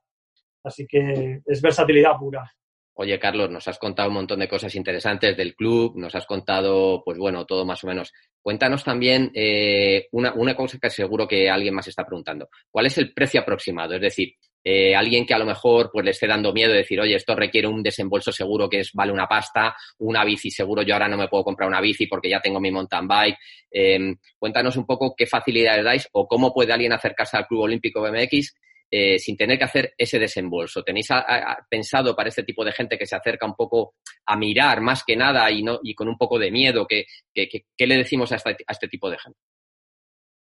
Así 0.64 0.88
que 0.88 1.42
es 1.46 1.62
versatilidad 1.62 2.18
pura. 2.18 2.52
Oye, 2.98 3.20
Carlos, 3.20 3.50
nos 3.50 3.68
has 3.68 3.78
contado 3.78 4.08
un 4.08 4.16
montón 4.16 4.40
de 4.40 4.48
cosas 4.48 4.74
interesantes 4.74 5.36
del 5.36 5.54
club, 5.54 5.98
nos 5.98 6.16
has 6.16 6.26
contado, 6.26 7.04
pues 7.04 7.18
bueno, 7.18 7.46
todo 7.46 7.66
más 7.66 7.84
o 7.84 7.88
menos. 7.88 8.14
Cuéntanos 8.42 8.86
también 8.86 9.32
eh, 9.36 10.08
una, 10.14 10.34
una 10.34 10.56
cosa 10.56 10.78
que 10.82 10.90
seguro 10.90 11.28
que 11.28 11.50
alguien 11.50 11.76
más 11.76 11.88
está 11.90 12.06
preguntando. 12.06 12.48
¿Cuál 12.72 12.86
es 12.86 12.98
el 12.98 13.14
precio 13.14 13.42
aproximado? 13.42 13.96
Es 13.96 14.02
decir, 14.02 14.36
eh, 14.68 14.96
alguien 14.96 15.28
que 15.28 15.36
a 15.36 15.38
lo 15.38 15.46
mejor 15.46 15.92
pues 15.94 16.04
le 16.04 16.10
esté 16.10 16.26
dando 16.26 16.52
miedo 16.52 16.72
de 16.72 16.80
decir, 16.80 17.00
oye, 17.00 17.16
esto 17.16 17.36
requiere 17.36 17.68
un 17.68 17.84
desembolso 17.84 18.32
seguro 18.32 18.68
que 18.68 18.80
es 18.80 18.92
vale 18.94 19.12
una 19.12 19.28
pasta, 19.28 19.76
una 20.00 20.26
bici 20.26 20.50
seguro, 20.50 20.82
yo 20.82 20.96
ahora 20.96 21.08
no 21.08 21.18
me 21.18 21.28
puedo 21.28 21.44
comprar 21.44 21.70
una 21.70 21.80
bici 21.80 22.08
porque 22.08 22.32
ya 22.32 22.42
tengo 22.42 22.60
mi 22.60 22.72
mountain 22.72 23.08
bike. 23.08 23.38
Eh, 23.70 24.16
cuéntanos 24.40 24.76
un 24.76 24.88
poco 24.88 25.14
qué 25.16 25.28
facilidades 25.28 25.84
dais 25.84 26.10
o 26.14 26.28
cómo 26.28 26.52
puede 26.52 26.74
alguien 26.74 26.94
acercarse 26.94 27.38
al 27.38 27.46
Club 27.46 27.62
Olímpico 27.62 28.02
BMX 28.02 28.56
eh, 28.90 29.20
sin 29.20 29.38
tener 29.38 29.60
que 29.60 29.66
hacer 29.66 29.94
ese 29.96 30.18
desembolso. 30.18 30.82
¿Tenéis 30.82 31.10
pensado 31.70 32.16
para 32.16 32.30
este 32.30 32.42
tipo 32.42 32.66
de 32.66 32.72
gente 32.72 32.98
que 32.98 33.06
se 33.06 33.16
acerca 33.16 33.46
un 33.46 33.56
poco 33.56 33.94
a 34.26 34.36
mirar 34.36 34.82
más 34.82 35.04
que 35.04 35.16
nada 35.16 35.52
y, 35.52 35.62
no, 35.62 35.80
y 35.84 35.94
con 35.94 36.08
un 36.08 36.18
poco 36.18 36.40
de 36.40 36.50
miedo? 36.50 36.88
¿Qué, 36.88 37.06
qué, 37.32 37.48
qué 37.78 37.86
le 37.86 37.98
decimos 37.98 38.32
a, 38.32 38.38
esta, 38.38 38.50
a 38.50 38.72
este 38.72 38.88
tipo 38.88 39.12
de 39.12 39.20
gente? 39.20 39.40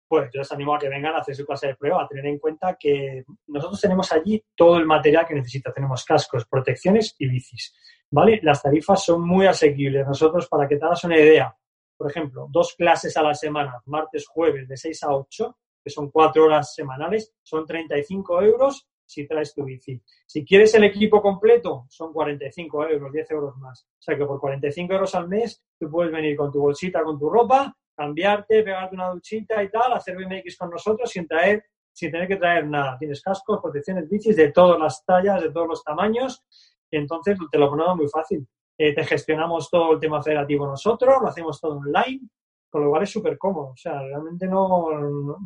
Pues 0.08 0.30
yo 0.34 0.40
les 0.40 0.52
animo 0.52 0.76
a 0.76 0.80
que 0.80 0.90
vengan 0.90 1.16
a 1.16 1.20
hacer 1.20 1.36
su 1.36 1.46
clase 1.46 1.68
de 1.68 1.76
prueba, 1.76 2.04
a 2.04 2.08
tener 2.08 2.26
en 2.28 2.40
cuenta 2.40 2.78
que 2.80 3.24
nosotros 3.48 3.82
tenemos 3.82 4.12
allí 4.12 4.44
todo 4.56 4.78
el 4.78 4.86
material 4.86 5.26
que 5.26 5.36
necesita. 5.36 5.74
Tenemos 5.74 6.04
cascos, 6.06 6.46
protecciones 6.46 7.16
y 7.18 7.28
bicis. 7.28 7.74
¿Vale? 8.12 8.40
Las 8.44 8.62
tarifas 8.62 9.04
son 9.04 9.28
muy 9.28 9.48
asequibles. 9.48 10.08
Nosotros, 10.08 10.48
para 10.48 10.68
que 10.68 10.78
te 10.78 10.86
hagas 10.86 11.04
una 11.04 11.18
idea, 11.18 11.56
por 11.98 12.10
ejemplo, 12.10 12.48
dos 12.50 12.76
clases 12.78 13.16
a 13.18 13.24
la 13.24 13.34
semana, 13.34 13.82
martes, 13.86 14.28
jueves, 14.28 14.68
de 14.68 14.78
6 14.78 15.04
a 15.04 15.16
8, 15.16 15.58
que 15.84 15.90
son 15.90 16.12
cuatro 16.12 16.46
horas 16.46 16.74
semanales, 16.74 17.34
son 17.42 17.66
35 17.66 18.42
euros 18.42 18.88
si 19.06 19.28
traes 19.28 19.54
tu 19.54 19.64
bici. 19.64 20.02
Si 20.26 20.44
quieres 20.44 20.74
el 20.76 20.84
equipo 20.84 21.22
completo, 21.22 21.86
son 21.90 22.12
45 22.12 22.88
euros, 22.88 23.12
10 23.14 23.32
euros 23.32 23.58
más. 23.58 23.88
O 24.00 24.02
sea 24.02 24.18
que 24.18 24.26
por 24.26 24.40
45 24.40 24.94
euros 24.94 25.16
al 25.16 25.28
mes, 25.28 25.64
tú 25.80 25.90
puedes 25.90 26.12
venir 26.12 26.36
con 26.36 26.52
tu 26.52 26.60
bolsita, 26.60 27.04
con 27.04 27.20
tu 27.20 27.30
ropa, 27.30 27.76
cambiarte, 27.96 28.64
pegarte 28.64 28.96
una 28.96 29.10
duchita 29.10 29.64
y 29.64 29.70
tal, 29.70 29.94
hacer 29.94 30.16
BMX 30.18 30.58
con 30.58 30.70
nosotros 30.70 31.10
sin 31.10 31.28
traer, 31.28 31.64
sin 31.94 32.12
tener 32.12 32.28
que 32.28 32.36
traer 32.36 32.68
nada. 32.68 32.98
Tienes 32.98 33.22
cascos, 33.22 33.60
protecciones, 33.62 34.10
bicis 34.10 34.36
de 34.36 34.52
todas 34.52 34.80
las 34.80 35.04
tallas, 35.06 35.42
de 35.42 35.52
todos 35.52 35.68
los 35.68 35.84
tamaños, 35.84 36.44
y 36.92 36.98
entonces 36.98 37.38
te 37.52 37.58
lo 37.58 37.70
ponemos 37.70 37.96
muy 37.98 38.08
fácil. 38.10 38.48
Eh, 38.78 38.94
te 38.94 39.04
gestionamos 39.06 39.70
todo 39.70 39.94
el 39.94 40.00
tema 40.00 40.22
federativo 40.22 40.68
nosotros, 40.68 41.16
lo 41.22 41.28
hacemos 41.28 41.60
todo 41.62 41.78
online, 41.78 42.28
con 42.70 42.84
lo 42.84 42.90
cual 42.90 43.04
es 43.04 43.10
súper 43.10 43.38
cómodo. 43.38 43.68
O 43.68 43.78
sea, 43.78 44.02
realmente 44.02 44.48
no, 44.48 44.90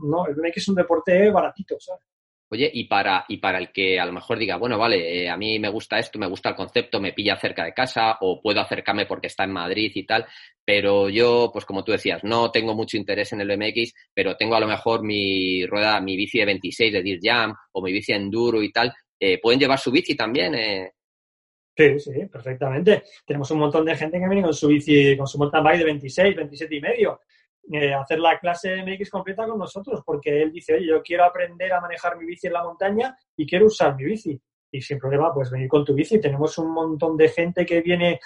no, 0.02 0.26
el 0.26 0.36
BMX 0.36 0.58
es 0.58 0.68
un 0.70 0.76
deporte 0.76 1.30
baratito, 1.30 1.76
¿sabes? 1.80 2.04
Oye, 2.52 2.70
y 2.74 2.86
para, 2.86 3.26
y 3.28 3.38
para 3.38 3.60
el 3.60 3.72
que 3.72 4.00
a 4.00 4.06
lo 4.06 4.12
mejor 4.12 4.40
diga, 4.40 4.58
bueno, 4.58 4.76
vale, 4.80 5.24
eh, 5.24 5.30
a 5.30 5.38
mí 5.38 5.60
me 5.60 5.70
gusta 5.70 6.00
esto, 6.00 6.18
me 6.18 6.28
gusta 6.28 6.50
el 6.50 6.56
concepto, 6.56 7.00
me 7.00 7.14
pilla 7.14 7.38
cerca 7.38 7.64
de 7.64 7.76
casa 7.76 8.18
o 8.22 8.42
puedo 8.42 8.60
acercarme 8.60 9.06
porque 9.06 9.28
está 9.28 9.44
en 9.44 9.52
Madrid 9.52 9.92
y 9.94 10.04
tal, 10.04 10.26
pero 10.66 11.10
yo, 11.10 11.52
pues 11.54 11.64
como 11.64 11.84
tú 11.84 11.92
decías, 11.92 12.24
no 12.24 12.50
tengo 12.50 12.74
mucho 12.74 12.98
interés 12.98 13.34
en 13.34 13.42
el 13.42 13.48
BMX, 13.48 13.94
pero 14.16 14.36
tengo 14.36 14.56
a 14.56 14.60
lo 14.60 14.68
mejor 14.68 15.04
mi 15.04 15.64
rueda, 15.68 16.02
mi 16.02 16.18
bici 16.18 16.40
de 16.40 16.46
26 16.46 16.92
de 16.94 17.04
Dirt 17.04 17.22
Jam 17.24 17.54
o 17.72 17.84
mi 17.84 17.92
bici 17.92 18.14
Enduro 18.14 18.64
y 18.64 18.72
tal, 18.72 18.92
eh, 19.20 19.40
¿pueden 19.40 19.60
llevar 19.60 19.78
su 19.78 19.92
bici 19.92 20.16
también? 20.16 20.56
Eh? 20.56 20.92
Sí, 21.78 22.00
sí, 22.00 22.26
perfectamente. 22.32 23.04
Tenemos 23.28 23.52
un 23.52 23.60
montón 23.60 23.86
de 23.86 23.96
gente 23.96 24.20
que 24.20 24.26
viene 24.26 24.42
con 24.42 24.56
su 24.56 24.70
bici, 24.70 25.16
con 25.16 25.28
su 25.28 25.38
mountain 25.38 25.64
bike 25.64 25.80
de 25.80 25.86
26, 25.86 26.36
27 26.36 26.76
y 26.76 26.82
medio 26.82 27.20
eh, 27.72 27.94
hacer 27.94 28.20
la 28.20 28.40
clase 28.40 28.84
MX 28.84 29.10
completa 29.10 29.46
con 29.46 29.60
nosotros, 29.60 30.02
porque 30.06 30.42
él 30.42 30.52
dice, 30.52 30.74
oye, 30.76 30.88
yo 30.88 31.02
quiero 31.02 31.26
aprender 31.26 31.72
a 31.74 31.82
manejar 31.82 32.18
mi 32.18 32.26
bici 32.26 32.48
en 32.48 32.54
la 32.54 32.64
montaña 32.64 33.18
y 33.36 33.46
quiero 33.46 33.68
usar 33.68 33.96
mi 33.96 34.06
bici. 34.06 34.42
Y 34.72 34.82
sin 34.82 35.00
problema, 35.00 35.34
pues 35.34 35.50
venir 35.52 35.68
con 35.68 35.84
tu 35.84 35.94
bici. 35.94 36.20
Tenemos 36.20 36.58
un 36.58 36.72
montón 36.72 37.18
de 37.18 37.30
gente 37.30 37.66
que 37.66 37.82
viene, 37.82 38.20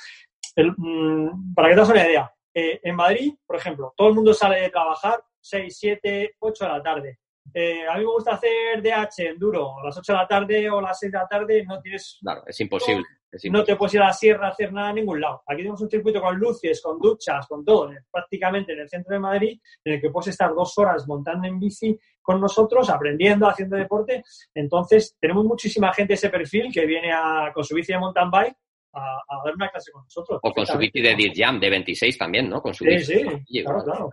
el, 0.55 0.73
mmm, 0.77 1.53
para 1.53 1.69
que 1.69 1.75
te 1.75 1.81
hagas 1.81 1.89
una 1.91 2.07
idea, 2.07 2.33
eh, 2.53 2.79
en 2.83 2.95
Madrid, 2.95 3.33
por 3.45 3.55
ejemplo, 3.55 3.93
todo 3.97 4.09
el 4.09 4.13
mundo 4.13 4.33
sale 4.33 4.61
de 4.61 4.69
trabajar 4.69 5.23
6, 5.41 5.77
7, 5.77 6.35
8 6.39 6.63
de 6.63 6.69
la 6.69 6.83
tarde. 6.83 7.19
Eh, 7.53 7.85
a 7.87 7.93
mí 7.97 7.99
me 7.99 8.11
gusta 8.11 8.33
hacer 8.33 8.81
DH, 8.81 9.29
enduro, 9.29 9.79
a 9.79 9.85
las 9.85 9.97
8 9.97 10.11
de 10.11 10.17
la 10.17 10.27
tarde 10.27 10.69
o 10.69 10.79
a 10.79 10.81
las 10.81 10.99
6 10.99 11.11
de 11.11 11.17
la 11.17 11.27
tarde 11.27 11.65
no 11.65 11.79
tienes... 11.81 12.17
Claro, 12.21 12.43
es 12.47 12.59
imposible. 12.59 13.03
No 13.45 13.63
te 13.63 13.75
puedes 13.75 13.95
ir 13.95 14.01
a 14.01 14.07
la 14.07 14.13
sierra 14.13 14.47
a 14.47 14.51
hacer 14.51 14.71
nada 14.71 14.89
en 14.89 14.95
ningún 14.95 15.19
lado. 15.19 15.41
Aquí 15.47 15.57
tenemos 15.57 15.81
un 15.81 15.89
circuito 15.89 16.21
con 16.21 16.37
luces, 16.37 16.81
con 16.81 16.99
duchas, 16.99 17.47
con 17.47 17.65
todo, 17.65 17.91
prácticamente 18.11 18.73
en 18.73 18.81
el 18.81 18.89
centro 18.89 19.13
de 19.13 19.19
Madrid, 19.19 19.59
en 19.83 19.93
el 19.93 20.01
que 20.01 20.09
puedes 20.09 20.27
estar 20.27 20.53
dos 20.53 20.77
horas 20.77 21.07
montando 21.07 21.47
en 21.47 21.59
bici 21.59 21.97
con 22.21 22.39
nosotros, 22.39 22.89
aprendiendo, 22.89 23.47
haciendo 23.47 23.75
deporte. 23.75 24.23
Entonces, 24.53 25.17
tenemos 25.19 25.45
muchísima 25.45 25.91
gente 25.93 26.13
ese 26.13 26.29
perfil 26.29 26.71
que 26.71 26.85
viene 26.85 27.11
a, 27.11 27.51
con 27.53 27.63
su 27.63 27.75
bici 27.75 27.91
de 27.91 27.99
mountain 27.99 28.29
bike 28.29 28.55
a, 28.93 28.99
a, 28.99 29.43
dar 29.43 29.55
una 29.55 29.69
clase 29.69 29.91
con 29.91 30.03
nosotros. 30.03 30.39
O 30.43 30.51
con 30.51 30.65
su 30.65 30.77
bici 30.77 31.01
de 31.01 31.15
Dirt 31.15 31.33
Jam 31.35 31.59
de 31.59 31.69
26 31.71 32.17
también, 32.17 32.49
¿no? 32.49 32.61
Con 32.61 32.73
su 32.73 32.83
sí, 32.83 32.91
bici. 32.91 33.13
sí, 33.47 33.63
claro, 33.63 33.83
claro. 33.83 34.09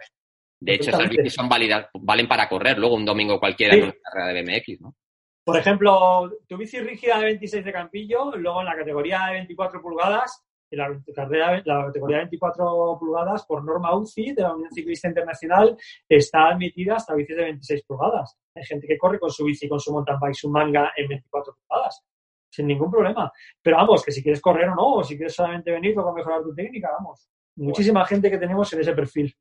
De 0.61 0.75
hecho, 0.75 0.91
esas 0.91 1.09
bicis 1.09 1.33
son 1.33 1.49
válidas, 1.49 1.89
valen 1.95 2.29
para 2.29 2.49
correr 2.49 2.79
luego 2.79 2.95
un 2.95 3.05
domingo 3.05 3.41
cualquiera 3.41 3.73
sí. 3.73 3.79
en 3.81 3.85
una 3.87 3.95
carrera 4.03 4.33
de 4.33 4.43
BMX, 4.43 4.81
¿no? 4.83 4.95
Por 5.43 5.57
ejemplo, 5.57 6.31
tu 6.47 6.57
bici 6.57 6.79
rígida 6.79 7.19
de 7.19 7.25
26 7.25 7.65
de 7.65 7.73
Campillo, 7.73 8.37
luego 8.37 8.61
en 8.61 8.67
la 8.67 8.77
categoría 8.77 9.27
de 9.27 9.33
24 9.33 9.81
pulgadas, 9.81 10.45
en 10.71 10.79
la, 10.79 11.03
carrera, 11.15 11.63
la 11.65 11.87
categoría 11.87 12.19
de 12.19 12.25
24 12.25 12.97
pulgadas, 13.01 13.45
por 13.47 13.65
norma 13.65 13.97
UCI 13.97 14.35
de 14.35 14.43
la 14.43 14.55
Unión 14.55 14.71
Ciclista 14.71 15.09
Internacional, 15.09 15.77
está 16.09 16.51
admitida 16.51 16.97
hasta 16.97 17.15
bicis 17.15 17.37
de 17.37 17.45
26 17.45 17.85
pulgadas. 17.85 18.39
Hay 18.55 18.65
gente 18.65 18.87
que 18.87 18.99
corre 18.99 19.19
con 19.19 19.31
su 19.31 19.45
bici, 19.45 19.69
con 19.69 19.81
su 19.81 19.93
mountain 19.93 20.19
bike, 20.21 20.35
su 20.35 20.51
manga 20.51 20.93
en 20.97 21.09
24 21.09 21.55
pulgadas, 21.55 22.05
sin 22.49 22.67
ningún 22.67 22.91
problema. 22.91 23.33
Pero 23.63 23.79
vamos, 23.79 24.05
que 24.05 24.13
si 24.13 24.23
quieres 24.23 24.41
correr 24.41 24.69
o 24.69 24.75
no, 24.75 24.95
o 24.97 25.05
si 25.05 25.17
quieres 25.17 25.35
solamente 25.35 25.73
venir 25.73 25.95
para 25.95 26.13
mejorar 26.13 26.43
tu 26.43 26.55
técnica, 26.55 26.91
vamos. 26.99 27.29
Muchísima 27.57 28.01
bueno. 28.01 28.07
gente 28.07 28.31
que 28.31 28.39
tenemos 28.39 28.73
en 28.73 28.81
ese 28.81 28.93
perfil. 28.93 29.35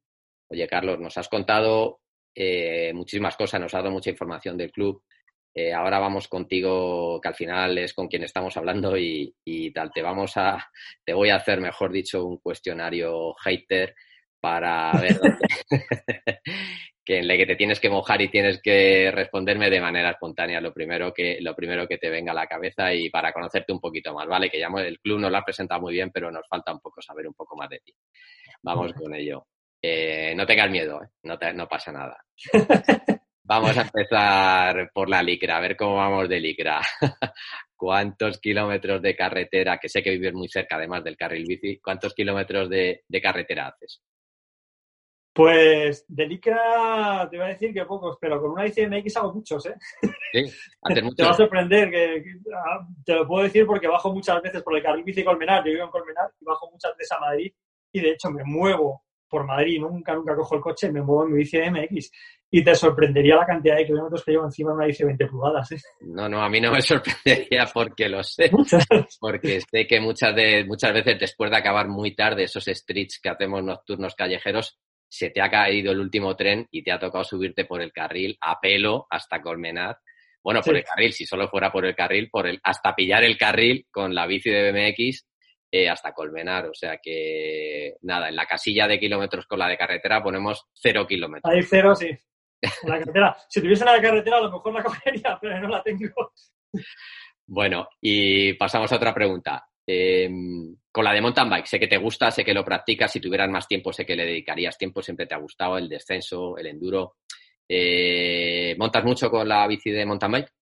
Oye, 0.50 0.68
Carlos, 0.68 1.00
nos 1.00 1.18
has 1.18 1.30
contado 1.30 2.02
eh, 2.36 2.92
muchísimas 2.94 3.36
cosas, 3.36 3.62
nos 3.62 3.74
has 3.74 3.84
dado 3.84 3.94
mucha 3.94 4.10
información 4.10 4.58
del 4.58 4.72
club. 4.72 5.04
Eh, 5.54 5.74
ahora 5.74 6.00
vamos 6.00 6.28
contigo, 6.28 7.20
que 7.22 7.28
al 7.28 7.36
final 7.36 7.78
es 7.78 7.94
con 7.94 8.08
quien 8.08 8.24
estamos 8.24 8.56
hablando 8.58 8.98
y, 8.98 9.34
y, 9.44 9.72
tal. 9.72 9.92
Te 9.92 10.02
vamos 10.02 10.38
a, 10.38 10.72
te 11.04 11.14
voy 11.14 11.30
a 11.30 11.36
hacer, 11.36 11.60
mejor 11.60 11.92
dicho, 11.92 12.26
un 12.26 12.38
cuestionario 12.38 13.34
hater 13.36 13.96
para 14.40 14.92
ver 14.94 15.20
que 17.04 17.18
en 17.18 17.30
el 17.30 17.38
que 17.38 17.46
te 17.46 17.56
tienes 17.56 17.80
que 17.80 17.90
mojar 17.90 18.22
y 18.22 18.30
tienes 18.30 18.62
que 18.62 19.12
responderme 19.12 19.70
de 19.70 19.82
manera 19.82 20.12
espontánea 20.12 20.62
lo 20.62 20.74
primero 20.74 21.14
que 21.14 21.40
lo 21.42 21.56
primero 21.56 21.88
que 21.88 21.98
te 21.98 22.10
venga 22.10 22.32
a 22.32 22.36
la 22.36 22.48
cabeza 22.48 22.94
y 22.94 23.10
para 23.10 23.34
conocerte 23.34 23.74
un 23.74 23.82
poquito 23.82 24.14
más, 24.14 24.28
¿vale? 24.28 24.50
Que 24.50 24.60
ya 24.60 24.68
el 24.78 25.00
club 25.00 25.20
nos 25.20 25.32
lo 25.32 25.38
ha 25.38 25.44
presentado 25.44 25.82
muy 25.82 25.94
bien, 25.94 26.12
pero 26.12 26.32
nos 26.32 26.48
falta 26.48 26.72
un 26.72 26.80
poco 26.80 27.02
saber 27.02 27.28
un 27.28 27.34
poco 27.34 27.56
más 27.58 27.70
de 27.70 27.80
ti. 27.80 27.94
Vamos 28.62 28.94
con 28.94 29.14
ello. 29.14 29.46
Eh, 29.82 30.34
no 30.36 30.46
tengas 30.46 30.70
miedo, 30.70 31.02
¿eh? 31.04 31.08
no, 31.24 31.38
te, 31.38 31.54
no 31.54 31.68
pasa 31.68 31.92
nada. 31.92 32.18
Vamos 33.44 33.76
a 33.76 33.82
empezar 33.82 34.92
por 34.94 35.10
la 35.10 35.24
licra, 35.24 35.58
a 35.58 35.60
ver 35.60 35.76
cómo 35.76 35.96
vamos 35.96 36.30
de 36.30 36.40
licra. 36.40 36.82
¿Cuántos 37.76 38.40
kilómetros 38.40 39.02
de 39.02 39.16
carretera, 39.16 39.80
que 39.80 39.90
sé 39.90 40.04
que 40.04 40.12
vives 40.12 40.36
muy 40.36 40.48
cerca 40.48 40.76
además 40.76 41.04
del 41.04 41.18
carril 41.18 41.46
bici, 41.48 41.80
cuántos 41.80 42.14
kilómetros 42.14 42.70
de, 42.70 43.02
de 43.08 43.22
carretera 43.22 43.70
haces? 43.70 44.04
Pues 45.34 46.06
de 46.08 46.28
Licra 46.28 47.28
te 47.32 47.38
voy 47.38 47.46
a 47.46 47.50
decir 47.50 47.74
que 47.74 47.86
pocos, 47.86 48.18
pero 48.20 48.42
con 48.42 48.52
una 48.52 48.66
bici 48.66 48.86
MX 48.86 49.18
hago 49.18 49.34
muchos, 49.34 49.66
¿eh? 49.66 49.76
Sí, 50.32 50.44
haces 50.84 51.04
muchos. 51.04 51.16
te 51.16 51.24
va 51.24 51.32
a 51.32 51.34
sorprender, 51.38 51.90
que, 51.90 52.24
ah, 52.56 52.86
te 53.06 53.14
lo 53.14 53.28
puedo 53.28 53.44
decir 53.46 53.66
porque 53.66 53.88
bajo 53.88 54.14
muchas 54.14 54.42
veces 54.44 54.62
por 54.62 54.76
el 54.76 54.84
carril 54.84 55.04
bici 55.04 55.24
Colmenar, 55.24 55.64
yo 55.66 55.72
vivo 55.72 55.86
en 55.86 55.92
Colmenar 55.92 56.30
y 56.40 56.46
bajo 56.46 56.70
muchas 56.70 56.96
veces 56.98 57.12
a 57.14 57.20
Madrid 57.20 57.52
y 57.94 58.02
de 58.02 58.12
hecho 58.12 58.30
me 58.30 58.44
muevo 58.44 59.04
por 59.30 59.46
Madrid, 59.46 59.80
nunca, 59.80 60.14
nunca 60.14 60.36
cojo 60.36 60.56
el 60.56 60.62
coche, 60.62 60.92
me 60.92 61.02
muevo 61.02 61.26
en 61.26 61.32
mi 61.32 61.38
bici 61.40 61.58
MX 61.58 62.12
y 62.52 62.64
te 62.64 62.74
sorprendería 62.74 63.36
la 63.36 63.46
cantidad 63.46 63.78
de 63.78 63.86
kilómetros 63.86 64.24
que 64.24 64.32
llevo 64.32 64.46
encima 64.46 64.72
de 64.72 64.78
una 64.78 64.86
bici 64.88 65.04
de 65.04 65.08
20 65.08 65.28
pulgadas. 65.28 65.72
¿eh? 65.72 65.78
No, 66.02 66.28
no, 66.28 66.42
a 66.42 66.50
mí 66.50 66.60
no 66.60 66.72
me 66.72 66.82
sorprendería 66.82 67.68
porque 67.72 68.10
lo 68.10 68.24
sé. 68.24 68.50
Porque 69.20 69.62
sé 69.62 69.86
que 69.86 70.00
muchas, 70.00 70.36
de, 70.36 70.66
muchas 70.66 70.94
veces 70.94 71.20
después 71.20 71.52
de 71.52 71.58
acabar 71.58 71.88
muy 71.88 72.16
tarde 72.16 72.44
esos 72.44 72.66
streets 72.66 73.20
que 73.22 73.30
hacemos 73.30 73.64
nocturnos 73.64 74.16
callejeros, 74.16 74.80
se 75.08 75.30
te 75.30 75.42
ha 75.42 75.50
caído 75.50 75.92
el 75.92 76.00
último 76.00 76.36
tren 76.36 76.68
y 76.72 76.84
te 76.84 76.92
ha 76.92 77.00
tocado 77.00 77.24
subirte 77.24 77.66
por 77.66 77.82
el 77.82 77.92
carril 77.92 78.38
a 78.42 78.60
pelo 78.60 79.08
hasta 79.10 79.42
Colmenar. 79.42 80.00
Bueno, 80.42 80.62
por 80.62 80.76
el 80.76 80.84
carril, 80.84 81.14
si 81.14 81.26
solo 81.26 81.50
fuera 81.50 81.72
por 81.72 81.86
el 81.86 81.96
carril, 81.96 82.30
por 82.30 82.48
el, 82.48 82.60
hasta 82.64 82.96
pillar 82.96 83.24
el 83.24 83.38
carril 83.38 83.86
con 83.92 84.16
la 84.16 84.26
bici 84.26 84.50
de 84.50 84.72
BMX 84.72 85.26
eh, 85.72 85.90
hasta 85.90 86.14
Colmenar. 86.14 86.68
O 86.68 86.74
sea 86.74 86.98
que, 86.98 87.96
nada, 88.02 88.30
en 88.30 88.36
la 88.36 88.46
casilla 88.46 88.88
de 88.88 89.00
kilómetros 89.00 89.46
con 89.46 89.60
la 89.60 89.68
de 89.68 89.78
carretera 89.78 90.22
ponemos 90.22 90.68
cero 90.74 91.06
kilómetros. 91.08 91.54
Hay 91.54 91.64
cero, 91.64 91.96
sí. 91.96 92.10
la 92.84 93.00
carretera. 93.00 93.38
si 93.48 93.62
tuviese 93.62 93.86
la 93.86 94.02
carretera, 94.02 94.38
a 94.38 94.42
lo 94.42 94.52
mejor 94.52 94.74
la 94.74 94.84
cogería, 94.84 95.38
pero 95.42 95.60
no 95.60 95.70
la 95.70 95.84
tengo. 95.84 96.32
Bueno, 97.48 97.88
y 98.02 98.54
pasamos 98.54 98.92
a 98.92 98.96
otra 98.96 99.14
pregunta. 99.14 99.66
Em, 99.92 100.76
con 100.92 101.04
la 101.04 101.14
de 101.14 101.22
mountain 101.22 101.50
bike, 101.50 101.66
sé 101.66 101.80
que 101.80 101.88
te 101.88 101.98
gusta, 101.98 102.30
sé 102.30 102.46
que 102.46 102.54
lo 102.54 102.64
practicas, 102.64 103.12
si 103.12 103.20
tuvieras 103.20 103.50
más 103.50 103.68
tiempo 103.68 103.92
sé 103.92 104.06
que 104.06 104.16
le 104.16 104.24
dedicarías 104.24 104.78
tiempo, 104.78 105.02
siempre 105.02 105.26
te 105.26 105.34
ha 105.34 105.40
gustado 105.40 105.80
el 105.80 105.90
descenso, 105.90 106.58
el 106.58 106.68
enduro. 106.68 107.16
Eh, 107.68 108.76
¿Montas 108.78 109.04
mucho 109.04 109.32
con 109.32 109.48
la 109.48 109.66
bici 109.66 109.90
de 109.90 110.06
mountain 110.06 110.32
bike? 110.32 110.54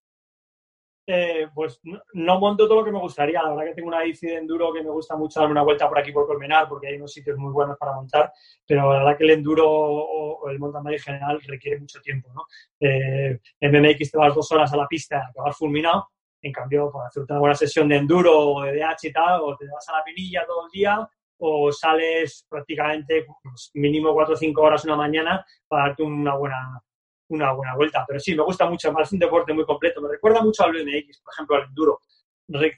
Eh, 1.09 1.47
pues 1.55 1.79
no, 1.83 2.37
monto 2.37 2.67
todo 2.67 2.79
lo 2.79 2.85
que 2.85 2.91
me 2.91 2.99
gustaría. 2.99 3.41
La 3.41 3.51
verdad 3.51 3.65
que 3.65 3.75
tengo 3.75 3.87
una 3.87 4.03
bici 4.03 4.27
de 4.27 4.35
enduro 4.35 4.73
que 4.73 4.83
me 4.83 4.89
gusta 4.89 5.15
mucho 5.15 5.39
darme 5.39 5.53
una 5.53 5.63
vuelta 5.63 5.87
por 5.87 5.97
aquí 5.97 6.11
por 6.11 6.27
Colmenar 6.27 6.67
porque 6.67 6.87
hay 6.87 6.97
unos 6.97 7.13
sitios 7.13 7.37
muy 7.37 7.53
buenos 7.53 7.77
para 7.77 7.93
montar, 7.93 8.33
pero 8.65 8.91
la 8.91 8.99
verdad 8.99 9.17
que 9.17 9.23
el 9.23 9.29
enduro 9.31 9.69
o, 9.69 10.49
el 10.49 10.59
mountain 10.59 10.83
bike 10.83 10.97
en 10.97 11.03
general 11.03 11.41
requiere 11.47 11.79
mucho 11.79 12.01
tiempo. 12.01 12.29
¿no? 12.33 12.45
Eh, 12.81 13.39
en 13.61 13.71
BMX 13.71 14.11
te 14.11 14.17
vas 14.17 14.35
dos 14.35 14.51
horas 14.51 14.73
a 14.73 14.77
la 14.77 14.87
pista, 14.87 15.31
te 15.33 15.39
vas 15.39 15.55
fulminado 15.55 16.09
en 16.41 16.51
cambio, 16.51 16.91
para 16.91 17.07
hacer 17.07 17.23
una 17.27 17.39
buena 17.39 17.55
sesión 17.55 17.89
de 17.89 17.97
enduro 17.97 18.39
o 18.39 18.61
de 18.61 18.73
DH 18.73 19.07
y 19.07 19.11
tal, 19.11 19.41
o 19.41 19.57
te 19.57 19.65
vas 19.67 19.89
a 19.89 19.97
la 19.97 20.03
pinilla 20.03 20.45
todo 20.45 20.65
el 20.65 20.71
día 20.71 21.09
o 21.39 21.71
sales 21.71 22.45
prácticamente 22.49 23.25
pues, 23.43 23.71
mínimo 23.75 24.13
4 24.13 24.33
o 24.33 24.37
5 24.37 24.61
horas 24.61 24.85
una 24.85 24.95
mañana 24.95 25.45
para 25.67 25.87
darte 25.87 26.03
una 26.03 26.35
buena, 26.35 26.81
una 27.29 27.53
buena 27.53 27.75
vuelta. 27.75 28.05
Pero 28.07 28.19
sí, 28.19 28.35
me 28.35 28.43
gusta 28.43 28.69
mucho, 28.69 28.93
es 28.99 29.11
un 29.11 29.19
deporte 29.19 29.53
muy 29.53 29.65
completo. 29.65 30.01
Me 30.01 30.09
recuerda 30.09 30.41
mucho 30.41 30.63
al 30.63 30.71
BMX, 30.71 31.21
por 31.21 31.33
ejemplo, 31.33 31.55
al 31.55 31.63
enduro. 31.65 31.99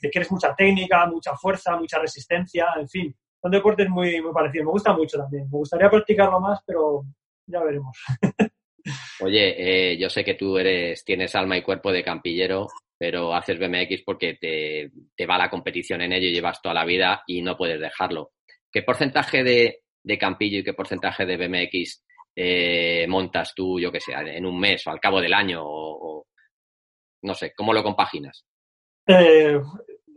Te 0.01 0.09
quieres 0.09 0.31
mucha 0.31 0.55
técnica, 0.55 1.05
mucha 1.05 1.35
fuerza, 1.35 1.77
mucha 1.77 1.99
resistencia, 1.99 2.67
en 2.77 2.89
fin. 2.89 3.15
Son 3.41 3.51
deportes 3.51 3.87
muy, 3.89 4.21
muy 4.21 4.33
parecidos. 4.33 4.65
Me 4.65 4.71
gusta 4.71 4.93
mucho 4.93 5.17
también. 5.17 5.43
Me 5.43 5.57
gustaría 5.57 5.89
practicarlo 5.89 6.39
más, 6.39 6.59
pero 6.65 7.03
ya 7.45 7.63
veremos. 7.63 7.97
Oye, 9.21 9.91
eh, 9.91 9.97
yo 9.97 10.09
sé 10.09 10.23
que 10.23 10.33
tú 10.33 10.57
eres, 10.57 11.03
tienes 11.03 11.35
alma 11.35 11.57
y 11.57 11.61
cuerpo 11.61 11.91
de 11.91 12.03
campillero 12.03 12.67
pero 12.99 13.33
haces 13.33 13.57
BMX 13.57 14.03
porque 14.05 14.33
te, 14.33 14.91
te, 15.15 15.25
va 15.25 15.37
la 15.37 15.49
competición 15.49 16.01
en 16.01 16.11
ello, 16.11 16.29
llevas 16.29 16.61
toda 16.61 16.75
la 16.75 16.83
vida 16.83 17.23
y 17.25 17.41
no 17.41 17.55
puedes 17.55 17.79
dejarlo. 17.79 18.33
¿Qué 18.69 18.83
porcentaje 18.83 19.41
de, 19.41 19.83
de 20.03 20.17
campillo 20.17 20.59
y 20.59 20.63
qué 20.63 20.73
porcentaje 20.73 21.25
de 21.25 21.37
BMX 21.37 22.03
eh, 22.41 23.05
montas 23.05 23.53
tú, 23.53 23.77
yo 23.81 23.91
que 23.91 23.99
sé, 23.99 24.13
en 24.13 24.45
un 24.45 24.57
mes 24.57 24.87
o 24.87 24.91
al 24.91 24.99
cabo 25.01 25.19
del 25.19 25.33
año? 25.33 25.59
O, 25.61 26.25
no 27.23 27.33
sé, 27.33 27.51
¿cómo 27.53 27.73
lo 27.73 27.83
compaginas? 27.83 28.45
Eh, 29.05 29.59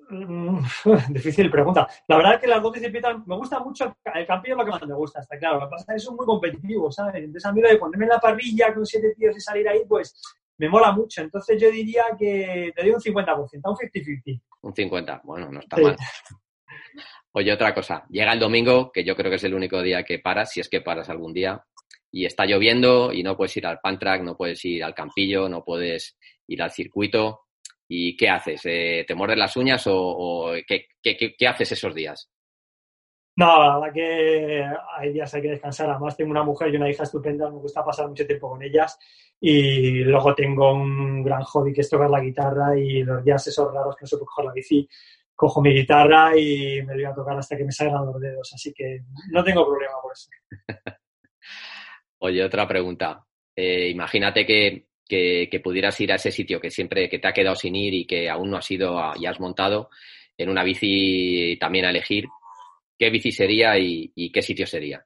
difícil 1.08 1.50
pregunta. 1.50 1.88
La 2.06 2.16
verdad 2.16 2.34
es 2.34 2.40
que 2.40 2.46
las 2.46 2.62
dos 2.62 2.74
disciplinas 2.74 3.26
me 3.26 3.34
gusta 3.34 3.58
mucho. 3.58 3.96
El 4.14 4.24
campillo 4.24 4.54
es 4.54 4.58
lo 4.58 4.64
que 4.64 4.70
más 4.70 4.86
me 4.86 4.94
gusta, 4.94 5.20
está 5.20 5.36
claro. 5.36 5.58
Lo 5.58 5.66
que 5.66 5.70
pasa 5.70 5.82
es 5.82 6.04
que 6.04 6.10
es 6.10 6.16
muy 6.16 6.24
competitivo, 6.24 6.92
¿sabes? 6.92 7.16
Entonces 7.16 7.44
a 7.44 7.52
mí 7.52 7.60
lo 7.60 7.68
de 7.68 7.78
ponerme 7.78 8.04
en 8.04 8.10
la 8.10 8.20
parrilla 8.20 8.72
con 8.72 8.86
siete 8.86 9.14
tíos 9.16 9.36
y 9.36 9.40
salir 9.40 9.68
ahí, 9.68 9.82
pues 9.88 10.14
me 10.58 10.68
mola 10.68 10.92
mucho. 10.92 11.22
Entonces 11.22 11.60
yo 11.60 11.72
diría 11.72 12.04
que 12.16 12.72
te 12.72 12.82
doy 12.82 12.92
un 12.92 13.00
50%, 13.00 13.50
un 13.64 13.76
50-50. 13.76 14.42
Un 14.62 14.74
50, 14.74 15.22
bueno, 15.24 15.50
no 15.50 15.58
está 15.58 15.76
mal. 15.76 15.96
Oye, 17.32 17.52
otra 17.52 17.74
cosa, 17.74 18.04
llega 18.10 18.32
el 18.32 18.38
domingo, 18.38 18.92
que 18.92 19.02
yo 19.02 19.16
creo 19.16 19.28
que 19.28 19.36
es 19.36 19.44
el 19.44 19.54
único 19.54 19.82
día 19.82 20.04
que 20.04 20.20
paras, 20.20 20.52
si 20.52 20.60
es 20.60 20.68
que 20.68 20.82
paras 20.82 21.08
algún 21.08 21.32
día, 21.32 21.64
y 22.12 22.26
está 22.26 22.44
lloviendo 22.44 23.10
y 23.12 23.22
no 23.22 23.36
puedes 23.36 23.56
ir 23.56 23.66
al 23.66 23.80
pantrack, 23.80 24.22
no 24.22 24.36
puedes 24.36 24.62
ir 24.66 24.84
al 24.84 24.94
campillo, 24.94 25.48
no 25.48 25.64
puedes 25.64 26.18
ir 26.46 26.62
al 26.62 26.70
circuito. 26.70 27.40
¿Y 27.88 28.16
qué 28.16 28.28
haces? 28.28 28.60
Eh, 28.64 29.04
¿Te 29.08 29.14
muerdes 29.14 29.38
las 29.38 29.56
uñas 29.56 29.84
o, 29.86 30.52
¿qué, 30.66 30.86
qué, 31.02 31.48
haces 31.48 31.72
esos 31.72 31.94
días? 31.94 32.30
No, 33.36 33.46
la 33.46 33.78
verdad 33.78 33.94
que 33.94 34.64
hay 34.98 35.12
días 35.12 35.32
hay 35.34 35.42
que 35.42 35.50
descansar. 35.50 35.90
Además, 35.90 36.16
tengo 36.16 36.30
una 36.30 36.42
mujer 36.42 36.72
y 36.72 36.76
una 36.76 36.90
hija 36.90 37.02
estupenda, 37.02 37.50
me 37.50 37.56
gusta 37.56 37.84
pasar 37.84 38.08
mucho 38.08 38.26
tiempo 38.26 38.50
con 38.50 38.62
ellas 38.62 38.98
y 39.40 40.04
luego 40.04 40.34
tengo 40.34 40.74
un 40.74 41.22
gran 41.22 41.42
hobby 41.42 41.72
que 41.72 41.80
es 41.80 41.88
tocar 41.90 42.10
la 42.10 42.20
guitarra 42.20 42.78
y 42.78 43.02
los 43.02 43.24
días 43.24 43.46
esos 43.46 43.72
raros 43.72 43.96
que 43.96 44.02
no 44.02 44.06
se 44.06 44.16
puede 44.16 44.26
coger 44.26 44.44
la 44.44 44.52
bici, 44.52 44.88
cojo 45.34 45.62
mi 45.62 45.72
guitarra 45.72 46.38
y 46.38 46.82
me 46.82 46.94
voy 46.94 47.04
a 47.04 47.14
tocar 47.14 47.38
hasta 47.38 47.56
que 47.56 47.64
me 47.64 47.72
salgan 47.72 48.04
los 48.04 48.20
dedos. 48.20 48.52
Así 48.52 48.72
que 48.74 49.02
no 49.30 49.42
tengo 49.42 49.66
problema 49.66 49.94
por 50.02 50.12
eso. 50.12 50.28
Oye, 52.24 52.44
otra 52.44 52.68
pregunta. 52.68 53.26
Eh, 53.56 53.88
imagínate 53.88 54.46
que, 54.46 54.86
que, 55.08 55.60
pudieras 55.62 56.00
ir 56.00 56.12
a 56.12 56.14
ese 56.14 56.30
sitio 56.30 56.60
que 56.60 56.70
siempre 56.70 57.08
que 57.08 57.18
te 57.18 57.26
ha 57.26 57.32
quedado 57.32 57.56
sin 57.56 57.74
ir 57.74 57.94
y 57.94 58.06
que 58.06 58.30
aún 58.30 58.50
no 58.50 58.58
has 58.58 58.70
ido 58.70 58.96
y 59.16 59.26
has 59.26 59.40
montado 59.40 59.90
en 60.38 60.48
una 60.48 60.62
bici 60.62 61.56
también 61.60 61.84
a 61.84 61.90
elegir. 61.90 62.26
¿Qué 62.96 63.10
bici 63.10 63.32
sería 63.32 63.76
y 63.76 64.30
qué 64.32 64.40
sitio 64.40 64.66
sería? 64.66 65.04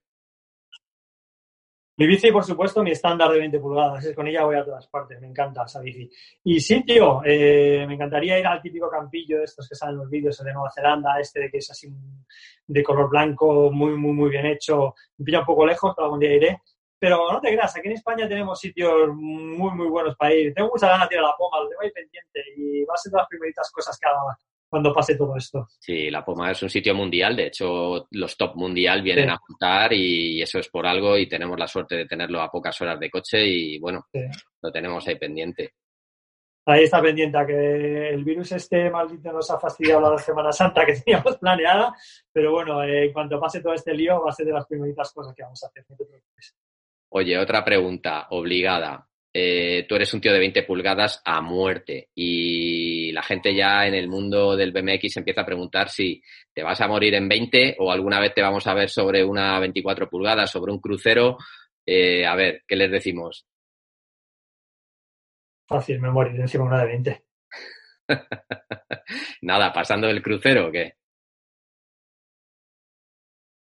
Mi 1.98 2.06
bici, 2.06 2.30
por 2.30 2.44
supuesto, 2.44 2.82
mi 2.82 2.90
estándar 2.90 3.30
de 3.30 3.38
20 3.38 3.58
pulgadas. 3.58 4.06
Con 4.14 4.28
ella 4.28 4.44
voy 4.44 4.56
a 4.56 4.64
todas 4.64 4.86
partes. 4.86 5.18
Me 5.18 5.28
encanta 5.28 5.64
esa 5.64 5.80
bici. 5.80 6.10
Y 6.44 6.60
sí, 6.60 6.84
tío, 6.84 7.22
eh, 7.24 7.86
me 7.88 7.94
encantaría 7.94 8.38
ir 8.38 8.46
al 8.46 8.60
típico 8.60 8.90
campillo 8.90 9.38
de 9.38 9.44
estos 9.44 9.66
que 9.66 9.74
salen 9.74 9.94
en 9.94 10.00
los 10.00 10.10
vídeos 10.10 10.36
de 10.44 10.52
Nueva 10.52 10.70
Zelanda, 10.70 11.18
este 11.18 11.40
de 11.40 11.50
que 11.50 11.56
es 11.56 11.70
así 11.70 11.88
de 12.66 12.82
color 12.82 13.08
blanco, 13.08 13.70
muy, 13.72 13.96
muy, 13.96 14.12
muy 14.12 14.28
bien 14.28 14.44
hecho. 14.44 14.94
Me 15.16 15.24
pilla 15.24 15.40
un 15.40 15.46
poco 15.46 15.64
lejos, 15.64 15.94
pero 15.96 16.04
algún 16.04 16.20
día 16.20 16.34
iré. 16.34 16.60
Pero 16.99 17.30
no 17.30 17.40
te 17.40 17.49
creas, 17.49 17.76
aquí 17.76 17.88
en 17.88 17.94
España 17.94 18.28
tenemos 18.28 18.59
sitios 18.59 19.09
muy, 19.14 19.70
muy 19.72 19.88
buenos 19.88 20.16
para 20.16 20.34
ir. 20.34 20.55
Tengo 20.55 20.70
mucha 20.70 20.88
ganas 20.88 21.09
de 21.09 21.16
ir 21.16 21.20
a 21.20 21.24
la 21.24 21.36
Poma, 21.36 21.61
lo 21.61 21.68
tengo 21.68 21.82
ahí 21.82 21.90
pendiente 21.90 22.42
y 22.57 22.84
va 22.84 22.94
a 22.94 22.97
ser 22.97 23.12
de 23.12 23.18
las 23.18 23.28
primeritas 23.28 23.70
cosas 23.70 23.99
que 23.99 24.09
haga 24.09 24.36
cuando 24.68 24.92
pase 24.92 25.16
todo 25.16 25.36
esto. 25.36 25.68
Sí, 25.78 26.11
La 26.11 26.24
Poma 26.24 26.51
es 26.51 26.62
un 26.62 26.70
sitio 26.70 26.94
mundial, 26.94 27.36
de 27.36 27.47
hecho 27.47 28.07
los 28.11 28.36
top 28.36 28.57
mundial 28.57 29.03
vienen 29.03 29.30
a 29.30 29.38
juntar 29.38 29.92
y 29.92 30.42
eso 30.42 30.59
es 30.59 30.68
por 30.68 30.86
algo 30.86 31.16
y 31.16 31.28
tenemos 31.28 31.59
la 31.59 31.68
suerte 31.68 31.97
de 31.97 32.07
tenerlo 32.07 32.40
a 32.40 32.51
pocas 32.51 32.80
horas 32.80 32.99
de 32.99 33.11
coche 33.11 33.47
y 33.47 33.78
bueno, 33.78 34.07
lo 34.61 34.72
tenemos 34.72 35.07
ahí 35.07 35.16
pendiente. 35.16 35.72
Ahí 36.68 36.82
está 36.82 37.01
pendiente 37.01 37.38
a 37.38 37.47
que 37.47 38.09
el 38.09 38.24
virus 38.24 38.51
este 38.51 38.90
maldito 38.90 39.32
nos 39.32 39.49
ha 39.53 39.61
fastidiado 39.61 40.12
la 40.12 40.18
Semana 40.18 40.51
Santa 40.51 40.84
que 40.84 40.94
teníamos 41.05 41.36
planeada, 41.36 41.94
pero 42.32 42.51
bueno, 42.51 42.82
eh, 42.82 43.05
en 43.07 43.12
cuanto 43.12 43.38
pase 43.38 43.61
todo 43.61 43.72
este 43.72 43.94
lío 43.94 44.20
va 44.20 44.30
a 44.30 44.34
ser 44.34 44.47
de 44.47 44.53
las 44.53 44.66
primeritas 44.66 45.12
cosas 45.12 45.32
que 45.32 45.44
vamos 45.44 45.62
a 45.62 45.68
hacer. 45.68 45.84
Oye, 47.11 47.38
otra 47.38 47.64
pregunta 47.64 48.26
obligada. 48.30 49.07
Eh, 49.38 49.84
tú 49.86 49.96
eres 49.96 50.12
un 50.14 50.20
tío 50.20 50.32
de 50.32 50.38
20 50.38 50.62
pulgadas 50.62 51.20
a 51.24 51.42
muerte 51.42 52.09
y 52.14 53.12
la 53.12 53.22
gente 53.22 53.54
ya 53.54 53.86
en 53.86 53.94
el 53.94 54.09
mundo 54.09 54.57
del 54.57 54.72
BMX 54.72 55.18
empieza 55.18 55.42
a 55.42 55.46
preguntar 55.46 55.90
si 55.90 56.22
te 56.54 56.62
vas 56.62 56.80
a 56.80 56.88
morir 56.88 57.14
en 57.14 57.28
20 57.28 57.76
o 57.78 57.92
alguna 57.92 58.18
vez 58.18 58.32
te 58.32 58.40
vamos 58.40 58.66
a 58.66 58.72
ver 58.72 58.88
sobre 58.88 59.22
una 59.22 59.61
24 59.61 60.09
pulgadas, 60.09 60.50
sobre 60.50 60.72
un 60.72 60.80
crucero. 60.80 61.36
Eh, 61.84 62.24
a 62.24 62.34
ver, 62.34 62.62
¿qué 62.66 62.76
les 62.76 62.90
decimos? 62.90 63.46
Fácil, 65.68 66.00
me 66.00 66.11
morir 66.11 66.40
encima 66.40 66.64
de 66.64 66.68
una 66.68 66.80
de 66.80 66.86
20. 66.86 67.24
Nada, 69.42 69.72
pasando 69.72 70.07
del 70.07 70.22
crucero 70.22 70.68
o 70.68 70.72
qué? 70.72 70.94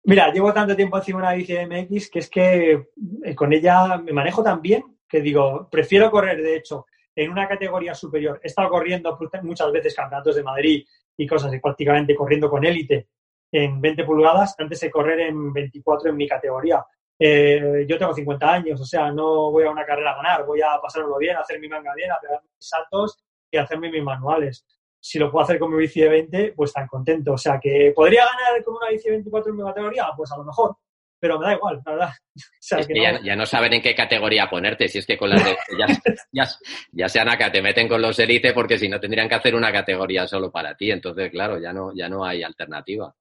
Mira, 0.08 0.32
llevo 0.32 0.52
tanto 0.52 0.76
tiempo 0.76 0.98
encima 0.98 1.18
de 1.18 1.26
una 1.26 1.34
bici 1.34 1.52
MX 1.52 2.10
que 2.10 2.18
es 2.20 2.30
que 2.30 2.90
eh, 3.24 3.34
con 3.34 3.52
ella 3.52 3.98
me 3.98 4.12
manejo 4.12 4.40
tan 4.40 4.62
bien 4.62 4.98
que 5.08 5.20
digo, 5.20 5.68
prefiero 5.68 6.12
correr, 6.12 6.40
de 6.40 6.56
hecho, 6.56 6.86
en 7.12 7.28
una 7.28 7.48
categoría 7.48 7.92
superior. 7.92 8.38
He 8.40 8.46
estado 8.46 8.68
corriendo 8.68 9.18
muchas 9.42 9.72
veces 9.72 9.96
campeonatos 9.96 10.36
de 10.36 10.44
Madrid 10.44 10.86
y 11.16 11.26
cosas, 11.26 11.52
y 11.52 11.58
prácticamente 11.58 12.14
corriendo 12.14 12.48
con 12.48 12.64
élite 12.64 13.08
en 13.50 13.80
20 13.80 14.04
pulgadas 14.04 14.54
antes 14.58 14.78
de 14.78 14.92
correr 14.92 15.20
en 15.22 15.52
24 15.52 16.10
en 16.10 16.16
mi 16.16 16.28
categoría. 16.28 16.84
Eh, 17.18 17.84
yo 17.88 17.98
tengo 17.98 18.14
50 18.14 18.52
años, 18.52 18.80
o 18.80 18.84
sea, 18.84 19.10
no 19.10 19.50
voy 19.50 19.64
a 19.64 19.70
una 19.70 19.84
carrera 19.84 20.12
a 20.12 20.16
ganar, 20.16 20.46
voy 20.46 20.60
a 20.60 20.80
pasármelo 20.80 21.18
bien, 21.18 21.36
a 21.36 21.40
hacer 21.40 21.58
mi 21.58 21.68
manga 21.68 21.92
bien, 21.96 22.12
a 22.12 22.20
pegar 22.20 22.42
mis 22.42 22.68
saltos 22.68 23.24
y 23.50 23.56
a 23.56 23.62
hacerme 23.62 23.90
mis 23.90 24.04
manuales. 24.04 24.64
Si 25.08 25.20
lo 25.20 25.30
puedo 25.30 25.44
hacer 25.44 25.60
con 25.60 25.70
mi 25.70 25.78
bici 25.78 26.00
de 26.00 26.08
20, 26.08 26.52
pues 26.56 26.72
tan 26.72 26.88
contento. 26.88 27.34
O 27.34 27.38
sea, 27.38 27.60
que 27.62 27.92
podría 27.94 28.24
ganar 28.24 28.64
con 28.64 28.74
una 28.74 28.88
bici 28.90 29.04
de 29.04 29.12
24 29.12 29.52
en 29.52 29.56
mi 29.56 29.62
categoría, 29.62 30.08
pues 30.16 30.32
a 30.32 30.36
lo 30.36 30.42
mejor, 30.42 30.76
pero 31.20 31.38
me 31.38 31.46
da 31.46 31.54
igual, 31.54 31.80
la 31.86 31.92
verdad. 31.92 32.10
es 32.80 32.86
que, 32.88 33.22
Ya, 33.22 33.36
no 33.36 33.46
saben 33.46 33.74
en 33.74 33.82
qué 33.82 33.94
categoría 33.94 34.50
ponerte, 34.50 34.88
si 34.88 34.98
es 34.98 35.06
que 35.06 35.16
con 35.16 35.30
las 35.30 35.44
de, 35.44 35.56
ya, 36.32 36.48
ya, 36.90 37.08
sean 37.08 37.28
acá, 37.28 37.52
te 37.52 37.62
meten 37.62 37.86
con 37.86 38.02
los 38.02 38.18
élite 38.18 38.52
porque 38.52 38.80
si 38.80 38.88
no 38.88 38.98
tendrían 38.98 39.28
que 39.28 39.36
hacer 39.36 39.54
una 39.54 39.70
categoría 39.70 40.26
solo 40.26 40.50
para 40.50 40.74
ti, 40.74 40.90
entonces 40.90 41.30
claro, 41.30 41.60
ya 41.60 41.72
no, 41.72 41.94
ya 41.94 42.08
no 42.08 42.24
hay 42.24 42.42
alternativa. 42.42 43.14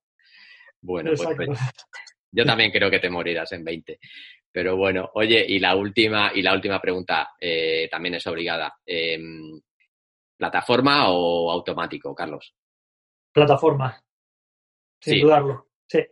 Bueno, 0.82 1.12
pues, 1.16 1.36
pues, 1.36 1.60
yo 2.32 2.46
también 2.46 2.72
creo 2.72 2.90
que 2.90 3.00
te 3.00 3.12
morirás 3.12 3.52
en 3.52 3.64
20. 3.64 4.00
Pero 4.52 4.76
bueno, 4.76 5.12
oye, 5.14 5.46
y 5.48 5.60
la 5.60 5.76
última, 5.76 6.32
y 6.34 6.42
la 6.42 6.54
última 6.54 6.82
pregunta 6.82 7.30
eh, 7.40 7.88
también 7.92 8.16
es 8.16 8.26
obligada. 8.26 8.74
Em, 8.84 9.62
¿Plataforma 10.38 11.10
o 11.10 11.52
automático, 11.52 12.14
Carlos? 12.14 12.54
Plataforma, 13.32 14.02
sin 15.00 15.22
dudarlo, 15.22 15.68
sí. 15.86 16.06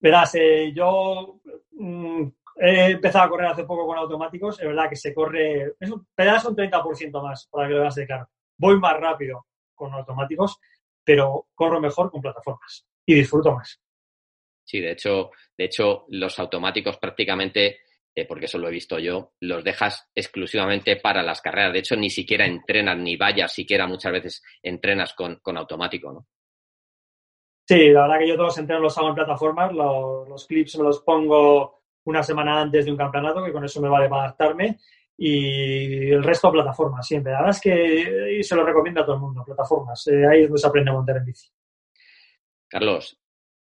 Verás, 0.00 0.34
eh, 0.34 0.72
yo 0.74 1.40
mm, 1.72 2.24
he 2.56 2.90
empezado 2.92 3.24
a 3.24 3.28
correr 3.28 3.46
hace 3.46 3.64
poco 3.64 3.86
con 3.86 3.98
automáticos, 3.98 4.60
es 4.60 4.66
verdad 4.66 4.88
que 4.88 4.96
se 4.96 5.14
corre, 5.14 5.74
es 5.78 5.90
un 5.90 6.06
pedazo 6.14 6.50
un 6.50 6.56
30% 6.56 7.22
más, 7.22 7.48
para 7.48 7.68
que 7.68 7.74
lo 7.74 7.80
veas 7.80 7.94
de 7.94 8.06
claro. 8.06 8.28
Voy 8.56 8.78
más 8.78 8.98
rápido 8.98 9.46
con 9.74 9.92
automáticos, 9.92 10.58
pero 11.04 11.48
corro 11.54 11.80
mejor 11.80 12.10
con 12.10 12.20
plataformas 12.20 12.86
y 13.06 13.14
disfruto 13.14 13.52
más. 13.52 13.80
Sí, 14.64 14.80
de 14.80 14.92
hecho, 14.92 15.30
de 15.56 15.64
hecho, 15.64 16.06
los 16.08 16.38
automáticos 16.38 16.96
prácticamente, 16.98 17.80
eh, 18.14 18.26
porque 18.26 18.44
eso 18.44 18.58
lo 18.58 18.68
he 18.68 18.72
visto 18.72 18.98
yo, 18.98 19.32
los 19.40 19.64
dejas 19.64 20.08
exclusivamente 20.14 20.96
para 20.96 21.22
las 21.22 21.40
carreras. 21.40 21.72
De 21.72 21.78
hecho, 21.78 21.96
ni 21.96 22.10
siquiera 22.10 22.46
entrenas, 22.46 22.98
ni 22.98 23.16
vayas 23.16 23.52
siquiera 23.52 23.86
muchas 23.86 24.12
veces 24.12 24.42
entrenas 24.62 25.14
con, 25.14 25.36
con 25.36 25.56
automático, 25.56 26.12
¿no? 26.12 26.26
Sí, 27.66 27.90
la 27.90 28.02
verdad 28.02 28.18
que 28.18 28.28
yo 28.28 28.34
todos 28.34 28.48
los 28.48 28.58
entrenos 28.58 28.82
los 28.82 28.98
hago 28.98 29.08
en 29.08 29.14
plataformas, 29.14 29.72
los, 29.72 30.46
clips 30.46 30.76
me 30.78 30.84
los 30.84 31.00
pongo 31.00 31.82
una 32.04 32.22
semana 32.22 32.60
antes 32.60 32.84
de 32.84 32.90
un 32.90 32.96
campeonato, 32.96 33.44
que 33.44 33.52
con 33.52 33.64
eso 33.64 33.80
me 33.80 33.88
vale 33.88 34.08
para 34.08 34.24
adaptarme, 34.24 34.78
y 35.16 36.10
el 36.10 36.24
resto 36.24 36.50
plataformas 36.50 37.06
siempre. 37.06 37.32
La 37.32 37.38
verdad 37.38 37.56
es 37.56 37.60
que 37.60 38.42
se 38.42 38.56
lo 38.56 38.64
recomiendo 38.64 39.00
a 39.00 39.04
todo 39.06 39.14
el 39.14 39.22
mundo, 39.22 39.44
plataformas. 39.44 40.06
Eh, 40.08 40.26
ahí 40.26 40.40
es 40.42 40.48
donde 40.48 40.60
se 40.60 40.66
aprende 40.66 40.90
a 40.90 40.94
montar 40.94 41.16
en 41.18 41.24
bici. 41.24 41.48
Carlos, 42.68 43.21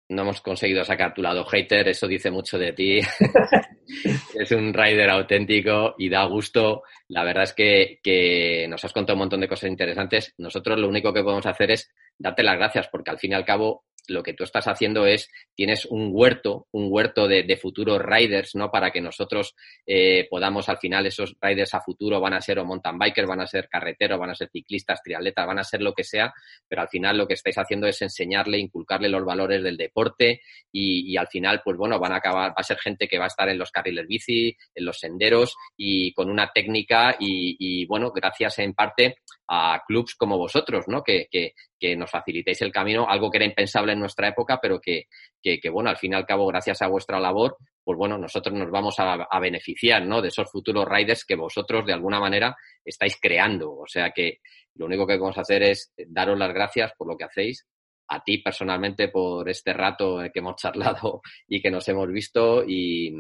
no 0.09 0.23
hemos 0.23 0.41
conseguido 0.41 0.83
sacar 0.83 1.13
tu 1.13 1.21
lado 1.21 1.45
hater, 1.45 1.87
eso 1.87 2.07
dice 2.07 2.31
mucho 2.31 2.57
de 2.57 2.73
ti. 2.73 2.99
es 4.39 4.51
un 4.51 4.73
rider 4.73 5.09
auténtico 5.09 5.95
y 5.97 6.09
da 6.09 6.25
gusto. 6.25 6.83
La 7.07 7.23
verdad 7.23 7.43
es 7.43 7.53
que, 7.53 7.99
que, 8.03 8.67
nos 8.67 8.83
has 8.83 8.91
contado 8.91 9.15
un 9.15 9.19
montón 9.19 9.41
de 9.41 9.47
cosas 9.47 9.69
interesantes. 9.69 10.33
Nosotros 10.37 10.79
lo 10.79 10.87
único 10.87 11.13
que 11.13 11.23
podemos 11.23 11.45
hacer 11.45 11.71
es 11.71 11.91
darte 12.17 12.43
las 12.43 12.57
gracias 12.57 12.87
porque 12.87 13.11
al 13.11 13.19
fin 13.19 13.31
y 13.31 13.35
al 13.35 13.45
cabo 13.45 13.85
lo 14.07 14.23
que 14.23 14.33
tú 14.33 14.43
estás 14.43 14.67
haciendo 14.67 15.05
es, 15.05 15.29
tienes 15.55 15.85
un 15.85 16.09
huerto, 16.11 16.67
un 16.71 16.87
huerto 16.89 17.27
de, 17.27 17.57
futuros 17.57 18.01
riders, 18.01 18.55
¿no? 18.55 18.71
Para 18.71 18.91
que 18.91 19.01
nosotros 19.01 19.55
eh, 19.85 20.27
podamos, 20.29 20.69
al 20.69 20.77
final, 20.77 21.05
esos 21.05 21.35
riders 21.41 21.73
a 21.73 21.81
futuro 21.81 22.21
van 22.21 22.33
a 22.33 22.41
ser 22.41 22.59
o 22.59 22.65
mountain 22.65 22.97
bikers, 22.97 23.27
van 23.27 23.41
a 23.41 23.47
ser 23.47 23.67
carreteros, 23.67 24.19
van 24.19 24.29
a 24.29 24.35
ser 24.35 24.49
ciclistas, 24.49 25.01
triatletas, 25.03 25.45
van 25.45 25.59
a 25.59 25.63
ser 25.63 25.81
lo 25.81 25.93
que 25.93 26.03
sea, 26.03 26.33
pero 26.67 26.81
al 26.81 26.89
final 26.89 27.17
lo 27.17 27.27
que 27.27 27.33
estáis 27.33 27.57
haciendo 27.57 27.87
es 27.87 28.01
enseñarle, 28.01 28.57
inculcarle 28.57 29.09
los 29.09 29.25
valores 29.25 29.63
del 29.63 29.77
deporte 29.77 30.41
y, 30.71 31.17
al 31.17 31.27
final, 31.27 31.61
pues 31.63 31.77
bueno, 31.77 31.99
van 31.99 32.13
a 32.13 32.17
acabar, 32.17 32.51
va 32.51 32.55
a 32.57 32.63
ser 32.63 32.77
gente 32.77 33.07
que 33.07 33.17
va 33.17 33.25
a 33.25 33.27
estar 33.27 33.49
en 33.49 33.57
los 33.57 33.71
carriles 33.71 34.07
bici, 34.07 34.55
en 34.73 34.85
los 34.85 34.99
senderos 34.99 35.55
y 35.75 36.13
con 36.13 36.29
una 36.29 36.51
técnica 36.53 37.15
y, 37.19 37.55
y 37.59 37.85
bueno, 37.85 38.11
gracias 38.11 38.59
en 38.59 38.73
parte 38.73 39.17
a 39.51 39.81
clubs 39.87 40.13
como 40.15 40.37
vosotros, 40.37 40.85
¿no? 40.87 41.03
Que, 41.03 41.27
que, 41.31 41.53
que, 41.79 41.95
nos 41.95 42.11
facilitéis 42.11 42.61
el 42.61 42.71
camino, 42.71 43.09
algo 43.09 43.31
que 43.31 43.39
era 43.39 43.45
impensable 43.45 43.93
en 43.93 43.99
nuestra 43.99 44.27
época, 44.27 44.59
pero 44.61 44.79
que, 44.79 45.05
que, 45.41 45.69
bueno, 45.71 45.89
al 45.89 45.97
fin 45.97 46.13
y 46.13 46.15
al 46.15 46.27
cabo, 46.27 46.45
gracias 46.45 46.83
a 46.83 46.87
vuestra 46.87 47.19
labor, 47.19 47.57
pues 47.83 47.97
bueno, 47.97 48.17
nosotros 48.19 48.53
nos 48.55 48.69
vamos 48.69 48.99
a, 48.99 49.13
a, 49.13 49.39
beneficiar, 49.39 50.05
¿no? 50.05 50.21
De 50.21 50.27
esos 50.27 50.51
futuros 50.51 50.87
riders 50.87 51.25
que 51.25 51.35
vosotros, 51.35 51.83
de 51.83 51.93
alguna 51.93 52.19
manera, 52.19 52.55
estáis 52.85 53.17
creando. 53.19 53.71
O 53.71 53.87
sea 53.87 54.11
que 54.11 54.37
lo 54.75 54.85
único 54.85 55.07
que 55.07 55.17
vamos 55.17 55.39
a 55.39 55.41
hacer 55.41 55.63
es 55.63 55.91
daros 56.07 56.37
las 56.37 56.53
gracias 56.53 56.93
por 56.95 57.07
lo 57.07 57.17
que 57.17 57.25
hacéis 57.25 57.65
a 58.09 58.23
ti 58.23 58.39
personalmente 58.39 59.07
por 59.07 59.47
este 59.49 59.71
rato 59.71 60.19
que 60.33 60.39
hemos 60.39 60.55
charlado 60.55 61.21
y 61.47 61.61
que 61.61 61.71
nos 61.71 61.87
hemos 61.87 62.07
visto 62.11 62.63
y, 62.67 63.13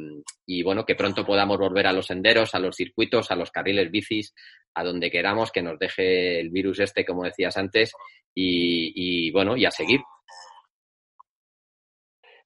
bueno, 0.63 0.83
que 0.85 0.95
pronto 0.95 1.25
podamos 1.25 1.57
volver 1.57 1.87
a 1.87 1.93
los 1.93 2.07
senderos, 2.07 2.55
a 2.55 2.59
los 2.59 2.75
circuitos, 2.75 3.31
a 3.31 3.35
los 3.35 3.51
carriles 3.51 3.91
bicis, 3.91 4.33
a 4.73 4.83
donde 4.83 5.11
queramos, 5.11 5.51
que 5.51 5.61
nos 5.61 5.77
deje 5.79 6.39
el 6.39 6.49
virus 6.49 6.79
este, 6.79 7.05
como 7.05 7.23
decías 7.23 7.57
antes, 7.57 7.93
y 8.33 9.31
bueno, 9.31 9.57
y 9.57 9.65
a 9.65 9.71
seguir. 9.71 10.01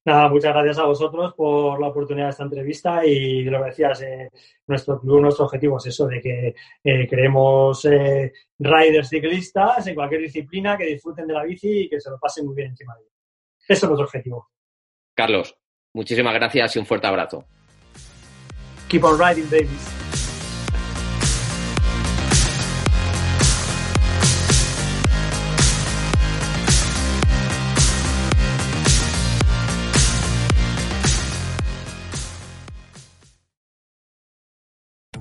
Nada, 0.05 0.27
muchas 0.27 0.53
gracias 0.53 0.79
a 0.79 0.83
vosotros 0.83 1.33
por 1.33 1.79
la 1.79 1.87
oportunidad 1.87 2.25
de 2.25 2.31
esta 2.31 2.43
entrevista 2.43 3.05
y 3.05 3.43
lo 3.43 3.59
que 3.59 3.69
decías, 3.69 4.01
eh, 4.01 4.29
nuestro 4.67 4.99
club, 4.99 5.21
nuestro 5.21 5.45
objetivo 5.45 5.77
es 5.77 5.85
eso, 5.85 6.07
de 6.07 6.19
que 6.19 6.55
eh, 6.83 7.07
creemos 7.07 7.85
eh, 7.85 8.33
riders 8.59 9.07
ciclistas 9.07 9.87
en 9.87 9.95
cualquier 9.95 10.21
disciplina 10.21 10.77
que 10.77 10.87
disfruten 10.87 11.25
de 11.25 11.33
la 11.33 11.43
bici 11.43 11.83
y 11.83 11.89
que 11.89 12.01
se 12.01 12.09
lo 12.09 12.19
pasen 12.19 12.45
muy 12.45 12.55
bien 12.55 12.69
encima 12.69 12.95
de 12.95 13.03
ella. 13.03 13.11
Eso 13.65 13.85
es 13.85 13.89
nuestro 13.89 14.05
objetivo. 14.05 14.49
Carlos, 15.15 15.55
muchísimas 15.93 16.33
gracias 16.33 16.75
y 16.75 16.79
un 16.79 16.85
fuerte 16.85 17.07
abrazo. 17.07 17.45
Keep 18.89 19.05
on 19.05 19.17
riding, 19.17 19.49
babies. 19.49 20.02